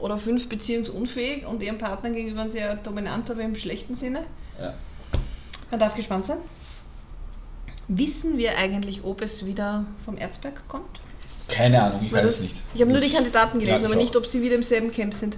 oder 0.00 0.18
fünf 0.18 0.48
beziehungsunfähig 0.48 1.46
und 1.46 1.62
ihrem 1.62 1.78
Partner 1.78 2.10
gegenüber 2.10 2.48
sehr 2.50 2.76
dominant, 2.76 3.30
aber 3.30 3.42
im 3.42 3.56
schlechten 3.56 3.94
Sinne. 3.94 4.24
Ja. 4.60 4.74
Man 5.70 5.80
darf 5.80 5.94
gespannt 5.94 6.26
sein. 6.26 6.38
Wissen 7.88 8.38
wir 8.38 8.56
eigentlich, 8.58 9.04
ob 9.04 9.20
es 9.22 9.44
wieder 9.44 9.84
vom 10.04 10.16
Erzberg 10.16 10.66
kommt? 10.68 11.00
Keine 11.48 11.82
Ahnung, 11.82 12.00
ich 12.02 12.12
Weil 12.12 12.24
weiß 12.24 12.36
das- 12.38 12.40
nicht. 12.42 12.56
Ich 12.74 12.80
habe 12.80 12.90
nur 12.90 13.00
die 13.00 13.10
Kandidaten 13.10 13.58
gelesen, 13.58 13.82
Ja, 13.82 13.86
aber 13.86 13.96
nicht, 13.96 14.16
ob 14.16 14.26
sie 14.26 14.40
wieder 14.42 14.54
im 14.54 14.62
selben 14.62 14.90
Camp 14.92 15.12
sind. 15.12 15.36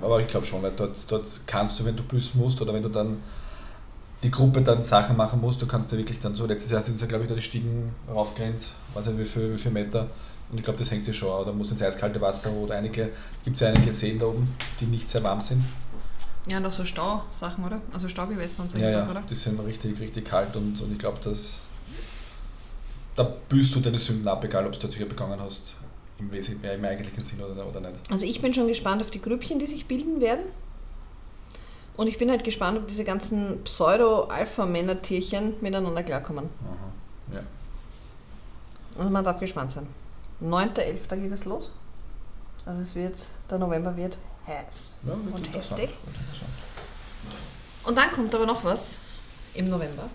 Aber 0.00 0.20
ich 0.20 0.28
glaube 0.28 0.46
schon, 0.46 0.62
weil 0.62 0.72
dort, 0.74 1.10
dort 1.10 1.26
kannst 1.46 1.80
du, 1.80 1.84
wenn 1.84 1.96
du 1.96 2.02
büßen 2.04 2.40
musst 2.40 2.60
oder 2.62 2.72
wenn 2.72 2.82
du 2.82 2.88
dann 2.88 3.18
die 4.22 4.30
Gruppe 4.30 4.62
dann 4.62 4.82
Sachen 4.84 5.16
machen 5.16 5.40
musst, 5.40 5.60
du 5.60 5.66
kannst 5.66 5.90
ja 5.92 5.98
wirklich 5.98 6.20
dann 6.20 6.34
so, 6.34 6.46
letztes 6.46 6.70
Jahr 6.70 6.80
sind 6.80 6.98
sie, 6.98 7.06
glaube 7.06 7.24
ich, 7.24 7.28
da 7.28 7.34
die 7.34 7.42
Stiegen 7.42 7.92
raufgerannt, 8.08 8.68
weiß 8.94 9.06
nicht 9.08 9.18
wie 9.18 9.24
viel, 9.26 9.52
wie 9.54 9.58
viel 9.58 9.72
Meter. 9.72 10.08
Und 10.54 10.58
ich 10.58 10.64
glaube, 10.64 10.78
das 10.78 10.88
hängt 10.92 11.04
sich 11.04 11.18
schon, 11.18 11.28
oder 11.30 11.52
muss 11.52 11.68
ins 11.72 11.82
eiskalte 11.82 12.20
Wasser 12.20 12.52
oder 12.52 12.76
einige, 12.76 13.10
gibt 13.42 13.56
es 13.56 13.60
ja 13.60 13.70
einige 13.70 13.92
Seen 13.92 14.20
da 14.20 14.26
oben, 14.26 14.48
die 14.78 14.84
nicht 14.84 15.08
sehr 15.08 15.20
warm 15.24 15.40
sind. 15.40 15.64
Ja, 16.46 16.58
und 16.58 16.66
auch 16.66 16.72
so 16.72 16.84
Stausachen, 16.84 17.64
oder? 17.64 17.80
Also 17.92 18.06
Staugewässer 18.06 18.62
und 18.62 18.70
solche 18.70 18.86
Ja, 18.86 18.92
Sachen, 19.00 19.14
ja, 19.14 19.18
oder? 19.18 19.26
die 19.28 19.34
sind 19.34 19.58
richtig, 19.58 19.98
richtig 19.98 20.24
kalt 20.26 20.54
und, 20.54 20.80
und 20.80 20.92
ich 20.92 20.98
glaube, 21.00 21.18
dass 21.24 21.62
da 23.16 23.24
büßt 23.48 23.74
du 23.74 23.80
deine 23.80 23.98
Sünden 23.98 24.28
ab, 24.28 24.44
egal 24.44 24.64
ob 24.64 24.70
du 24.74 24.78
tatsächlich 24.78 25.08
begangen 25.08 25.40
hast, 25.40 25.74
im, 26.20 26.30
Wesentlichen, 26.30 26.72
im 26.76 26.84
eigentlichen 26.84 27.24
Sinn 27.24 27.40
oder, 27.40 27.66
oder 27.66 27.80
nicht. 27.80 27.98
Also 28.12 28.24
ich 28.24 28.40
bin 28.40 28.54
schon 28.54 28.68
gespannt 28.68 29.02
auf 29.02 29.10
die 29.10 29.20
Grüppchen, 29.20 29.58
die 29.58 29.66
sich 29.66 29.86
bilden 29.86 30.20
werden. 30.20 30.44
Und 31.96 32.06
ich 32.06 32.16
bin 32.16 32.30
halt 32.30 32.44
gespannt, 32.44 32.78
ob 32.78 32.86
diese 32.86 33.02
ganzen 33.02 33.60
Pseudo-Alpha-Männer-Tierchen 33.64 35.54
miteinander 35.60 36.04
klarkommen. 36.04 36.48
Aha. 36.64 37.34
Ja. 37.34 37.40
Also 38.96 39.10
man 39.10 39.24
darf 39.24 39.40
gespannt 39.40 39.72
sein. 39.72 39.88
9.11. 40.42 41.16
geht 41.20 41.32
es 41.32 41.44
los. 41.44 41.70
Also 42.66 42.80
es 42.80 42.94
wird, 42.94 43.16
der 43.50 43.58
November 43.58 43.96
wird 43.96 44.18
heiß. 44.46 44.94
Ja, 45.02 45.10
wird 45.10 45.34
Und 45.34 45.54
heftig. 45.54 45.90
Und 47.84 47.96
dann 47.96 48.10
kommt 48.10 48.34
aber 48.34 48.46
noch 48.46 48.64
was 48.64 48.98
im 49.54 49.68
November. 49.68 50.08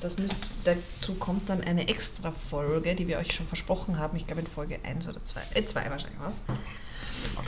Das 0.00 0.18
müsst, 0.18 0.50
dazu 0.64 1.14
kommt 1.14 1.48
dann 1.48 1.60
eine 1.60 1.86
extra 1.88 2.32
Folge, 2.32 2.94
die 2.94 3.06
wir 3.06 3.18
euch 3.18 3.32
schon 3.32 3.46
versprochen 3.46 3.98
haben. 3.98 4.16
Ich 4.16 4.26
glaube 4.26 4.40
in 4.40 4.46
Folge 4.46 4.78
1 4.82 5.06
oder 5.08 5.24
2. 5.24 5.40
Äh, 5.54 5.64
2 5.64 5.90
wahrscheinlich 5.90 6.20
was. 6.20 6.40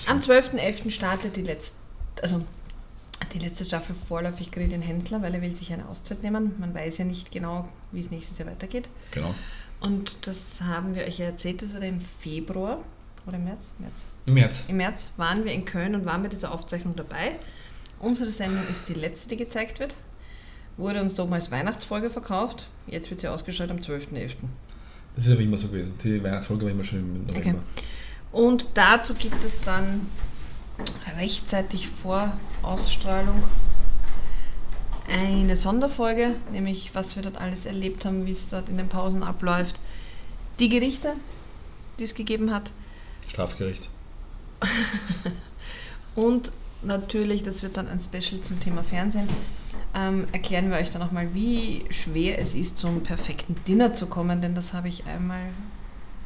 Am 0.06 0.18
12.11. 0.18 0.90
startet 0.90 1.36
die 1.36 1.42
letzte, 1.42 1.74
also 2.22 2.44
die 3.32 3.38
letzte 3.38 3.64
Staffel 3.64 3.96
vorläufig 3.96 4.52
Gretchen 4.52 4.82
Hensler, 4.82 5.22
weil 5.22 5.34
er 5.34 5.42
will 5.42 5.54
sich 5.54 5.72
eine 5.72 5.88
Auszeit 5.88 6.22
nehmen. 6.22 6.54
Man 6.58 6.74
weiß 6.74 6.98
ja 6.98 7.04
nicht 7.04 7.32
genau, 7.32 7.68
wie 7.90 8.00
es 8.00 8.10
nächstes 8.10 8.38
Jahr 8.38 8.48
weitergeht. 8.48 8.88
Genau. 9.10 9.34
Und 9.80 10.26
das 10.26 10.60
haben 10.62 10.94
wir 10.94 11.04
euch 11.04 11.18
ja 11.18 11.26
erzählt, 11.26 11.62
das 11.62 11.74
war 11.74 11.82
im 11.82 12.00
Februar 12.00 12.78
oder 13.26 13.36
im 13.36 13.44
März? 13.44 13.72
März. 13.78 14.04
Im 14.26 14.34
März. 14.34 14.64
Im 14.68 14.76
März 14.76 15.12
waren 15.16 15.44
wir 15.44 15.52
in 15.52 15.64
Köln 15.64 15.94
und 15.94 16.04
waren 16.04 16.22
bei 16.22 16.28
dieser 16.28 16.52
Aufzeichnung 16.52 16.96
dabei. 16.96 17.36
Unsere 17.98 18.30
Sendung 18.30 18.62
ist 18.68 18.88
die 18.88 18.94
letzte, 18.94 19.28
die 19.28 19.36
gezeigt 19.36 19.80
wird. 19.80 19.96
Wurde 20.76 21.00
uns 21.00 21.14
so 21.14 21.26
mal 21.26 21.36
als 21.36 21.50
Weihnachtsfolge 21.50 22.10
verkauft. 22.10 22.68
Jetzt 22.86 23.10
wird 23.10 23.20
sie 23.20 23.28
ausgestrahlt 23.28 23.70
am 23.70 23.78
12.11. 23.78 24.36
Das 25.16 25.26
ist 25.26 25.32
aber 25.32 25.40
immer 25.40 25.56
so 25.56 25.68
gewesen. 25.68 25.94
Die 26.02 26.22
Weihnachtsfolge 26.22 26.64
war 26.64 26.72
immer 26.72 26.84
schon 26.84 26.98
im 26.98 27.26
November. 27.26 27.38
Okay. 27.38 27.54
Und 28.32 28.66
dazu 28.74 29.14
gibt 29.14 29.42
es 29.44 29.60
dann 29.60 30.08
rechtzeitig 31.16 31.88
vor 31.88 32.36
Ausstrahlung 32.62 33.44
eine 35.08 35.56
Sonderfolge, 35.56 36.34
nämlich 36.50 36.94
was 36.94 37.16
wir 37.16 37.22
dort 37.22 37.36
alles 37.36 37.66
erlebt 37.66 38.04
haben, 38.04 38.26
wie 38.26 38.32
es 38.32 38.48
dort 38.48 38.68
in 38.68 38.78
den 38.78 38.88
Pausen 38.88 39.22
abläuft. 39.22 39.78
Die 40.58 40.68
Gerichte, 40.68 41.12
die 41.98 42.04
es 42.04 42.14
gegeben 42.14 42.52
hat. 42.52 42.72
Strafgericht. 43.28 43.90
Und 46.14 46.52
natürlich, 46.82 47.42
das 47.42 47.62
wird 47.62 47.76
dann 47.76 47.88
ein 47.88 48.00
Special 48.00 48.40
zum 48.40 48.60
Thema 48.60 48.82
Fernsehen, 48.82 49.28
ähm, 49.94 50.26
erklären 50.32 50.70
wir 50.70 50.78
euch 50.78 50.90
dann 50.90 51.02
nochmal, 51.02 51.34
wie 51.34 51.84
schwer 51.90 52.38
es 52.38 52.54
ist, 52.54 52.76
zum 52.78 53.02
perfekten 53.02 53.56
Dinner 53.66 53.94
zu 53.94 54.06
kommen, 54.06 54.40
denn 54.40 54.54
das 54.54 54.72
habe 54.72 54.88
ich 54.88 55.04
einmal, 55.06 55.50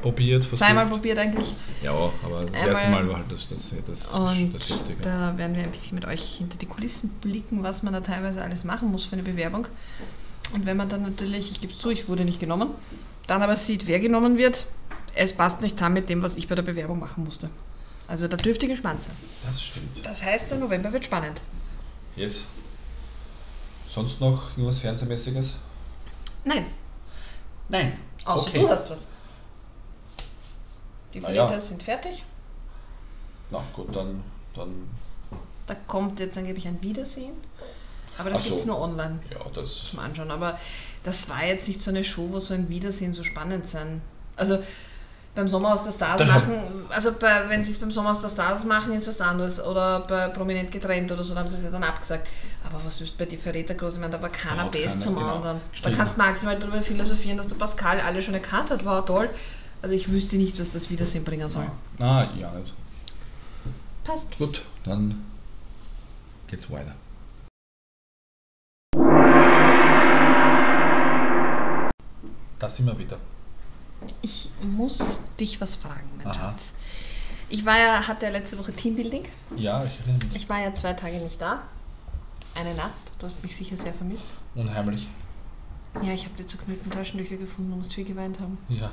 Probiert, 0.03 0.45
versucht. 0.45 0.67
zweimal 0.67 0.87
probiert 0.87 1.19
eigentlich. 1.19 1.55
Ja, 1.83 1.91
aber 1.93 2.45
das 2.45 2.55
Einmal- 2.63 2.69
erste 2.69 2.89
Mal 2.91 3.09
war 3.09 3.17
halt 3.17 3.33
das, 3.33 3.49
das, 3.49 3.75
das, 3.87 4.07
Und 4.09 4.55
das 4.55 4.71
Heftige. 4.71 5.03
da 5.03 5.37
werden 5.37 5.57
wir 5.57 5.65
ein 5.65 5.71
bisschen 5.73 5.97
mit 5.97 6.05
euch 6.05 6.23
hinter 6.37 6.57
die 6.57 6.67
Kulissen 6.67 7.09
blicken, 7.21 7.63
was 7.65 7.83
man 7.83 7.93
da 7.93 8.01
teilweise 8.01 8.41
alles 8.43 8.63
machen 8.65 8.93
muss 8.93 9.05
für 9.05 9.15
eine 9.15 9.25
Bewerbung. 9.25 9.67
Und 10.55 10.67
wenn 10.67 10.77
man 10.77 10.89
dann 10.89 11.03
natürlich, 11.03 11.51
ich 11.51 11.61
gebe 11.61 11.73
es 11.73 11.79
zu, 11.79 11.91
ich 11.91 12.09
wurde 12.09 12.25
nicht 12.25 12.39
genommen, 12.39 12.71
dann 13.27 13.43
aber 13.43 13.57
sieht, 13.57 13.87
wer 13.89 13.99
genommen 13.99 14.39
wird, 14.39 14.67
es 15.15 15.33
passt 15.33 15.63
nicht 15.63 15.77
zusammen 15.77 15.95
mit 15.95 16.09
dem, 16.09 16.23
was 16.23 16.37
ich 16.37 16.47
bei 16.47 16.55
der 16.55 16.63
Bewerbung 16.63 17.01
machen 17.01 17.25
musste. 17.25 17.51
Also 18.07 18.29
da 18.29 18.37
dürfte 18.37 18.67
ihr 18.67 18.71
gespannt 18.73 19.03
sein. 19.03 19.15
Das 19.47 19.61
stimmt. 19.63 20.07
Das 20.07 20.23
heißt, 20.23 20.51
der 20.51 20.59
November 20.59 20.93
wird 20.93 21.05
spannend. 21.05 21.43
Yes. 22.17 22.45
Sonst 23.89 24.21
noch 24.21 24.51
irgendwas 24.57 24.79
Fernsehmäßiges? 24.79 25.57
Nein, 26.45 26.67
Nein. 27.69 27.99
außer 28.25 28.49
okay. 28.49 28.61
du 28.61 28.69
hast 28.69 28.89
was. 28.91 29.09
Die 31.15 31.21
Na 31.21 31.31
ja. 31.31 31.47
Verräter 31.47 31.61
sind 31.61 31.83
fertig. 31.83 32.25
Na 33.51 33.63
gut, 33.75 33.95
dann, 33.95 34.23
dann 34.55 34.89
Da 35.67 35.75
kommt 35.87 36.21
jetzt 36.21 36.37
angeblich 36.37 36.67
ein 36.67 36.83
Wiedersehen. 36.83 37.35
Aber 38.19 38.31
das 38.31 38.41
so. 38.43 38.47
gibt 38.49 38.59
es 38.59 38.67
nur 38.67 38.79
online 38.81 39.21
ja, 39.31 39.39
das. 39.55 39.85
zum 39.91 40.01
Anschauen. 40.01 40.31
Aber 40.31 40.59
das 41.05 41.29
war 41.31 41.45
jetzt 41.45 41.69
nicht 41.69 41.81
so 41.81 41.91
eine 41.91 42.03
Show, 42.05 42.29
wo 42.31 42.41
so 42.41 42.53
ein 42.53 42.69
Wiedersehen 42.69 43.13
so 43.13 43.23
spannend 43.23 43.67
sein. 43.67 44.03
Also 44.37 44.59
beim 45.35 45.47
Sommerhaus 45.47 45.85
der 45.85 45.93
Stars 45.93 46.19
Da- 46.19 46.25
machen, 46.27 46.59
also 46.89 47.13
bei, 47.13 47.49
wenn 47.49 47.63
sie 47.63 47.71
es 47.71 47.79
beim 47.79 47.93
Sommerhaus 47.93 48.21
der 48.21 48.29
Stars 48.29 48.65
machen, 48.65 48.93
ist 48.93 49.07
was 49.07 49.21
anderes. 49.21 49.61
Oder 49.65 50.01
bei 50.01 50.29
Prominent 50.29 50.73
getrennt 50.73 51.13
oder 51.13 51.23
so, 51.23 51.33
da 51.33 51.41
haben 51.41 51.49
sie 51.49 51.57
es 51.59 51.63
ja 51.63 51.71
dann 51.71 51.85
abgesagt. 51.85 52.29
Aber 52.69 52.85
was 52.85 53.01
ist 53.01 53.17
bei 53.17 53.25
die 53.25 53.37
Verräter 53.37 53.75
groß? 53.75 53.95
Ich 53.95 54.01
meine, 54.01 54.13
da 54.17 54.21
war 54.21 54.31
keiner 54.31 54.65
Ja, 54.65 54.69
best 54.69 55.01
zum 55.01 55.15
genau. 55.15 55.37
anderen. 55.37 55.61
Da 55.73 55.79
Stimmt. 55.79 55.97
kannst 55.97 56.17
du 56.17 56.21
maximal 56.21 56.59
darüber 56.59 56.83
philosophieren, 56.83 57.37
dass 57.39 57.47
der 57.47 57.57
Pascal 57.57 58.01
alle 58.01 58.21
schon 58.21 58.35
erkannt 58.35 58.71
hat. 58.73 58.85
Wow, 58.85 59.05
toll. 59.05 59.31
Also 59.81 59.95
ich 59.95 60.11
wüsste 60.11 60.37
nicht, 60.37 60.59
was 60.59 60.73
das 60.73 60.91
Wiedersehen 60.91 61.25
bringen 61.25 61.49
soll. 61.49 61.71
Na, 61.99 62.35
ja, 62.35 62.53
nicht. 62.53 62.75
Passt. 64.03 64.37
Gut, 64.39 64.65
dann 64.85 65.25
geht's 66.49 66.71
weiter. 66.71 66.95
Da 72.59 72.69
sind 72.69 72.87
wir 72.87 72.99
wieder. 72.99 73.19
Ich 74.21 74.51
muss 74.63 75.21
dich 75.39 75.61
was 75.61 75.77
fragen, 75.77 76.09
mein 76.17 76.27
Aha. 76.27 76.35
Schatz. 76.35 76.73
Ich 77.49 77.65
war 77.65 77.79
ja, 77.79 78.07
hatte 78.07 78.27
ja 78.27 78.33
letzte 78.33 78.59
Woche 78.59 78.73
Teambuilding. 78.73 79.25
Ja, 79.57 79.85
ich 79.85 79.99
erinnere 80.01 80.27
mich. 80.27 80.37
Ich 80.37 80.49
war 80.49 80.61
ja 80.61 80.75
zwei 80.75 80.93
Tage 80.93 81.19
nicht 81.19 81.41
da. 81.41 81.63
Eine 82.55 82.75
Nacht. 82.75 83.13
Du 83.19 83.27
hast 83.27 83.43
mich 83.43 83.55
sicher 83.55 83.77
sehr 83.77 83.95
vermisst. 83.95 84.35
Unheimlich. 84.55 85.07
Ja, 86.03 86.13
ich 86.13 86.25
habe 86.25 86.35
die 86.37 86.47
zerknüllten 86.47 86.91
Taschenlöcher 86.91 87.37
gefunden 87.37 87.73
und 87.73 87.79
musst 87.79 87.95
viel 87.95 88.05
geweint 88.05 88.41
haben. 88.41 88.59
Ja. 88.69 88.91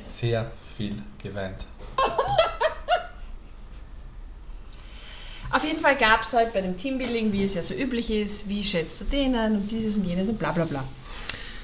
Sehr 0.00 0.50
viel 0.76 0.96
geweint. 1.22 1.66
jeden 5.66 5.80
Fall 5.80 5.96
gab 5.96 6.22
es 6.22 6.32
halt 6.32 6.52
bei 6.52 6.60
dem 6.60 6.76
Teambuilding, 6.76 7.32
wie 7.32 7.44
es 7.44 7.54
ja 7.54 7.62
so 7.62 7.74
üblich 7.74 8.10
ist, 8.10 8.48
wie 8.48 8.64
schätzt 8.64 9.00
du 9.00 9.04
den 9.04 9.34
ein 9.34 9.56
und 9.56 9.70
dieses 9.70 9.96
und 9.96 10.04
jenes 10.04 10.28
und 10.28 10.38
bla 10.38 10.52
bla 10.52 10.64
bla. 10.64 10.84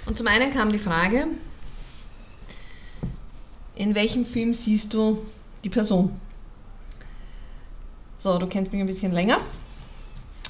Und 0.07 0.19
zum 0.19 0.27
einen 0.27 0.51
kam 0.51 0.71
die 0.71 0.79
Frage, 0.79 1.27
in 3.75 3.95
welchem 3.95 4.27
Film 4.27 4.53
siehst 4.53 4.93
du 4.93 5.25
die 5.65 5.71
Person? 5.71 6.21
So, 8.19 8.39
du 8.39 8.47
kennst 8.47 8.73
mich 8.73 8.81
ein 8.81 8.87
bisschen 8.87 9.13
länger. 9.13 9.39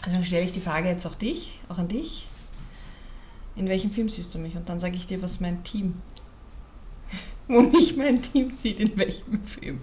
Also 0.00 0.16
dann 0.16 0.24
stelle 0.24 0.44
ich 0.44 0.52
die 0.52 0.60
Frage 0.60 0.88
jetzt 0.88 1.06
auch 1.06 1.14
dich, 1.14 1.60
auch 1.68 1.78
an 1.78 1.88
dich. 1.88 2.26
In 3.54 3.68
welchem 3.68 3.90
Film 3.90 4.08
siehst 4.08 4.34
du 4.34 4.38
mich? 4.38 4.56
Und 4.56 4.68
dann 4.68 4.80
sage 4.80 4.96
ich 4.96 5.06
dir, 5.06 5.22
was 5.22 5.40
mein 5.40 5.62
Team, 5.62 6.00
wo 7.48 7.60
mich 7.60 7.96
mein 7.96 8.20
Team 8.20 8.50
sieht, 8.50 8.80
in 8.80 8.96
welchem 8.98 9.42
Film. 9.44 9.80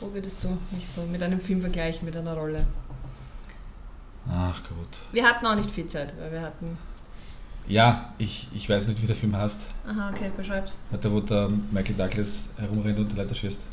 Wo 0.00 0.12
würdest 0.12 0.42
du 0.42 0.48
mich 0.74 0.88
so 0.88 1.02
mit 1.02 1.22
einem 1.22 1.40
Film 1.40 1.60
vergleichen, 1.60 2.04
mit 2.04 2.16
einer 2.16 2.34
Rolle? 2.34 2.64
Ach 4.28 4.60
Gott. 4.64 4.98
Wir 5.12 5.24
hatten 5.24 5.46
auch 5.46 5.54
nicht 5.56 5.70
viel 5.70 5.86
Zeit, 5.88 6.12
weil 6.18 6.32
wir 6.32 6.42
hatten. 6.42 6.76
Ja, 7.68 8.12
ich, 8.18 8.48
ich 8.52 8.68
weiß 8.68 8.88
nicht, 8.88 9.00
wie 9.00 9.06
der 9.06 9.14
Film 9.16 9.36
heißt. 9.36 9.66
Aha, 9.86 10.10
okay, 10.10 10.30
beschreib's. 10.36 10.78
Da, 11.00 11.10
wo 11.10 11.20
der 11.20 11.48
Michael 11.70 11.94
Douglas 11.96 12.54
herumrennt 12.58 12.98
und 12.98 13.12
die 13.12 13.16
Leute 13.16 13.34
schießt. 13.34 13.64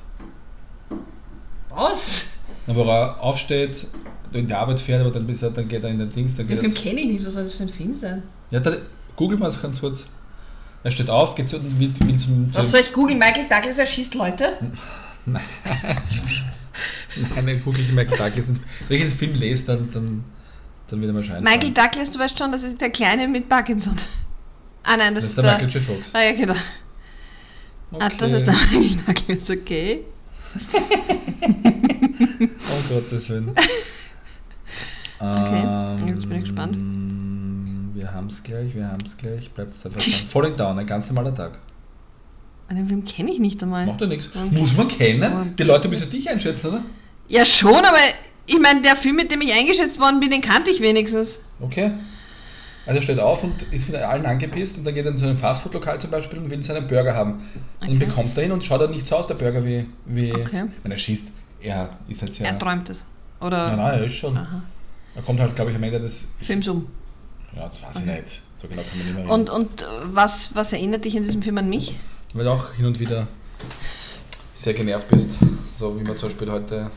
Was? 1.69 2.33
Na, 2.67 2.75
wo 2.75 2.83
er 2.83 3.19
aufsteht, 3.21 3.87
in 4.31 4.47
die 4.47 4.53
Arbeit 4.53 4.79
fährt, 4.79 5.01
aber 5.01 5.11
dann, 5.11 5.25
bis 5.25 5.41
er, 5.41 5.49
dann 5.49 5.67
geht 5.67 5.83
er 5.83 5.89
in 5.89 5.97
den 5.97 6.11
Dings. 6.11 6.35
Dann 6.35 6.47
Den 6.47 6.59
geht 6.59 6.71
Film 6.71 6.83
kenne 6.83 7.01
ich 7.01 7.07
nicht, 7.07 7.25
was 7.25 7.33
soll 7.33 7.43
das 7.43 7.55
für 7.55 7.63
ein 7.63 7.69
Film 7.69 7.93
sein? 7.93 8.23
ja, 8.51 8.59
da, 8.59 8.77
google 9.15 9.37
mal 9.37 9.45
das 9.45 9.61
ganz 9.61 9.79
kurz. 9.79 10.07
Er 10.83 10.91
steht 10.91 11.09
auf, 11.09 11.35
geht 11.35 11.49
zu 11.49 11.57
und 11.57 11.79
will, 11.79 11.91
will 11.99 12.17
zum. 12.17 12.53
Was 12.55 12.71
soll 12.71 12.79
ich 12.79 12.93
googeln? 12.93 13.19
Michael 13.19 13.47
Douglas 13.49 13.77
erschießt 13.77 14.15
Leute? 14.15 14.57
Nein, 15.25 15.41
dann 17.35 17.63
google 17.63 17.81
ich 17.81 17.91
Michael 17.91 18.17
Douglas. 18.17 18.51
Wenn 18.87 18.97
ich 18.97 19.03
den 19.03 19.11
Film 19.11 19.33
lese, 19.35 19.65
dann, 19.65 19.91
dann, 19.91 20.23
dann 20.87 21.01
wird 21.01 21.11
er 21.11 21.15
wahrscheinlich. 21.15 21.43
Michael 21.43 21.71
Douglas, 21.73 22.11
du 22.11 22.19
weißt 22.19 22.39
schon, 22.39 22.51
das 22.51 22.63
ist 22.63 22.79
der 22.79 22.89
Kleine 22.91 23.27
mit 23.27 23.49
Parkinson. 23.49 23.95
Ah 24.81 24.95
nein, 24.95 25.13
das, 25.13 25.25
Das 25.25 25.25
ist 25.25 25.29
ist 25.29 25.37
der 25.37 25.43
der. 25.43 25.65
Michael 25.67 25.81
J. 25.81 25.83
Fox. 25.83 26.09
ah 26.13 26.21
ja, 26.21 26.31
genau. 26.31 26.55
Ah, 27.99 28.09
das 28.17 28.31
ist 28.31 28.47
der 28.47 28.53
Michael 28.71 28.95
Douglas, 29.05 29.49
okay. 29.49 30.05
Oh 32.39 32.93
Gottes 32.93 33.29
Willen. 33.29 33.51
Okay, 35.19 36.07
jetzt 36.07 36.27
bin 36.29 36.37
ich 36.37 36.43
gespannt. 36.45 36.77
Wir 37.99 38.13
haben 38.13 38.27
es 38.27 38.41
gleich, 38.43 38.73
wir 38.75 38.87
haben 38.87 39.03
es 39.03 39.17
gleich. 39.17 39.49
Bleibt 39.51 39.71
es 39.73 39.85
einfach 39.85 39.99
dran. 40.01 40.13
Falling 40.13 40.55
Down, 40.57 40.79
ein 40.79 40.85
ganz 40.85 41.09
normaler 41.09 41.35
Tag. 41.35 41.57
Ah, 42.69 42.73
Den 42.73 42.87
Film 42.87 43.03
kenne 43.03 43.31
ich 43.31 43.39
nicht 43.39 43.61
einmal. 43.63 43.85
Macht 43.85 43.99
ja 44.01 44.07
nichts. 44.07 44.29
Muss 44.51 44.77
man 44.77 44.87
kennen. 44.87 45.55
Die 45.57 45.63
Leute 45.63 45.87
müssen 45.89 46.09
dich 46.09 46.29
einschätzen, 46.29 46.67
oder? 46.69 46.81
Ja, 47.27 47.43
schon, 47.45 47.73
aber 47.75 47.97
ich 48.45 48.59
meine, 48.59 48.81
der 48.81 48.95
Film, 48.95 49.15
mit 49.17 49.31
dem 49.31 49.41
ich 49.41 49.53
eingeschätzt 49.53 49.99
worden 49.99 50.19
bin, 50.19 50.29
den 50.31 50.41
kannte 50.41 50.69
ich 50.71 50.79
wenigstens. 50.81 51.41
Okay. 51.59 51.91
Also 52.85 52.99
er 52.99 53.03
steht 53.03 53.19
auf 53.19 53.43
und 53.43 53.61
ist 53.71 53.85
von 53.85 53.95
allen 53.95 54.25
angepisst 54.25 54.77
und 54.77 54.85
dann 54.85 54.95
geht 54.95 55.05
er 55.05 55.11
in 55.11 55.17
so 55.17 55.27
ein 55.27 55.37
Fastfood-Lokal 55.37 55.99
zum 55.99 56.09
Beispiel 56.09 56.39
und 56.39 56.49
will 56.49 56.63
seinen 56.63 56.87
Burger 56.87 57.13
haben. 57.13 57.33
Und 57.33 57.41
Okay. 57.81 57.87
dann 57.89 57.99
bekommt 57.99 58.37
er 58.37 58.45
ihn 58.45 58.51
und 58.51 58.63
schaut 58.63 58.81
er 58.81 58.87
nicht 58.87 59.05
so 59.05 59.17
aus, 59.17 59.27
der 59.27 59.35
Burger, 59.35 59.63
wie, 59.65 59.85
wie 60.05 60.33
Okay. 60.33 60.63
wenn 60.81 60.91
er 60.91 60.97
schießt. 60.97 61.29
Er 61.61 61.89
ist 62.07 62.21
halt 62.21 62.33
sehr... 62.33 62.47
Er 62.47 62.57
träumt 62.57 62.89
es. 62.89 63.05
Oder 63.41 63.67
Nein, 63.67 63.77
nein, 63.77 63.99
er 63.99 64.05
ist 64.05 64.13
schon. 64.15 64.35
Aha. 64.37 64.61
Er 65.15 65.21
kommt 65.21 65.39
halt, 65.39 65.55
glaube 65.55 65.71
ich, 65.71 65.77
am 65.77 65.83
Ende 65.83 65.99
des... 65.99 66.29
Film's 66.41 66.67
um. 66.67 66.87
Ja, 67.55 67.67
das 67.67 67.81
weiß 67.81 67.95
Okay. 67.97 67.99
ich 68.17 68.21
nicht. 68.23 68.41
So 68.57 68.67
genau 68.67 68.81
kann 68.81 68.97
man 68.97 69.05
nicht 69.07 69.15
mehr 69.15 69.23
reden. 69.23 69.31
Und, 69.31 69.49
und 69.49 69.81
äh, 69.81 69.85
was, 70.03 70.55
was 70.55 70.73
erinnert 70.73 71.05
dich 71.05 71.15
in 71.15 71.23
diesem 71.23 71.41
Film 71.41 71.57
an 71.57 71.69
mich? 71.69 71.95
Weil 72.33 72.43
du 72.45 72.51
auch 72.51 72.73
hin 72.73 72.85
und 72.85 72.99
wieder 72.99 73.27
sehr 74.53 74.73
genervt 74.73 75.07
bist. 75.07 75.37
So 75.75 75.99
wie 75.99 76.05
wir 76.05 76.15
zum 76.17 76.29
Beispiel 76.29 76.51
heute 76.51 76.91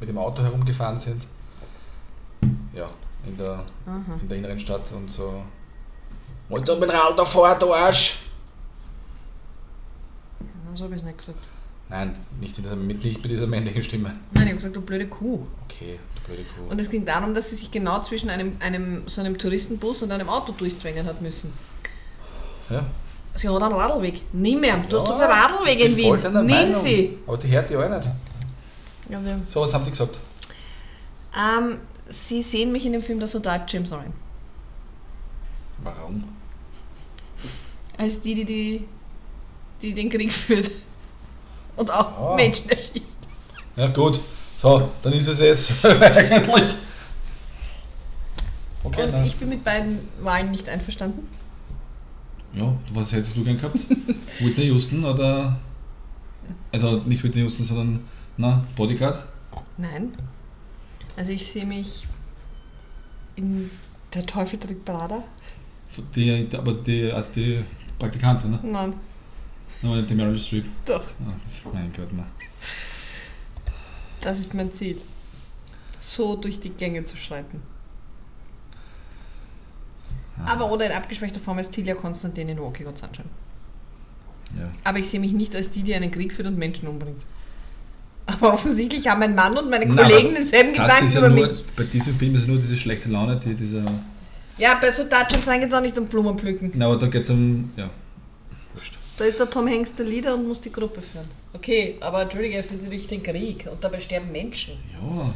mit 0.00 0.08
dem 0.08 0.18
Auto 0.18 0.42
herumgefahren 0.42 0.96
sind. 0.98 1.22
Ja, 2.72 2.86
in 3.26 3.36
der, 3.36 3.64
Aha. 3.86 4.18
in 4.20 4.28
der 4.28 4.38
inneren 4.38 4.58
Stadt 4.58 4.90
und 4.92 5.10
so. 5.10 5.42
Wollt 6.48 6.68
ihr 6.68 6.76
mit 6.76 6.90
dem 6.90 7.16
da 7.16 7.24
fahren, 7.24 7.58
du 7.58 7.72
Arsch? 7.74 8.20
Na, 10.40 10.76
so 10.76 10.84
habe 10.84 10.94
ich 10.94 11.00
es 11.00 11.06
nicht 11.06 11.18
gesagt. 11.18 11.38
Nein, 11.90 12.14
nicht, 12.40 12.56
in 12.58 12.64
dieser, 12.64 12.76
mit- 12.76 13.04
nicht 13.04 13.22
bei 13.22 13.28
dieser 13.28 13.46
männlichen 13.46 13.82
Stimme. 13.82 14.08
Nein, 14.32 14.44
ich 14.44 14.48
habe 14.48 14.56
gesagt, 14.56 14.76
du 14.76 14.80
blöde 14.80 15.06
Kuh. 15.06 15.46
Okay, 15.64 15.98
du 16.14 16.20
blöde 16.28 16.42
Kuh. 16.44 16.70
Und 16.70 16.80
es 16.80 16.90
ging 16.90 17.04
darum, 17.04 17.34
dass 17.34 17.50
sie 17.50 17.56
sich 17.56 17.70
genau 17.70 18.00
zwischen 18.02 18.30
einem, 18.30 18.56
einem 18.60 19.02
so 19.06 19.20
einem 19.20 19.36
Touristenbus 19.38 20.02
und 20.02 20.10
einem 20.10 20.28
Auto 20.28 20.52
durchzwängen 20.52 21.06
hat 21.06 21.20
müssen. 21.22 21.52
ja. 22.70 22.86
Sie 23.36 23.48
hat 23.48 23.60
einen 23.62 23.72
Radlweg. 23.74 24.22
Nimm 24.32 24.62
ihn. 24.62 24.84
Du 24.88 24.96
hast 24.96 25.08
Ja, 25.08 25.14
doch 25.16 25.18
einen 25.20 25.32
Radlweg 25.32 25.80
in 25.80 25.96
Wien. 25.96 26.14
Nimm 26.22 26.46
Meinung. 26.46 26.72
sie. 26.72 27.18
Aber 27.26 27.36
die 27.36 27.48
hört 27.48 27.68
die 27.68 27.76
auch 27.76 27.88
nicht. 27.88 28.08
Ja, 29.08 29.24
wir, 29.24 29.40
So, 29.48 29.62
was 29.62 29.74
haben 29.74 29.84
die 29.84 29.90
gesagt? 29.90 30.20
ähm, 31.36 31.80
sie 32.08 32.42
sehen 32.42 32.70
mich 32.70 32.86
in 32.86 32.92
dem 32.92 33.02
Film 33.02 33.18
der 33.18 33.26
Soldat 33.26 33.70
James 33.72 33.90
Ryan. 33.90 34.12
Warum? 35.82 36.24
Als 37.98 38.20
die, 38.20 38.36
die, 38.36 38.44
die, 38.44 38.84
die 39.82 39.92
den 39.94 40.08
Krieg 40.10 40.32
führt. 40.32 40.70
Und 41.76 41.90
auch 41.90 42.32
Ah. 42.32 42.36
Menschen 42.36 42.68
erschießt. 42.70 43.16
Ja, 43.76 43.86
gut. 43.88 44.20
So, 44.56 44.88
dann 45.02 45.12
ist 45.12 45.26
es 45.26 45.40
es 45.40 45.84
eigentlich. 45.84 46.74
Okay, 48.82 49.02
Und 49.04 49.12
dann. 49.12 49.24
ich 49.24 49.36
bin 49.36 49.48
mit 49.48 49.64
beiden 49.64 49.98
Wahlen 50.20 50.50
nicht 50.50 50.68
einverstanden. 50.68 51.26
Ja, 52.52 52.72
was 52.92 53.12
hättest 53.12 53.36
du 53.36 53.42
gern 53.44 53.56
gehabt? 53.56 53.78
Whitney 54.40 54.66
Houston 54.66 55.04
oder. 55.04 55.58
Also 56.70 56.98
nicht 57.06 57.24
Whitney 57.24 57.42
Houston, 57.42 57.64
sondern. 57.64 58.04
Na, 58.36 58.64
Bodyguard? 58.76 59.22
Nein. 59.76 60.12
Also 61.16 61.32
ich 61.32 61.46
sehe 61.46 61.64
mich 61.66 62.06
in 63.36 63.70
Der 64.12 64.26
Teufel 64.26 64.58
trägt 64.58 64.84
Prada. 64.84 65.22
Die, 66.14 66.46
aber 66.56 66.72
die, 66.72 67.10
also 67.12 67.30
die 67.34 67.64
Praktikantin, 67.98 68.50
ne? 68.52 68.58
Nein, 68.64 68.94
Aber 69.82 70.02
die 70.02 70.14
Meryl 70.14 70.38
Streep. 70.38 70.64
doch. 70.86 71.04
Das, 71.44 71.62
mein 71.72 71.92
Gott, 71.94 72.08
na. 72.16 72.26
Das 74.20 74.40
ist 74.40 74.54
mein 74.54 74.72
Ziel. 74.72 75.00
So 76.00 76.36
durch 76.36 76.60
die 76.60 76.70
Gänge 76.70 77.04
zu 77.04 77.16
schreiten. 77.16 77.62
Ah, 80.38 80.52
Aber 80.52 80.72
oder 80.72 80.86
in 80.86 80.92
abgeschwächter 80.92 81.40
Form 81.40 81.58
als 81.58 81.70
Tilia 81.70 81.94
Konstantin 81.94 82.48
in 82.48 82.58
Walking 82.60 82.86
on 82.86 82.96
Sunshine. 82.96 83.28
Ja. 84.58 84.70
Aber 84.84 84.98
ich 84.98 85.08
sehe 85.08 85.20
mich 85.20 85.32
nicht 85.32 85.54
als 85.54 85.70
die, 85.70 85.82
die 85.82 85.94
einen 85.94 86.10
Krieg 86.10 86.32
führt 86.32 86.48
und 86.48 86.58
Menschen 86.58 86.88
umbringt. 86.88 87.24
Aber 88.26 88.54
offensichtlich 88.54 89.06
haben 89.06 89.20
mein 89.20 89.34
Mann 89.34 89.56
und 89.56 89.68
meine 89.68 89.86
Kollegen 89.86 90.28
aber 90.28 90.36
denselben 90.36 90.72
Gedanken 90.72 91.12
ja 91.12 91.18
über 91.18 91.28
nur, 91.28 91.46
mich. 91.46 91.64
bei 91.76 91.84
diesem 91.84 92.14
Film 92.14 92.34
ist 92.36 92.46
nur 92.48 92.58
diese 92.58 92.76
schlechte 92.76 93.08
Laune, 93.10 93.38
die 93.38 93.54
dieser. 93.54 93.82
Ja, 94.56 94.78
bei 94.80 94.90
so 94.90 95.02
Dutch 95.04 95.28
geht 95.30 95.62
es 95.68 95.74
auch 95.74 95.80
nicht 95.80 95.98
um 95.98 96.06
Blumen 96.06 96.38
pflücken. 96.38 96.72
Na, 96.74 96.86
aber 96.86 96.96
da 96.96 97.06
geht 97.08 97.22
es 97.22 97.30
um. 97.30 97.70
Ja. 97.76 97.90
Da 99.16 99.24
ist 99.24 99.38
der 99.38 99.48
Tom 99.48 99.68
Hanks 99.68 99.94
der 99.94 100.06
Leader 100.06 100.34
und 100.34 100.48
muss 100.48 100.60
die 100.60 100.72
Gruppe 100.72 101.00
führen. 101.00 101.26
Okay, 101.52 101.96
aber 102.00 102.22
Entschuldige, 102.22 102.56
er 102.56 102.64
führt 102.64 102.82
sie 102.82 102.88
durch 102.88 103.06
den 103.06 103.22
Krieg 103.22 103.64
und 103.70 103.82
dabei 103.82 104.00
sterben 104.00 104.32
Menschen. 104.32 104.74
Ja. 104.92 105.32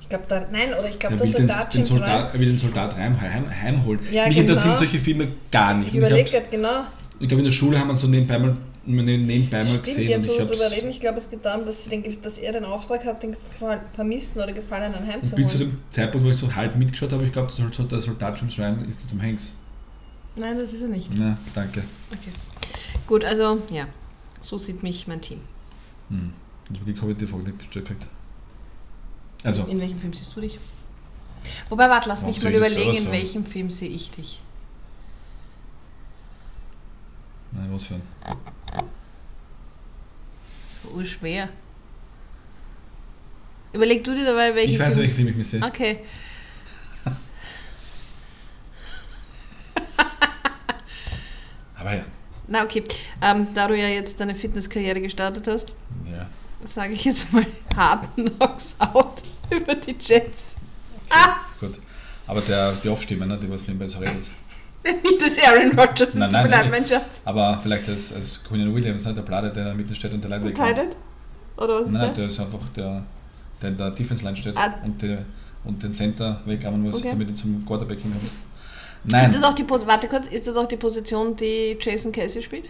Ich 0.00 0.08
glaube, 0.08 0.24
da, 0.26 0.44
nein, 0.50 0.74
oder 0.76 0.88
ich 0.88 0.98
glaube, 0.98 1.14
Er 1.14 1.18
der 1.18 1.26
will, 1.26 1.32
den, 1.34 1.46
Soldat 1.48 1.72
den 1.74 1.78
James 1.82 1.88
Soldat, 1.92 2.08
Ryan. 2.24 2.32
er 2.34 2.40
will 2.40 2.46
den 2.48 2.58
Soldat 2.58 2.96
heim, 2.96 3.20
heim, 3.20 3.48
heimholen. 3.62 4.00
Ja, 4.10 4.26
Mich 4.26 4.36
genau. 4.36 4.48
interessieren 4.48 4.76
solche 4.76 4.98
Filme 4.98 5.28
gar 5.52 5.74
nicht. 5.74 5.88
Ich 5.90 5.94
überlege 5.96 6.28
gerade 6.28 6.46
genau. 6.50 6.80
Ich 7.20 7.28
glaube, 7.28 7.40
in 7.40 7.44
der 7.44 7.52
Schule 7.52 7.78
haben 7.78 7.88
wir 7.88 7.94
so 7.94 8.08
nebenbei 8.08 8.38
mal, 8.40 8.56
nebenbei 8.86 9.58
mal 9.58 9.64
Stimmt, 9.66 9.84
gesehen. 9.84 10.08
jetzt 10.08 10.22
und 10.24 10.30
wo 10.30 10.32
ich 10.32 10.38
wir 10.40 10.46
drüber 10.46 10.70
reden, 10.72 10.90
ich 10.90 10.98
glaube, 10.98 11.18
es 11.18 11.30
geht 11.30 11.44
darum, 11.44 11.64
dass, 11.64 11.84
sie 11.84 11.90
den, 11.90 12.20
dass 12.22 12.38
er 12.38 12.52
den 12.52 12.64
Auftrag 12.64 13.04
hat, 13.04 13.22
den 13.22 13.36
Vermissten 13.94 14.40
oder 14.42 14.52
Gefallenen 14.52 14.96
Und 14.98 15.20
bis 15.20 15.30
zu 15.30 15.36
heimzuholen. 15.36 15.58
dem 15.70 15.78
Zeitpunkt, 15.90 16.26
wo 16.26 16.30
ich 16.30 16.36
so 16.38 16.52
halb 16.52 16.74
mitgeschaut 16.74 17.12
habe, 17.12 17.24
ich 17.24 17.32
glaube, 17.32 17.52
der 17.56 17.66
Soldat- 17.68 17.92
der 17.92 18.00
Soldat 18.00 18.40
James 18.40 18.58
Ryan 18.58 18.88
ist 18.88 19.04
der 19.04 19.10
Tom 19.10 19.22
Hanks. 19.22 19.52
Nein, 20.34 20.58
das 20.58 20.72
ist 20.72 20.82
er 20.82 20.88
nicht. 20.88 21.08
Na, 21.16 21.36
danke. 21.54 21.82
Okay. 22.10 22.30
Gut, 23.10 23.24
also 23.24 23.60
ja, 23.72 23.88
so 24.38 24.56
sieht 24.56 24.84
mich 24.84 25.08
mein 25.08 25.20
Team. 25.20 25.40
Hm. 26.10 26.32
Wirklich 26.68 27.02
habe 27.02 27.10
ich 27.10 27.18
die 27.18 27.26
Frage 27.26 27.42
nicht 27.42 27.58
gestellt 27.58 27.88
gekriegt. 27.88 28.06
Also, 29.42 29.64
In 29.64 29.80
welchem 29.80 29.98
Film 29.98 30.12
siehst 30.12 30.36
du 30.36 30.40
dich? 30.40 30.60
Wobei, 31.68 31.90
warte, 31.90 32.08
lass 32.08 32.24
mich 32.24 32.40
mal 32.40 32.54
überlegen, 32.54 32.94
in 32.94 33.10
welchem 33.10 33.42
Film 33.42 33.68
sehe 33.68 33.88
ich 33.88 34.12
dich? 34.12 34.40
nein, 37.50 37.68
was 37.72 37.82
für 37.86 37.94
ein. 37.94 38.02
Das 40.68 40.84
war 40.84 40.94
urschwer. 40.94 41.48
Überleg 43.72 44.04
du 44.04 44.14
dir 44.14 44.24
dabei, 44.24 44.54
welchen 44.54 44.74
Ich 44.74 44.78
weiß, 44.78 44.94
Film... 44.94 45.02
welchen 45.02 45.16
Film 45.16 45.26
ich 45.30 45.34
mich 45.34 45.48
sehe. 45.48 45.64
Okay. 45.64 46.04
Aber 51.76 51.96
ja. 51.96 52.04
Na 52.52 52.64
okay, 52.64 52.82
ähm, 53.22 53.46
da 53.54 53.68
du 53.68 53.74
ja 53.76 53.86
jetzt 53.88 54.18
deine 54.20 54.34
Fitnesskarriere 54.34 55.00
gestartet 55.00 55.46
hast, 55.46 55.74
ja. 56.10 56.26
sage 56.64 56.92
ich 56.94 57.04
jetzt 57.04 57.32
mal 57.32 57.46
Hard 57.76 58.08
Knocks 58.16 58.74
Out 58.80 59.22
über 59.50 59.74
die 59.76 59.94
Jets. 59.98 60.56
Ah! 61.08 61.36
Ist 61.54 61.60
gut. 61.60 61.78
Aber 62.26 62.40
der, 62.40 62.72
die 62.72 62.88
Off-Stimme, 62.88 63.26
ne, 63.26 63.36
die 63.40 63.48
was 63.50 63.66
nebenbei 63.68 63.86
so 63.86 63.98
redet. 63.98 64.24
Nicht 64.84 65.20
das 65.22 65.38
Aaron 65.38 65.78
Rodgers, 65.78 66.14
Nein, 66.14 66.30
nein, 66.32 66.50
nein. 66.50 66.70
mein 66.70 66.86
Schatz. 66.86 67.22
Aber 67.24 67.58
vielleicht 67.62 67.88
als, 67.88 68.12
als 68.12 68.42
Queen 68.44 68.74
Williams, 68.74 69.04
ne, 69.04 69.14
der 69.14 69.22
Blade, 69.22 69.50
der 69.50 69.62
in 69.62 69.68
der 69.68 69.74
Mitte 69.76 69.94
steht 69.94 70.12
und 70.12 70.22
der 70.22 70.30
Leute 70.30 70.54
Verteidigt? 70.54 70.96
Oder 71.56 71.74
was 71.80 71.86
ist 71.86 71.92
Nein, 71.92 72.02
der? 72.02 72.12
der 72.14 72.26
ist 72.26 72.40
einfach 72.40 72.68
der, 72.74 73.04
der 73.62 73.70
in 73.70 73.76
der 73.76 73.90
Defense 73.92 74.24
Line 74.24 74.36
steht 74.36 74.56
Ah. 74.56 74.74
und, 74.84 75.00
die, 75.02 75.18
und 75.64 75.82
den 75.82 75.92
Center 75.92 76.40
wegrammen 76.46 76.82
muss, 76.82 76.96
Okay. 76.96 77.10
damit 77.10 77.28
er 77.28 77.34
zum 77.34 77.64
Quarterback 77.66 78.00
hinkommt. 78.00 78.24
Nein, 79.04 79.30
Ist 79.30 79.36
das 79.38 79.44
auch 79.44 79.54
die 79.54 79.68
warte 79.68 80.08
kurz, 80.08 80.26
ist 80.28 80.46
das 80.46 80.56
auch 80.56 80.68
die 80.68 80.76
Position, 80.76 81.34
die 81.36 81.76
Jason 81.80 82.12
Casey 82.12 82.42
spielt? 82.42 82.64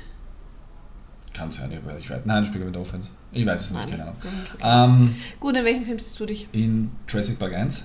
kann 1.32 1.50
sein, 1.50 1.72
ich 1.72 1.84
weiß, 1.84 1.96
ich 2.00 2.10
weiß. 2.10 2.22
Nein, 2.24 2.42
ich 2.42 2.50
spiele 2.50 2.64
mit 2.66 2.74
der 2.74 2.82
Offense. 2.82 3.08
Ich 3.32 3.46
weiß 3.46 3.64
es 3.66 3.70
nicht, 3.70 3.88
Nein, 3.88 3.98
keine 3.98 4.12
das- 4.52 4.62
Ahnung. 4.62 4.98
Ähm, 5.00 5.14
Gut, 5.38 5.56
in 5.56 5.64
welchem 5.64 5.84
Film 5.84 5.98
siehst 5.98 6.18
du 6.20 6.26
dich? 6.26 6.48
in 6.52 6.90
Jurassic 7.08 7.38
Park 7.38 7.54
1, 7.54 7.84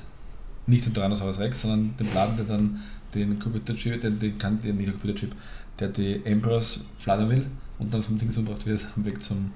nicht 0.68 0.86
den 0.86 0.94
Tyrannosaurus 0.94 1.40
Rex, 1.40 1.62
sondern 1.62 1.96
den 1.98 2.08
Plan, 2.08 2.36
der 2.36 2.46
dann 2.46 2.82
den 3.14 3.40
Computerchip, 3.40 4.02
den, 4.02 4.20
den 4.20 4.38
den 4.38 4.76
nicht 4.78 4.88
der 4.88 4.94
Computerchip, 4.94 5.36
der 5.80 5.88
die 5.90 6.22
Emperors 6.26 6.82
flattern 6.98 7.30
will 7.30 7.46
und 7.80 7.94
dann 7.94 8.02
vom 8.04 8.18
Ding 8.18 8.30
umgebracht 8.36 8.66
wird, 8.66 8.86
am 8.96 9.06
Weg 9.06 9.22
zum. 9.24 9.52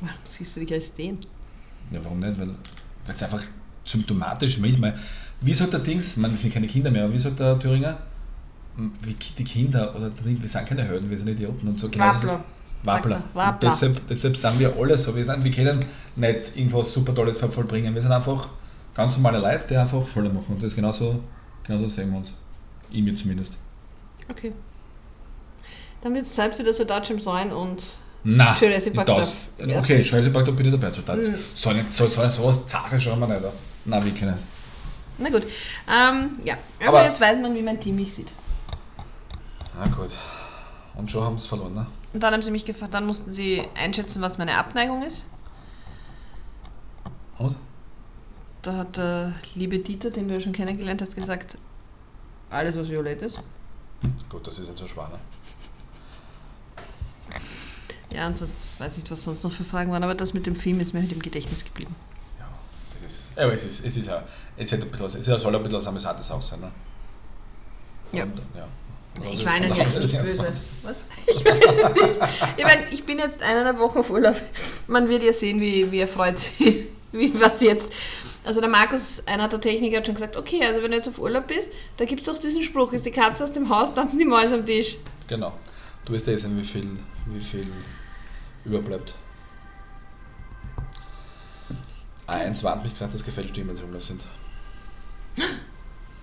Warum 0.00 0.14
siehst 0.24 0.56
du 0.56 0.60
dich 0.60 0.72
als 0.74 0.92
den? 0.92 1.18
Ja, 1.92 2.00
warum 2.02 2.18
nicht? 2.18 2.38
Weil 2.38 2.48
weil 2.48 3.14
es 3.14 3.22
einfach 3.22 3.42
symptomatisch 3.84 4.58
manchmal. 4.58 4.98
Wie 5.42 5.54
sagt 5.54 5.72
der 5.72 5.80
Dings, 5.80 6.16
man 6.16 6.36
sind 6.36 6.52
keine 6.52 6.66
Kinder 6.66 6.90
mehr, 6.90 7.04
aber 7.04 7.12
wie 7.12 7.18
sagt 7.18 7.38
der 7.40 7.58
Thüringer? 7.58 7.98
Hm, 8.76 8.92
Wie 9.02 9.14
die 9.14 9.44
Kinder 9.44 9.94
oder 9.94 10.10
wir 10.24 10.48
sind 10.48 10.66
keine 10.66 10.84
Helden, 10.84 11.10
wir 11.10 11.18
sind 11.18 11.28
Idioten 11.28 11.68
und 11.68 11.78
so. 11.78 11.88
Genau 11.88 12.06
Wappler. 12.06 12.44
Wappler. 12.84 13.22
Er, 13.34 13.58
Deshalb, 13.60 14.06
deshalb 14.08 14.36
sind 14.36 14.58
wir 14.58 14.74
alle 14.76 14.98
so. 14.98 15.14
Wir, 15.14 15.24
sind, 15.24 15.44
wir 15.44 15.50
können 15.50 15.84
nicht 16.16 16.56
irgendwas 16.56 16.92
super 16.92 17.14
Tolles 17.14 17.38
vollbringen. 17.38 17.94
Wir 17.94 18.02
sind 18.02 18.12
einfach 18.12 18.48
ganz 18.94 19.16
normale 19.16 19.38
Leute, 19.38 19.66
die 19.68 19.76
einfach 19.76 20.02
Fehler 20.02 20.30
machen. 20.30 20.54
Und 20.54 20.62
das 20.62 20.74
genauso, 20.74 21.20
genauso 21.64 21.86
sehen 21.86 22.10
wir 22.10 22.18
uns. 22.18 22.34
Ich 22.90 23.02
mir 23.02 23.14
zumindest. 23.14 23.54
Okay. 24.28 24.52
Dann 26.02 26.14
wird 26.14 26.26
es 26.26 26.34
Zeit 26.34 26.54
für 26.54 26.64
das 26.64 26.76
Soldat 26.76 27.06
Sein 27.20 27.52
und 27.52 27.84
Na, 28.24 28.54
Jurassic 28.54 28.94
Park 28.94 29.06
das. 29.06 29.36
Okay, 29.58 29.98
Jurassic 29.98 30.32
Park, 30.32 30.46
da 30.46 30.50
bin 30.50 30.66
ich 30.66 30.72
dabei. 30.72 30.90
So, 30.90 31.02
so, 31.54 31.72
so, 31.88 32.06
so, 32.08 32.28
sowas 32.28 32.66
Zache 32.66 33.00
schauen 33.00 33.20
wir 33.20 33.28
nicht. 33.28 33.44
an. 33.44 33.52
Nein, 33.84 34.04
wirklich 34.04 34.22
nicht. 34.22 34.38
Na 35.18 35.28
gut. 35.30 35.42
Ähm, 35.88 36.38
ja, 36.44 36.56
also 36.80 36.96
Aber- 36.98 37.04
jetzt 37.04 37.20
weiß 37.20 37.38
man, 37.40 37.54
wie 37.54 37.62
mein 37.62 37.80
Team 37.80 37.96
mich 37.96 38.12
sieht. 38.14 38.32
Na 39.76 39.86
gut. 39.86 40.10
Und 40.94 41.10
schon 41.10 41.24
haben 41.24 41.38
sie 41.38 41.48
verloren, 41.48 41.74
ne? 41.74 41.86
Und 42.12 42.22
dann 42.22 42.34
haben 42.34 42.42
sie 42.42 42.50
mich 42.50 42.64
gefragt, 42.64 42.92
dann 42.94 43.06
mussten 43.06 43.30
sie 43.30 43.62
einschätzen, 43.74 44.20
was 44.20 44.36
meine 44.38 44.56
Abneigung 44.58 45.02
ist. 45.02 45.24
Und? 47.38 47.56
Da 48.60 48.76
hat 48.76 48.96
der 48.96 49.32
liebe 49.54 49.78
Dieter, 49.78 50.10
den 50.10 50.28
du 50.28 50.34
ja 50.34 50.40
schon 50.40 50.52
kennengelernt 50.52 51.00
hast, 51.00 51.14
gesagt, 51.14 51.56
alles 52.50 52.76
was 52.78 52.88
violett 52.90 53.22
ist. 53.22 53.42
Gut, 54.28 54.46
das 54.46 54.58
ist 54.58 54.68
jetzt 54.68 54.78
so 54.78 54.86
schwer, 54.86 55.08
ne? 55.08 55.18
Ja, 58.14 58.26
und 58.26 58.36
sonst 58.36 58.54
weiß 58.78 58.96
nicht, 58.98 59.10
was 59.10 59.24
sonst 59.24 59.42
noch 59.42 59.52
für 59.52 59.64
Fragen 59.64 59.90
waren, 59.90 60.02
aber 60.04 60.14
das 60.14 60.34
mit 60.34 60.44
dem 60.46 60.54
Film 60.54 60.80
ist 60.80 60.92
mir 60.92 61.00
halt 61.00 61.12
im 61.12 61.22
Gedächtnis 61.22 61.64
geblieben. 61.64 61.94
Ja, 63.36 63.44
aber 63.44 63.52
es 63.52 63.64
ist, 63.64 63.84
es 63.84 63.96
ist 63.96 64.06
ja. 64.06 64.22
Es, 64.56 64.70
hätte 64.70 64.84
ein 64.84 64.90
bisschen, 64.90 65.20
es 65.20 65.24
soll 65.24 65.54
ein 65.54 65.62
bisschen 65.62 65.78
was 65.78 65.86
Amüsantes 65.86 66.30
auch 66.30 66.42
sein, 66.42 66.60
ne? 66.60 66.70
Ja. 68.12 68.24
Und, 68.24 68.38
ja. 68.54 68.68
Ich 69.30 69.44
war 69.44 69.56
ihnen 69.56 69.74
ja 69.74 69.84
nicht 69.84 70.18
böse. 70.18 70.52
Was? 70.82 71.04
Ich 71.26 71.44
weiß 71.44 71.94
nicht. 71.94 72.54
Ich 72.56 72.64
meine, 72.64 72.88
ich 72.90 73.04
bin 73.04 73.18
jetzt 73.18 73.42
eineinhalb 73.42 73.78
Wochen 73.78 73.98
auf 73.98 74.10
Urlaub. 74.10 74.36
Man 74.86 75.08
wird 75.08 75.22
ja 75.22 75.32
sehen, 75.32 75.60
wie, 75.60 75.90
wie 75.90 76.00
er 76.00 76.08
freut 76.08 76.38
sich, 76.38 76.88
wie, 77.12 77.40
was 77.40 77.60
jetzt. 77.60 77.92
Also 78.44 78.60
der 78.60 78.70
Markus, 78.70 79.22
einer 79.26 79.48
der 79.48 79.60
Techniker, 79.60 79.98
hat 79.98 80.06
schon 80.06 80.14
gesagt, 80.14 80.36
okay, 80.36 80.64
also 80.64 80.82
wenn 80.82 80.90
du 80.90 80.96
jetzt 80.96 81.08
auf 81.08 81.18
Urlaub 81.18 81.46
bist, 81.46 81.70
da 81.96 82.04
gibt 82.04 82.22
es 82.22 82.26
doch 82.26 82.38
diesen 82.38 82.62
Spruch, 82.62 82.92
ist 82.92 83.06
die 83.06 83.10
Katze 83.10 83.44
aus 83.44 83.52
dem 83.52 83.68
Haus, 83.68 83.94
tanzen 83.94 84.18
die 84.18 84.24
Mäuse 84.24 84.54
am 84.54 84.66
Tisch. 84.66 84.96
Genau. 85.28 85.52
Du 86.04 86.12
wirst 86.12 86.26
ja 86.26 86.36
sehen, 86.36 86.58
wie 86.58 86.64
viel, 86.64 86.88
wie 87.26 87.40
viel 87.40 87.66
überbleibt. 88.64 89.14
Ah, 92.26 92.34
eins 92.34 92.62
warnt 92.62 92.84
mich 92.84 92.96
gerade, 92.96 93.12
dass 93.12 93.24
gefälschte 93.24 93.60
E-Mails 93.60 93.82
rumlauf 93.82 94.04
sind. 94.04 94.22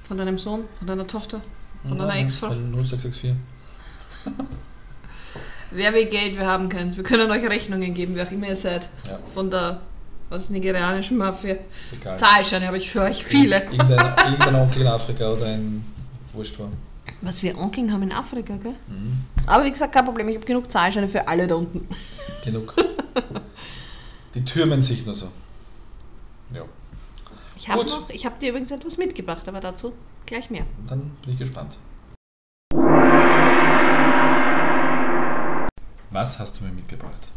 Von 0.08 0.18
deinem 0.18 0.38
Sohn, 0.38 0.64
von 0.78 0.88
deiner 0.88 1.06
Tochter, 1.08 1.42
von 1.84 1.92
Ja, 1.98 2.06
deiner 2.06 2.16
Ex-Frau. 2.22 2.48
Von 2.50 2.72
0664. 2.74 3.34
Wer 5.72 5.94
will 5.94 6.06
Geld, 6.08 6.36
wir 6.38 6.48
haben 6.48 6.68
keins. 6.68 6.98
Wir 6.98 7.04
können 7.04 7.30
euch 7.30 7.44
Rechnungen 7.44 7.94
geben, 7.94 8.16
wer 8.16 8.26
auch 8.28 8.32
immer 8.32 8.48
ihr 8.48 8.56
seid. 8.56 8.90
Ja, 9.08 9.20
Von 9.34 9.52
der 9.52 9.82
was, 10.30 10.50
nigerianischen 10.50 11.18
Mafia. 11.18 11.58
egal. 11.92 12.18
Zahlscheine 12.18 12.66
habe 12.68 12.78
ich 12.78 12.90
für 12.90 13.02
euch 13.02 13.24
viele. 13.24 13.64
Irgendein, 13.66 13.90
irgendein 14.26 14.56
Onkel 14.56 14.82
in 14.82 14.88
Afrika 14.88 15.30
oder 15.32 15.46
ein 15.46 15.84
Wurscht 16.34 16.58
war. 16.60 16.70
Was 17.22 17.44
wir 17.44 17.58
Onkeln 17.60 17.92
haben 17.92 18.04
in 18.04 18.12
Afrika, 18.12 18.56
gell? 18.58 18.74
Mhm. 18.88 19.26
Aber 19.46 19.64
wie 19.66 19.72
gesagt, 19.72 19.94
kein 19.94 20.06
Problem, 20.06 20.30
ich 20.30 20.36
habe 20.38 20.46
genug 20.46 20.72
Zahlscheine 20.72 21.08
für 21.08 21.28
alle 21.28 21.46
da 21.48 21.56
unten. 21.56 21.88
Genug. 22.44 22.74
Die 24.36 24.46
türmen 24.46 24.82
sich 24.82 25.06
nur 25.06 25.16
so. 25.16 25.30
Ja. 26.54 26.64
Ich 27.56 27.68
habe 27.68 27.84
Gut. 27.84 27.92
noch, 27.92 28.10
ich 28.10 28.26
habe 28.26 28.40
dir 28.40 28.50
übrigens 28.50 28.72
etwas 28.72 28.98
mitgebracht, 28.98 29.48
aber 29.48 29.60
dazu 29.60 29.94
gleich 30.26 30.50
mehr. 30.50 30.66
Dann 30.88 31.12
bin 31.22 31.34
ich 31.34 31.40
gespannt. 31.40 31.76
Was 36.12 36.40
hast 36.40 36.60
du 36.60 36.64
mir 36.64 36.72
mitgebracht? 36.72 37.28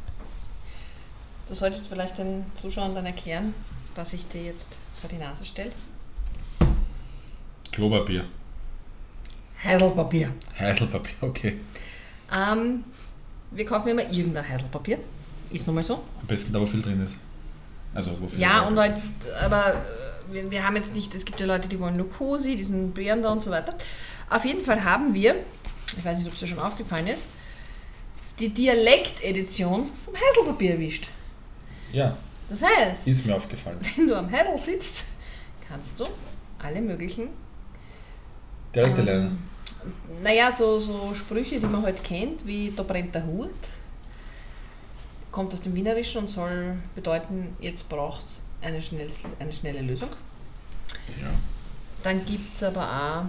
Du 1.49 1.55
solltest 1.55 1.89
vielleicht 1.89 2.19
den 2.19 2.47
Zuschauern 2.57 2.95
dann 2.95 3.05
erklären, 3.05 3.55
was 3.95 4.13
ich 4.13 4.27
dir 4.29 4.43
jetzt 4.43 4.79
vor 5.01 5.11
die 5.11 5.19
Nase 5.19 5.45
stelle. 5.45 5.73
Klopapier. 7.73 8.25
Heidelpapier. 9.63 10.33
Heidelpapier, 10.59 11.15
okay. 11.21 11.61
Ähm, 12.33 12.85
wir 13.51 13.67
kaufen 13.67 13.89
immer 13.89 14.11
irgendein 14.11 14.49
Heidelpapier. 14.49 14.99
Ist 15.51 15.67
nun 15.67 15.77
mal 15.77 15.85
so. 15.85 15.95
Am 16.21 16.27
besten 16.27 16.53
da, 16.53 16.61
wo 16.61 16.67
viel 16.67 16.81
drin 16.81 17.03
ist. 17.03 17.19
Also, 17.95 18.11
wo 18.21 18.29
viel 18.29 18.41
Ja, 18.41 18.63
und 18.63 18.79
halt, 18.79 18.95
aber 19.45 19.75
äh, 19.75 20.33
wir, 20.33 20.51
wir 20.51 20.67
haben 20.67 20.77
jetzt 20.77 20.95
nicht, 20.95 21.15
es 21.15 21.25
gibt 21.25 21.41
ja 21.41 21.47
Leute, 21.47 21.69
die 21.69 21.79
wollen 21.79 21.97
nur 21.97 22.09
Cosi, 22.11 22.57
diesen 22.57 22.93
Beeren 22.93 23.23
da 23.23 23.31
und 23.31 23.43
so 23.43 23.51
weiter. 23.51 23.75
Auf 24.31 24.45
jeden 24.45 24.65
Fall 24.65 24.83
haben 24.85 25.13
wir, 25.15 25.35
ich 25.97 26.05
weiß 26.05 26.19
nicht, 26.19 26.27
ob 26.27 26.33
es 26.35 26.41
dir 26.41 26.47
schon 26.47 26.59
aufgefallen 26.59 27.07
ist, 27.07 27.29
die 28.39 28.49
Dialektedition 28.49 29.91
vom 30.05 30.15
Heidelpapier 30.15 30.73
erwischt. 30.73 31.09
Ja, 31.93 32.17
Das 32.49 32.63
heißt, 32.63 33.07
ist 33.07 33.27
mir 33.27 33.37
aufgefallen. 33.37 33.79
wenn 33.97 34.07
du 34.09 34.17
am 34.17 34.31
Heidel 34.31 34.59
sitzt, 34.59 35.05
kannst 35.69 36.01
du 36.01 36.07
alle 36.59 36.81
möglichen, 36.81 37.29
Direkt 38.75 38.99
Ähm, 38.99 39.05
lernen. 39.05 39.49
naja, 40.23 40.51
so, 40.51 40.79
so 40.79 41.13
Sprüche, 41.15 41.61
die 41.61 41.67
man 41.67 41.83
halt 41.83 42.03
kennt, 42.03 42.47
wie 42.47 42.73
da 42.75 42.83
brennt 42.83 43.15
der 43.15 43.27
Hut, 43.27 43.51
kommt 45.33 45.53
aus 45.53 45.63
dem 45.63 45.75
Wienerischen 45.75 46.19
und 46.21 46.29
soll 46.29 46.77
bedeuten, 46.95 47.57
jetzt 47.61 47.89
braucht 47.89 48.25
es 48.27 48.43
eine, 48.61 48.79
schnellst- 48.81 49.25
eine 49.41 49.53
schnelle 49.53 49.81
Lösung. 49.83 50.11
Ja. 51.21 51.29
Dann 52.05 52.25
gibt 52.25 52.55
es 52.55 52.63
aber 52.63 53.27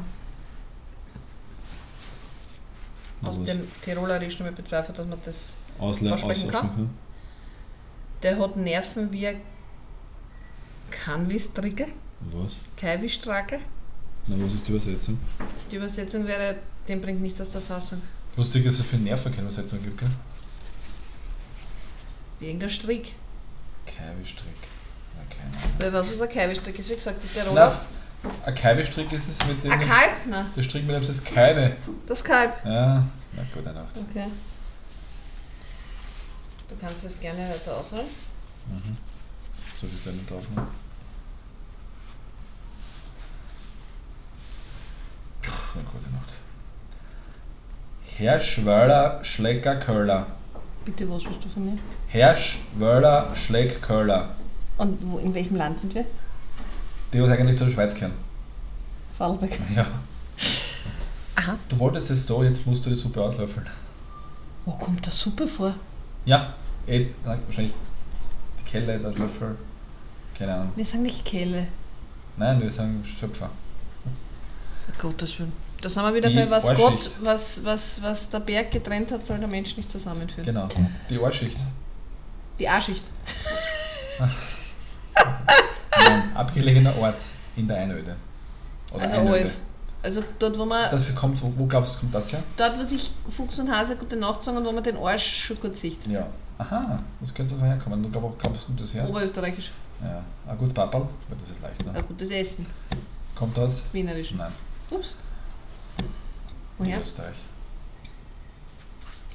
auch 3.23 3.27
aus 3.27 3.41
dem 3.43 3.65
Tirolerischen 3.81 4.45
mit 4.45 4.55
bezweifelt, 4.55 4.99
dass 4.99 5.07
man 5.07 5.17
das, 5.23 5.55
Ausle 5.79 6.13
aussprechen 6.13 6.49
kann? 6.49 6.89
der 8.21 8.37
hat 8.37 8.55
Nerven 8.57 9.11
wie 9.11 9.27
ein 9.27 9.41
Kanwistrickel, 10.91 11.87
Was? 12.31 12.51
Kaiwistrackel. 12.77 13.59
Na, 14.27 14.35
was 14.39 14.53
ist 14.53 14.67
die 14.67 14.71
Übersetzung? 14.71 15.19
Die 15.71 15.75
Übersetzung 15.77 16.25
wäre, 16.27 16.57
dem 16.87 17.01
bringt 17.01 17.21
nichts 17.21 17.41
aus 17.41 17.49
der 17.51 17.61
Fassung. 17.61 18.01
Lustig, 18.37 18.63
dass 18.65 18.75
es 18.79 18.85
für 18.85 18.97
Nervenkennübersetzung 18.97 19.81
gibt, 19.83 19.97
gell? 19.99 20.09
Wie 22.43 22.47
irgendein 22.47 22.69
Strick. 22.71 23.13
Kaiwistrick. 23.85 24.47
Ahnung. 25.15 25.73
Weil 25.79 25.93
was 25.93 26.11
ist 26.11 26.21
ein 26.21 26.27
Kaiwistrick? 26.27 26.77
Ist 26.77 26.89
wie 26.89 26.95
gesagt, 26.95 27.21
Tiroler. 27.33 27.73
Na, 28.23 28.29
ein 28.45 28.53
Kaiwestrick 28.53 29.09
ist 29.13 29.29
es 29.29 29.47
mit 29.47 29.63
dem. 29.63 29.71
Ein 29.71 29.79
Kalb? 29.79 30.11
Nein, 30.25 30.45
Der 30.53 30.63
Strick 30.63 30.85
mit 30.85 30.93
dem 30.93 31.07
das 31.07 31.23
Kaiwe. 31.23 31.71
das 32.05 32.21
Kalb. 32.21 32.53
Ja, 32.65 33.05
na 33.31 33.43
gute 33.53 33.71
Nacht. 33.71 33.97
Okay. 34.09 34.25
Du 36.67 36.75
kannst 36.81 37.05
das 37.05 37.17
gerne 37.17 37.49
weiter 37.49 37.77
ausholen. 37.77 38.07
Mhm. 38.67 38.97
So 39.79 39.87
viel 39.87 40.01
Zeit 40.01 40.13
nicht 40.15 40.29
drauf. 40.29 40.43
Ne? 40.53 40.67
Na 45.75 45.81
gute 45.89 46.09
Nacht. 46.11 46.29
Herr 48.17 48.37
Schwöller 48.41 49.23
Schlecker 49.23 49.77
Köller. 49.77 50.27
Bitte, 50.85 51.09
was 51.09 51.23
willst 51.25 51.43
du 51.43 51.47
von 51.47 51.65
mir? 51.65 51.77
Herr 52.07 52.35
Schwöller 52.35 53.33
Schleck 53.35 53.81
Köller. 53.81 54.35
Und 54.77 54.97
wo, 55.01 55.17
in 55.17 55.33
welchem 55.33 55.55
Land 55.55 55.79
sind 55.79 55.95
wir? 55.95 56.05
Die 57.13 57.21
was 57.21 57.29
eigentlich 57.29 57.57
zur 57.57 57.69
Schweiz 57.69 57.93
gehören. 57.95 58.13
Vorarlberg. 59.17 59.51
Ja. 59.75 59.85
Aha. 61.35 61.57
Du 61.69 61.79
wolltest 61.79 62.11
es 62.11 62.27
so, 62.27 62.43
jetzt 62.43 62.65
musst 62.67 62.85
du 62.85 62.89
die 62.89 62.95
Suppe 62.95 63.21
auslöffeln. 63.21 63.65
Wo 64.65 64.71
kommt 64.71 65.05
das 65.05 65.19
Suppe 65.19 65.47
vor? 65.47 65.73
Ja, 66.25 66.53
eh, 66.85 67.07
wahrscheinlich 67.23 67.73
die 68.59 68.63
Kelle, 68.63 68.99
der 68.99 69.11
Löffel. 69.13 69.55
Keine 70.37 70.53
Ahnung. 70.53 70.71
Wir 70.75 70.85
sagen 70.85 71.03
nicht 71.03 71.25
Kehle. 71.25 71.67
Nein, 72.37 72.61
wir 72.61 72.69
sagen 72.69 73.03
Schöpfer. 73.03 73.49
Gottes 74.99 75.39
Willen. 75.39 75.53
Da 75.83 75.89
sind 75.89 76.01
wir 76.03 76.13
wieder 76.15 76.29
Die 76.29 76.35
bei 76.35 76.49
was 76.49 76.63
Ohrschicht. 76.63 76.79
Gott, 76.79 77.11
was, 77.21 77.61
was, 77.65 78.01
was 78.01 78.29
der 78.29 78.39
Berg 78.39 78.71
getrennt 78.71 79.11
hat, 79.11 79.25
soll 79.25 79.37
der 79.37 79.49
Mensch 79.49 79.75
nicht 79.75 79.91
zusammenführen. 79.91 80.45
Genau. 80.45 80.65
Die 81.09 81.19
Ohrschicht. 81.19 81.57
Die 82.57 82.69
A-Schicht. 82.69 83.03
Abgelegener 86.35 86.97
Ort 86.99 87.21
in 87.57 87.67
der 87.67 87.77
Einöde. 87.77 88.15
Oder 88.93 89.03
Also 89.03 89.15
Einöde. 89.15 89.35
alles. 89.35 89.61
Also 90.01 90.23
dort, 90.39 90.57
wo 90.57 90.63
man, 90.65 90.89
Das 90.89 91.13
kommt, 91.15 91.41
wo, 91.43 91.53
wo 91.57 91.65
glaubst 91.65 91.95
du, 91.95 91.99
kommt 91.99 92.15
das 92.15 92.31
her? 92.31 92.41
dort, 92.55 92.79
wo 92.79 92.85
sich 92.85 93.11
Fuchs 93.29 93.59
und 93.59 93.69
Hase 93.69 93.97
gute 93.97 94.15
Nacht 94.15 94.41
sagen 94.41 94.57
und 94.57 94.65
wo 94.65 94.71
man 94.71 94.83
den 94.83 94.95
Arsch 94.97 95.45
schon 95.47 95.59
gut 95.59 95.75
sieht. 95.75 96.07
Ja. 96.07 96.25
Aha, 96.59 96.97
das 97.19 97.33
könnte 97.33 97.55
so 97.57 97.61
herkommen. 97.65 98.01
Du 98.03 98.09
glaub, 98.09 98.39
glaubst, 98.41 98.65
kommt 98.65 98.79
das 98.79 98.93
her? 98.93 99.09
Oberösterreichisch. 99.09 99.71
Ja. 100.01 100.23
Ein 100.49 100.57
gutes 100.57 100.75
weil 100.77 100.87
das 101.37 101.49
ist 101.49 101.61
leicht, 101.61 101.85
ne? 101.85 101.91
Ein 101.93 102.07
gutes 102.07 102.29
Essen. 102.29 102.65
Kommt 103.35 103.59
aus? 103.59 103.83
Wienerisch. 103.91 104.33
Nein. 104.33 104.51
Ups. 104.89 105.15
Woher? 106.77 107.01
Österreich. 107.01 107.35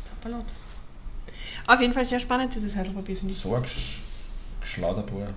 Zappalot. 0.05 0.45
Auf 1.67 1.81
jeden 1.81 1.93
Fall 1.93 2.05
sehr 2.05 2.19
spannend, 2.19 2.55
dieses 2.55 2.75
Heidelpapier, 2.75 3.17
finde 3.17 3.33
ich. 3.33 3.41
So 3.41 3.55
ein. 3.55 3.65
Geschlauderburdel. 4.61 5.35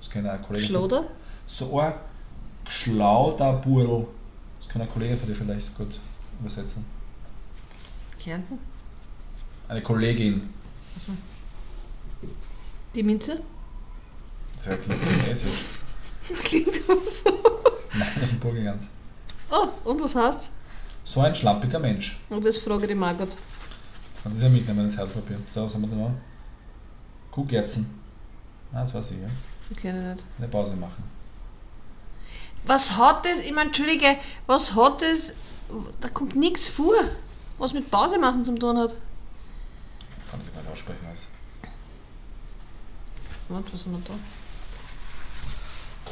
Das 0.00 0.10
kann 0.10 0.26
ein 0.26 0.42
Kollege. 0.42 0.66
Schloder? 0.66 1.10
So 1.46 1.80
ein 1.80 1.92
Geschlauderburdel. 2.64 4.06
Das 4.60 4.68
kann 4.68 4.82
ein 4.82 4.90
Kollege 4.90 5.16
von 5.16 5.28
dir 5.28 5.34
vielleicht 5.34 5.76
gut 5.76 6.00
übersetzen. 6.40 6.84
Kärnten? 8.18 8.58
Eine 9.68 9.82
Kollegin. 9.82 10.54
Die 12.94 13.02
Minze? 13.02 13.40
Das 14.64 14.80
klingt 14.80 15.02
chinesisch. 15.02 15.80
Das 16.28 16.42
klingt 16.42 16.76
immer 16.76 16.96
so. 17.04 17.30
Nein, 17.94 18.08
das 18.14 18.24
ist 18.24 18.32
ein 18.32 18.40
Burgenland. 18.40 18.82
Oh, 19.50 19.68
und 19.84 20.00
was 20.00 20.14
heißt? 20.14 20.50
So 21.04 21.20
ein 21.20 21.34
schlampiger 21.34 21.78
Mensch. 21.78 22.20
Und 22.28 22.44
das 22.44 22.58
frage 22.58 22.86
die 22.86 22.94
Margot. 22.94 23.30
Kannst 24.22 24.40
du 24.40 24.44
ja 24.44 24.50
mitnehmen 24.50 24.80
ins 24.80 24.96
Herzpapier. 24.96 25.38
So, 25.46 25.64
was 25.64 25.74
haben 25.74 25.82
wir 25.82 25.88
da 25.88 25.96
noch? 25.96 26.12
Kuhgerzen. 27.30 27.98
Ah, 28.72 28.82
das 28.82 28.92
weiß 28.92 29.12
ich, 29.12 29.20
ja. 29.22 29.28
Ich 29.70 29.76
kenne 29.78 30.14
nicht. 30.14 30.24
Eine 30.38 30.48
Pause 30.48 30.74
machen. 30.74 31.02
Was 32.66 32.96
hat 32.98 33.24
das, 33.24 33.40
ich 33.40 33.52
meine, 33.54 33.68
Entschuldige, 33.68 34.16
was 34.46 34.74
hat 34.74 35.00
das, 35.00 35.34
da 36.00 36.08
kommt 36.08 36.36
nichts 36.36 36.68
vor, 36.68 36.94
was 37.56 37.72
mit 37.72 37.90
Pause 37.90 38.18
machen 38.18 38.44
zu 38.44 38.54
tun 38.54 38.76
hat. 38.76 38.90
Kann 40.30 40.40
ich 40.42 40.52
gar 40.52 40.60
nicht 40.60 40.70
aussprechen. 40.70 41.06
Also. 41.08 41.26
Warte, 43.48 43.72
was 43.72 43.84
haben 43.84 43.92
wir 43.92 44.00
da? 44.06 44.14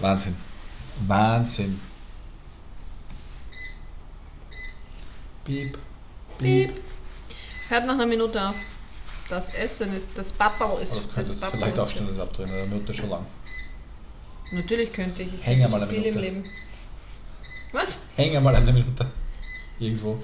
Wahnsinn. 0.01 0.37
Wahnsinn. 1.07 1.81
Piep. 5.47 5.79
Piep. 6.39 6.73
Hört 7.69 7.87
nach 7.87 7.95
einer 7.95 8.07
Minute 8.07 8.49
auf. 8.49 8.55
Das 9.29 9.53
Essen 9.55 9.93
ist, 9.95 10.07
das 10.15 10.31
Papperl 10.33 10.83
ist, 10.83 10.93
Aber 10.93 11.01
du 11.01 11.09
das 11.17 11.41
Papperl 11.41 11.59
vielleicht 11.59 11.73
ist- 11.77 11.83
aufstehen, 11.83 12.07
das 12.09 12.19
abdrehen, 12.19 12.51
eine 12.51 12.67
Minute 12.67 12.95
schon 12.95 13.11
lang. 13.11 13.27
Natürlich 14.53 14.93
könnte 14.93 15.23
ich, 15.23 15.35
ich 15.35 15.45
Häng 15.45 15.59
könnte 15.61 15.73
mal 15.73 15.83
eine 15.83 15.87
viel 15.93 16.05
im 16.05 16.15
Minute. 16.15 16.21
Leben. 16.21 16.45
Was? 17.73 17.99
Häng 18.17 18.37
einmal 18.37 18.55
eine 18.55 18.73
Minute. 18.73 19.07
Irgendwo. 19.81 20.23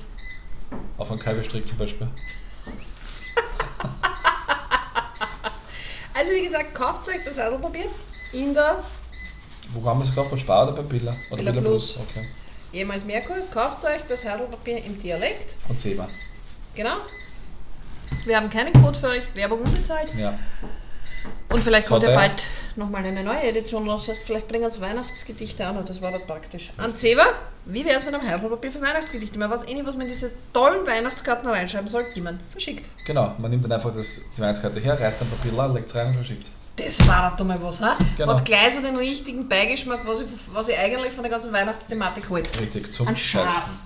Auf 0.98 1.10
einem 1.10 1.18
Kalbestrick 1.20 1.66
zum 1.66 1.78
Beispiel. 1.78 2.06
Also 6.14 6.30
wie 6.32 6.42
gesagt, 6.44 6.74
kauft 6.74 7.08
euch 7.08 7.24
das 7.24 7.38
Heidelpapier 7.38 7.86
in 8.32 8.52
der 8.54 8.82
Wo 9.68 9.84
haben 9.88 9.98
wir 10.00 10.04
es 10.04 10.10
gekauft? 10.10 10.30
Bei 10.30 10.36
Spar 10.36 10.64
oder 10.68 10.76
bei 10.76 10.82
Billa? 10.82 11.16
Oder 11.30 11.42
Billa 11.42 11.52
Plus. 11.60 11.96
Okay. 11.96 12.28
Jemals 12.72 13.04
Merkur, 13.04 13.36
kauft 13.52 13.84
euch 13.84 14.02
das 14.08 14.24
Heidelpapier 14.24 14.84
im 14.84 15.00
Dialekt. 15.00 15.56
Und 15.68 15.80
Zebra. 15.80 16.08
Genau. 16.74 16.96
Wir 18.24 18.36
haben 18.36 18.50
keinen 18.50 18.72
Code 18.72 18.98
für 18.98 19.08
euch, 19.08 19.24
Werbung 19.34 19.60
unbezahlt. 19.60 20.12
Ja. 20.14 20.38
Und 21.50 21.62
vielleicht 21.62 21.86
kommt 21.86 22.02
ja 22.02 22.14
bald 22.14 22.46
nochmal 22.76 23.04
eine 23.04 23.22
neue 23.22 23.42
Edition 23.42 23.88
raus. 23.88 24.06
Das 24.06 24.16
heißt, 24.16 24.26
vielleicht 24.26 24.48
bringen 24.48 24.64
uns 24.64 24.80
Weihnachtsgedichte 24.80 25.66
an, 25.66 25.82
das 25.84 26.00
war 26.00 26.10
doch 26.10 26.26
praktisch. 26.26 26.72
An 26.78 26.96
Zewa, 26.96 27.24
wie 27.66 27.84
wäre 27.84 27.96
es 27.96 28.06
mit 28.06 28.14
einem 28.14 28.26
Heidelpapier 28.26 28.72
für 28.72 28.80
Weihnachtsgedichte? 28.80 29.38
Man 29.38 29.50
weiß 29.50 29.64
eh 29.68 29.74
nicht, 29.74 29.86
was 29.86 29.96
man 29.96 30.06
in 30.06 30.12
diese 30.12 30.30
tollen 30.52 30.86
Weihnachtskarten 30.86 31.48
reinschreiben 31.48 31.88
soll, 31.88 32.04
die 32.14 32.20
man 32.20 32.40
verschickt. 32.50 32.90
Genau, 33.06 33.34
man 33.38 33.50
nimmt 33.50 33.64
dann 33.64 33.72
einfach 33.72 33.94
das, 33.94 34.20
die 34.36 34.40
Weihnachtskarte 34.40 34.80
her, 34.80 34.98
reißt 34.98 35.20
ein 35.20 35.28
Papier 35.28 35.74
legt 35.74 35.88
es 35.88 35.94
rein 35.94 36.08
und 36.08 36.14
verschickt. 36.14 36.48
Das 36.76 37.06
war 37.06 37.36
doch 37.36 37.44
mal 37.44 37.62
was, 37.62 37.80
ha? 37.82 37.98
Genau. 38.16 38.34
Hat 38.34 38.44
gleich 38.44 38.74
so 38.74 38.80
den 38.80 38.96
richtigen 38.96 39.46
Beigeschmack, 39.48 40.06
was 40.06 40.20
ich, 40.20 40.26
was 40.52 40.68
ich 40.68 40.78
eigentlich 40.78 41.12
von 41.12 41.22
der 41.22 41.30
ganzen 41.30 41.52
Weihnachtsthematik 41.52 42.30
halte. 42.30 42.60
Richtig, 42.60 42.92
zum 42.92 43.08
Ein 43.08 43.16
Scheißen. 43.16 43.46
Spaß. 43.52 43.80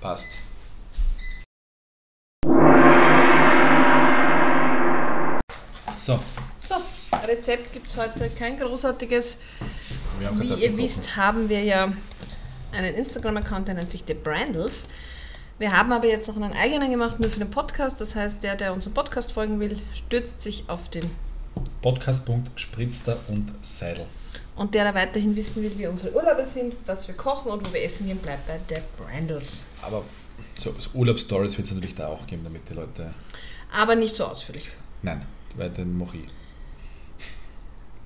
Passt. 0.00 0.28
So, 5.92 6.18
So, 6.58 6.76
Rezept 7.26 7.72
gibt 7.72 7.88
es 7.90 7.96
heute 7.96 8.30
kein 8.30 8.56
großartiges. 8.56 9.36
Wie 10.18 10.46
ihr 10.46 10.60
zum 10.70 10.76
wisst, 10.78 11.02
Kochen. 11.04 11.16
haben 11.16 11.48
wir 11.48 11.62
ja 11.62 11.92
einen 12.72 12.94
Instagram-Account, 12.94 13.68
der 13.68 13.74
nennt 13.74 13.90
sich 13.90 14.04
The 14.06 14.14
Brandles. 14.14 14.84
Wir 15.58 15.72
haben 15.72 15.92
aber 15.92 16.06
jetzt 16.06 16.30
auch 16.30 16.36
einen 16.36 16.54
eigenen 16.54 16.90
gemacht, 16.90 17.20
nur 17.20 17.28
für 17.30 17.38
den 17.40 17.50
Podcast. 17.50 18.00
Das 18.00 18.16
heißt, 18.16 18.42
der, 18.42 18.56
der 18.56 18.72
unserem 18.72 18.94
Podcast 18.94 19.32
folgen 19.32 19.60
will, 19.60 19.78
stürzt 19.92 20.40
sich 20.40 20.64
auf 20.68 20.88
den. 20.88 21.10
Podcast.spritzter 21.82 23.16
und 23.28 23.50
Seidel. 23.62 24.06
Und 24.56 24.74
der, 24.74 24.84
der 24.84 24.94
weiterhin 24.94 25.34
wissen 25.36 25.62
will, 25.62 25.72
wie 25.78 25.86
unsere 25.86 26.14
Urlaube 26.14 26.44
sind, 26.44 26.74
was 26.86 27.08
wir 27.08 27.14
kochen 27.16 27.50
und 27.50 27.66
wo 27.66 27.72
wir 27.72 27.82
essen 27.82 28.06
gehen, 28.06 28.18
bleibt 28.18 28.46
bei 28.46 28.60
The 28.68 28.82
Brandles. 28.98 29.64
Aber 29.82 30.04
so, 30.58 30.74
so 30.78 30.90
Urlaubsstories 30.94 31.56
wird 31.56 31.66
es 31.66 31.72
natürlich 31.74 31.94
da 31.94 32.08
auch 32.08 32.26
geben, 32.26 32.44
damit 32.44 32.68
die 32.68 32.74
Leute. 32.74 33.14
Aber 33.80 33.96
nicht 33.96 34.14
so 34.14 34.24
ausführlich. 34.26 34.68
Nein, 35.02 35.22
weil 35.56 35.70
den 35.70 35.96
mache 35.96 36.18
ich. 36.18 36.24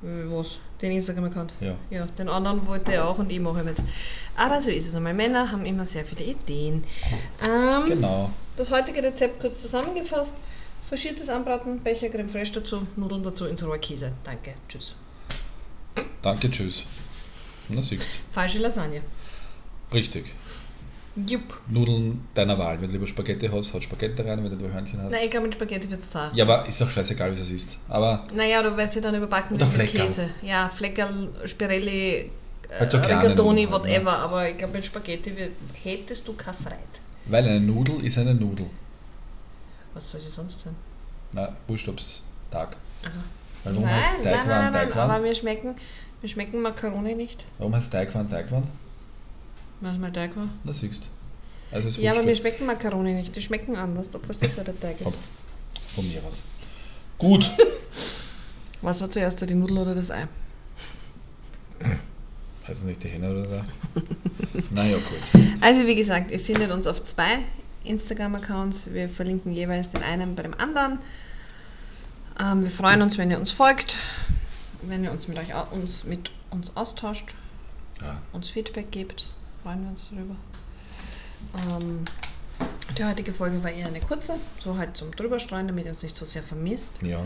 Was? 0.02 0.58
Den 0.82 0.92
Instagram-Account? 0.92 1.54
Ja. 1.60 1.74
Ja, 1.90 2.06
den 2.18 2.28
anderen 2.28 2.66
wollte 2.66 2.92
er 2.92 3.08
auch 3.08 3.18
und 3.18 3.32
ich 3.32 3.40
mache 3.40 3.60
ihn 3.60 3.68
jetzt. 3.68 3.82
Aber 4.36 4.60
so 4.60 4.70
ist 4.70 4.86
es 4.86 4.92
nochmal. 4.92 5.14
Männer 5.14 5.50
haben 5.50 5.64
immer 5.64 5.86
sehr 5.86 6.04
viele 6.04 6.24
Ideen. 6.24 6.84
Ähm, 7.42 7.86
Genau. 7.88 8.30
Das 8.56 8.70
heutige 8.70 9.02
Rezept 9.02 9.40
kurz 9.40 9.62
zusammengefasst. 9.62 10.36
Faschiertes 10.88 11.28
Anbraten, 11.28 11.80
Becher 11.80 12.08
Creme 12.10 12.28
Fraiche 12.28 12.52
dazu, 12.52 12.86
Nudeln 12.96 13.22
dazu 13.22 13.46
ins 13.46 13.64
rohe 13.64 13.78
Käse. 13.78 14.12
Danke, 14.22 14.54
tschüss. 14.68 14.94
Danke, 16.22 16.50
tschüss. 16.50 16.84
Na 17.68 17.80
siehst 17.80 18.20
Falsche 18.32 18.58
Lasagne. 18.58 19.00
Richtig. 19.92 20.26
Jupp. 21.26 21.60
Nudeln 21.68 22.26
deiner 22.34 22.58
Wahl. 22.58 22.80
Wenn 22.80 22.88
du 22.88 22.94
lieber 22.94 23.06
Spaghetti 23.06 23.46
hast, 23.48 23.72
hat 23.72 23.82
Spaghetti 23.84 24.20
rein, 24.22 24.42
wenn 24.42 24.50
du 24.50 24.56
lieber 24.56 24.72
Hörnchen 24.74 25.00
hast. 25.00 25.12
Nein, 25.12 25.20
ich 25.24 25.30
glaube 25.30 25.46
mit 25.46 25.54
Spaghetti 25.54 25.88
wird 25.90 26.00
es 26.00 26.10
zart. 26.10 26.34
Ja, 26.34 26.44
aber 26.44 26.66
ist 26.66 26.80
doch 26.80 26.90
scheißegal, 26.90 27.34
wie 27.36 27.40
es 27.40 27.50
ist. 27.50 27.78
Aber 27.88 28.24
Naja, 28.34 28.62
du 28.62 28.76
wirst 28.76 28.92
sie 28.94 29.00
dann 29.00 29.14
überbacken 29.14 29.56
mit 29.56 29.66
Fleckerl. 29.66 30.02
Käse. 30.06 30.28
Ja, 30.42 30.68
Fleckerl, 30.74 31.28
Spirelli, 31.46 32.30
äh, 32.68 32.80
Halt 32.80 32.90
so 32.90 32.98
Rigatoni, 32.98 33.66
halt, 33.66 33.70
ne? 33.70 33.88
whatever. 33.88 34.18
Aber 34.18 34.50
ich 34.50 34.56
glaube 34.58 34.74
mit 34.74 34.84
Spaghetti 34.84 35.32
hättest 35.84 36.26
du 36.26 36.34
keine 36.34 36.56
Freude. 36.56 36.76
weil 37.26 37.44
eine 37.46 37.60
Nudel 37.60 38.04
ist 38.04 38.18
eine 38.18 38.34
Nudel. 38.34 38.66
Was 39.94 40.10
soll 40.10 40.20
sie 40.20 40.28
sonst 40.30 40.60
sein? 40.60 40.74
Na, 41.32 41.54
wurscht 41.68 41.88
ob's 41.88 42.22
Tag. 42.50 42.76
Also, 43.04 43.18
Weil 43.64 43.74
warum 43.74 43.86
nein, 43.88 43.94
heißt 43.96 44.14
nein, 44.14 44.22
Teigwaren 44.24 44.48
nein, 44.48 44.58
nein, 44.58 44.72
nein, 44.72 44.88
Teigwaren? 44.88 45.10
aber 45.10 45.22
mir 45.22 45.34
schmecken, 45.34 45.74
mir 46.22 46.28
schmecken 46.28 46.62
Makaroni 46.62 47.14
nicht. 47.14 47.44
Warum 47.58 47.74
heißt 47.74 47.92
Teigwaren 47.92 48.28
Teigwaren? 48.30 48.66
Was 49.80 49.98
mal 49.98 50.12
Teig 50.12 50.36
war? 50.36 50.48
Na 50.64 50.72
siehst 50.72 51.08
Also 51.70 52.00
Ja, 52.00 52.12
aber 52.12 52.22
mir 52.22 52.28
wurscht 52.28 52.40
schmecken 52.42 52.66
Makaroni 52.66 53.12
nicht. 53.14 53.34
Die 53.34 53.42
schmecken 53.42 53.76
anders, 53.76 54.08
obwohl 54.14 54.30
es 54.30 54.38
derselbe 54.38 54.78
Teig 54.78 54.98
von, 54.98 55.12
ist. 55.12 55.20
von 55.94 56.08
mir 56.08 56.22
aus. 56.24 56.42
Gut. 57.18 57.50
Was 58.82 59.00
war 59.00 59.10
zuerst, 59.10 59.48
die 59.48 59.54
Nudel 59.54 59.78
oder 59.78 59.94
das 59.94 60.10
Ei? 60.10 60.26
Das 62.66 62.82
nicht 62.82 63.02
die 63.02 63.08
Henne 63.08 63.30
oder 63.30 63.42
der? 63.46 63.64
naja, 64.70 64.96
gut. 64.96 65.42
Also 65.60 65.86
wie 65.86 65.94
gesagt, 65.94 66.30
ihr 66.30 66.40
findet 66.40 66.70
uns 66.70 66.86
auf 66.86 67.02
zwei 67.02 67.38
Instagram-Accounts. 67.84 68.92
Wir 68.92 69.08
verlinken 69.08 69.52
jeweils 69.52 69.90
den 69.90 70.02
einen 70.02 70.34
bei 70.34 70.42
dem 70.42 70.54
anderen. 70.58 70.98
Ähm, 72.40 72.62
wir 72.62 72.70
freuen 72.70 73.02
uns, 73.02 73.16
wenn 73.18 73.30
ihr 73.30 73.38
uns 73.38 73.52
folgt, 73.52 73.96
wenn 74.82 75.04
ihr 75.04 75.12
uns 75.12 75.28
mit, 75.28 75.38
euch, 75.38 75.52
uns, 75.72 76.04
mit 76.04 76.32
uns 76.50 76.76
austauscht, 76.76 77.34
Ja, 78.00 78.20
uns 78.32 78.48
Feedback 78.48 78.90
gebt. 78.90 79.34
Freuen 79.62 79.82
wir 79.82 79.90
uns 79.90 80.10
darüber. 80.10 80.36
Ähm, 81.70 82.04
die 82.98 83.04
heutige 83.04 83.32
Folge 83.32 83.62
war 83.62 83.70
eher 83.70 83.86
eine 83.86 84.00
kurze, 84.00 84.36
so 84.62 84.76
halt 84.76 84.96
zum 84.96 85.10
Drüberstreuen, 85.12 85.66
damit 85.68 85.84
ihr 85.84 85.90
uns 85.90 86.02
nicht 86.02 86.16
so 86.16 86.24
sehr 86.24 86.42
vermisst. 86.42 87.02
ja. 87.02 87.20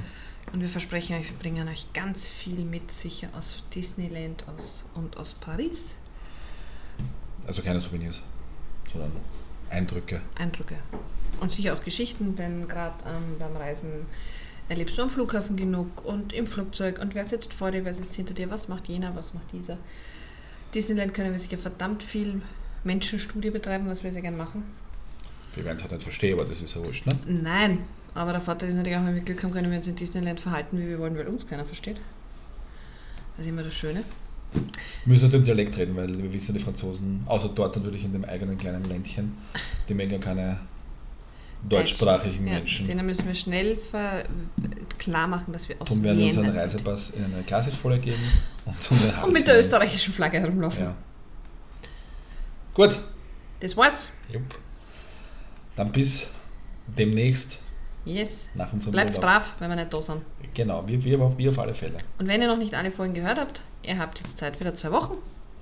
Und 0.50 0.62
wir 0.62 0.68
versprechen 0.70 1.14
euch, 1.14 1.28
wir 1.28 1.36
bringen 1.36 1.68
euch 1.68 1.92
ganz 1.92 2.30
viel 2.30 2.64
mit, 2.64 2.90
sicher 2.90 3.28
aus 3.36 3.62
Disneyland 3.74 4.46
aus, 4.48 4.86
und 4.94 5.18
aus 5.18 5.34
Paris. 5.34 5.96
Also 7.46 7.60
keine 7.60 7.82
Souvenirs, 7.82 8.22
sondern 8.90 9.12
Eindrücke. 9.70 10.20
Eindrücke. 10.38 10.76
Und 11.40 11.52
sicher 11.52 11.74
auch 11.74 11.84
Geschichten, 11.84 12.34
denn 12.36 12.68
gerade 12.68 12.96
ähm, 13.06 13.36
beim 13.38 13.56
Reisen 13.56 14.06
erlebst 14.68 14.98
du 14.98 15.02
am 15.02 15.10
Flughafen 15.10 15.56
genug 15.56 16.04
und 16.04 16.32
im 16.32 16.46
Flugzeug 16.46 17.00
und 17.00 17.14
wer 17.14 17.26
sitzt 17.26 17.54
vor 17.54 17.70
dir, 17.70 17.84
wer 17.84 17.94
sitzt 17.94 18.14
hinter 18.14 18.34
dir, 18.34 18.50
was 18.50 18.68
macht 18.68 18.88
jener, 18.88 19.14
was 19.14 19.34
macht 19.34 19.52
dieser. 19.52 19.78
Disneyland 20.74 21.14
können 21.14 21.32
wir 21.32 21.38
sicher 21.38 21.58
verdammt 21.58 22.02
viel 22.02 22.42
Menschenstudie 22.84 23.50
betreiben, 23.50 23.86
was 23.86 24.02
wir 24.02 24.12
sehr 24.12 24.22
gerne 24.22 24.36
machen. 24.36 24.62
Wir 25.54 25.64
werden 25.64 25.76
es 25.76 25.82
halt 25.82 25.92
nicht 25.92 26.02
verstehen, 26.02 26.34
aber 26.34 26.44
das 26.44 26.60
ist 26.60 26.74
ja 26.74 26.82
wurscht, 26.82 27.06
ne? 27.06 27.18
Nein, 27.26 27.84
aber 28.14 28.32
der 28.32 28.40
Vorteil 28.40 28.68
ist 28.68 28.74
natürlich 28.74 28.98
auch, 28.98 29.06
wenn 29.06 29.14
wir 29.14 29.22
Glück 29.22 29.42
haben, 29.42 29.52
können 29.52 29.70
wir 29.70 29.78
uns 29.78 29.88
in 29.88 29.96
Disneyland 29.96 30.40
verhalten, 30.40 30.78
wie 30.78 30.88
wir 30.88 30.98
wollen, 30.98 31.16
weil 31.16 31.26
uns 31.26 31.48
keiner 31.48 31.64
versteht. 31.64 32.00
Das 33.36 33.46
ist 33.46 33.50
immer 33.50 33.62
das 33.62 33.74
Schöne. 33.74 34.04
Wir 34.52 34.62
müssen 35.04 35.24
natürlich 35.24 35.48
im 35.48 35.56
Dialekt 35.56 35.76
reden, 35.76 35.96
weil 35.96 36.22
wir 36.22 36.32
wissen, 36.32 36.54
die 36.54 36.60
Franzosen, 36.60 37.22
außer 37.26 37.50
dort 37.54 37.76
natürlich 37.76 38.04
in 38.04 38.12
dem 38.12 38.24
eigenen 38.24 38.56
kleinen 38.56 38.84
Ländchen, 38.84 39.36
die 39.88 39.94
mögen 39.94 40.20
keine 40.20 40.60
deutschsprachigen 41.68 42.46
ja, 42.46 42.54
Menschen. 42.54 42.86
Denen 42.86 43.04
müssen 43.06 43.26
wir 43.26 43.34
schnell 43.34 43.76
klar 44.98 45.26
machen, 45.26 45.52
dass 45.52 45.68
wir 45.68 45.76
aus 45.80 45.88
Darum 45.88 46.04
werden 46.04 46.18
wir 46.18 46.26
uns 46.26 46.36
Vienna 46.36 46.48
einen 46.48 46.52
sind. 46.52 46.62
Reisepass 46.62 47.10
in 47.10 47.24
eine 47.24 47.42
Klarsichtfolie 47.42 47.98
geben 47.98 48.22
und, 48.64 49.24
Und 49.24 49.34
mit 49.34 49.46
der 49.46 49.58
österreichischen 49.58 50.12
Flagge 50.14 50.40
herumlaufen. 50.40 50.84
Ja. 50.84 50.96
Gut, 52.74 53.00
Das 53.60 53.76
war's. 53.76 54.12
Jupp. 54.32 54.42
dann 55.74 55.90
bis 55.90 56.30
demnächst 56.86 57.60
Yes. 58.04 58.48
nach 58.54 58.72
unserem 58.72 58.92
Bleibt 58.92 59.10
Urlaub. 59.16 59.22
brav, 59.24 59.54
wenn 59.58 59.68
wir 59.70 59.76
nicht 59.76 59.92
da 59.92 60.00
sind. 60.00 60.22
Genau, 60.54 60.86
wir, 60.86 61.02
wir, 61.04 61.38
wir 61.38 61.48
auf 61.50 61.58
alle 61.58 61.74
Fälle. 61.74 61.98
Und 62.18 62.26
wenn 62.28 62.40
ihr 62.40 62.48
noch 62.48 62.56
nicht 62.56 62.74
alle 62.74 62.90
Folgen 62.90 63.14
gehört 63.14 63.38
habt, 63.38 63.60
ihr 63.84 63.98
habt 63.98 64.18
jetzt 64.20 64.38
Zeit 64.38 64.58
wieder 64.60 64.74
zwei 64.74 64.90
Wochen. 64.92 65.14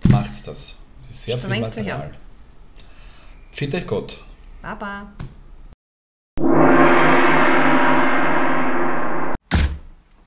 Macht's 0.09 0.45
das. 0.45 0.77
Es 1.03 1.11
ist 1.11 1.23
sehr 1.25 1.39
viel 1.39 1.45
Strengt 1.45 1.69
euch 1.69 1.77
Material. 1.77 2.11
Find 3.51 3.75
euch 3.75 3.87
Gott. 3.87 4.19
Baba. 4.63 5.13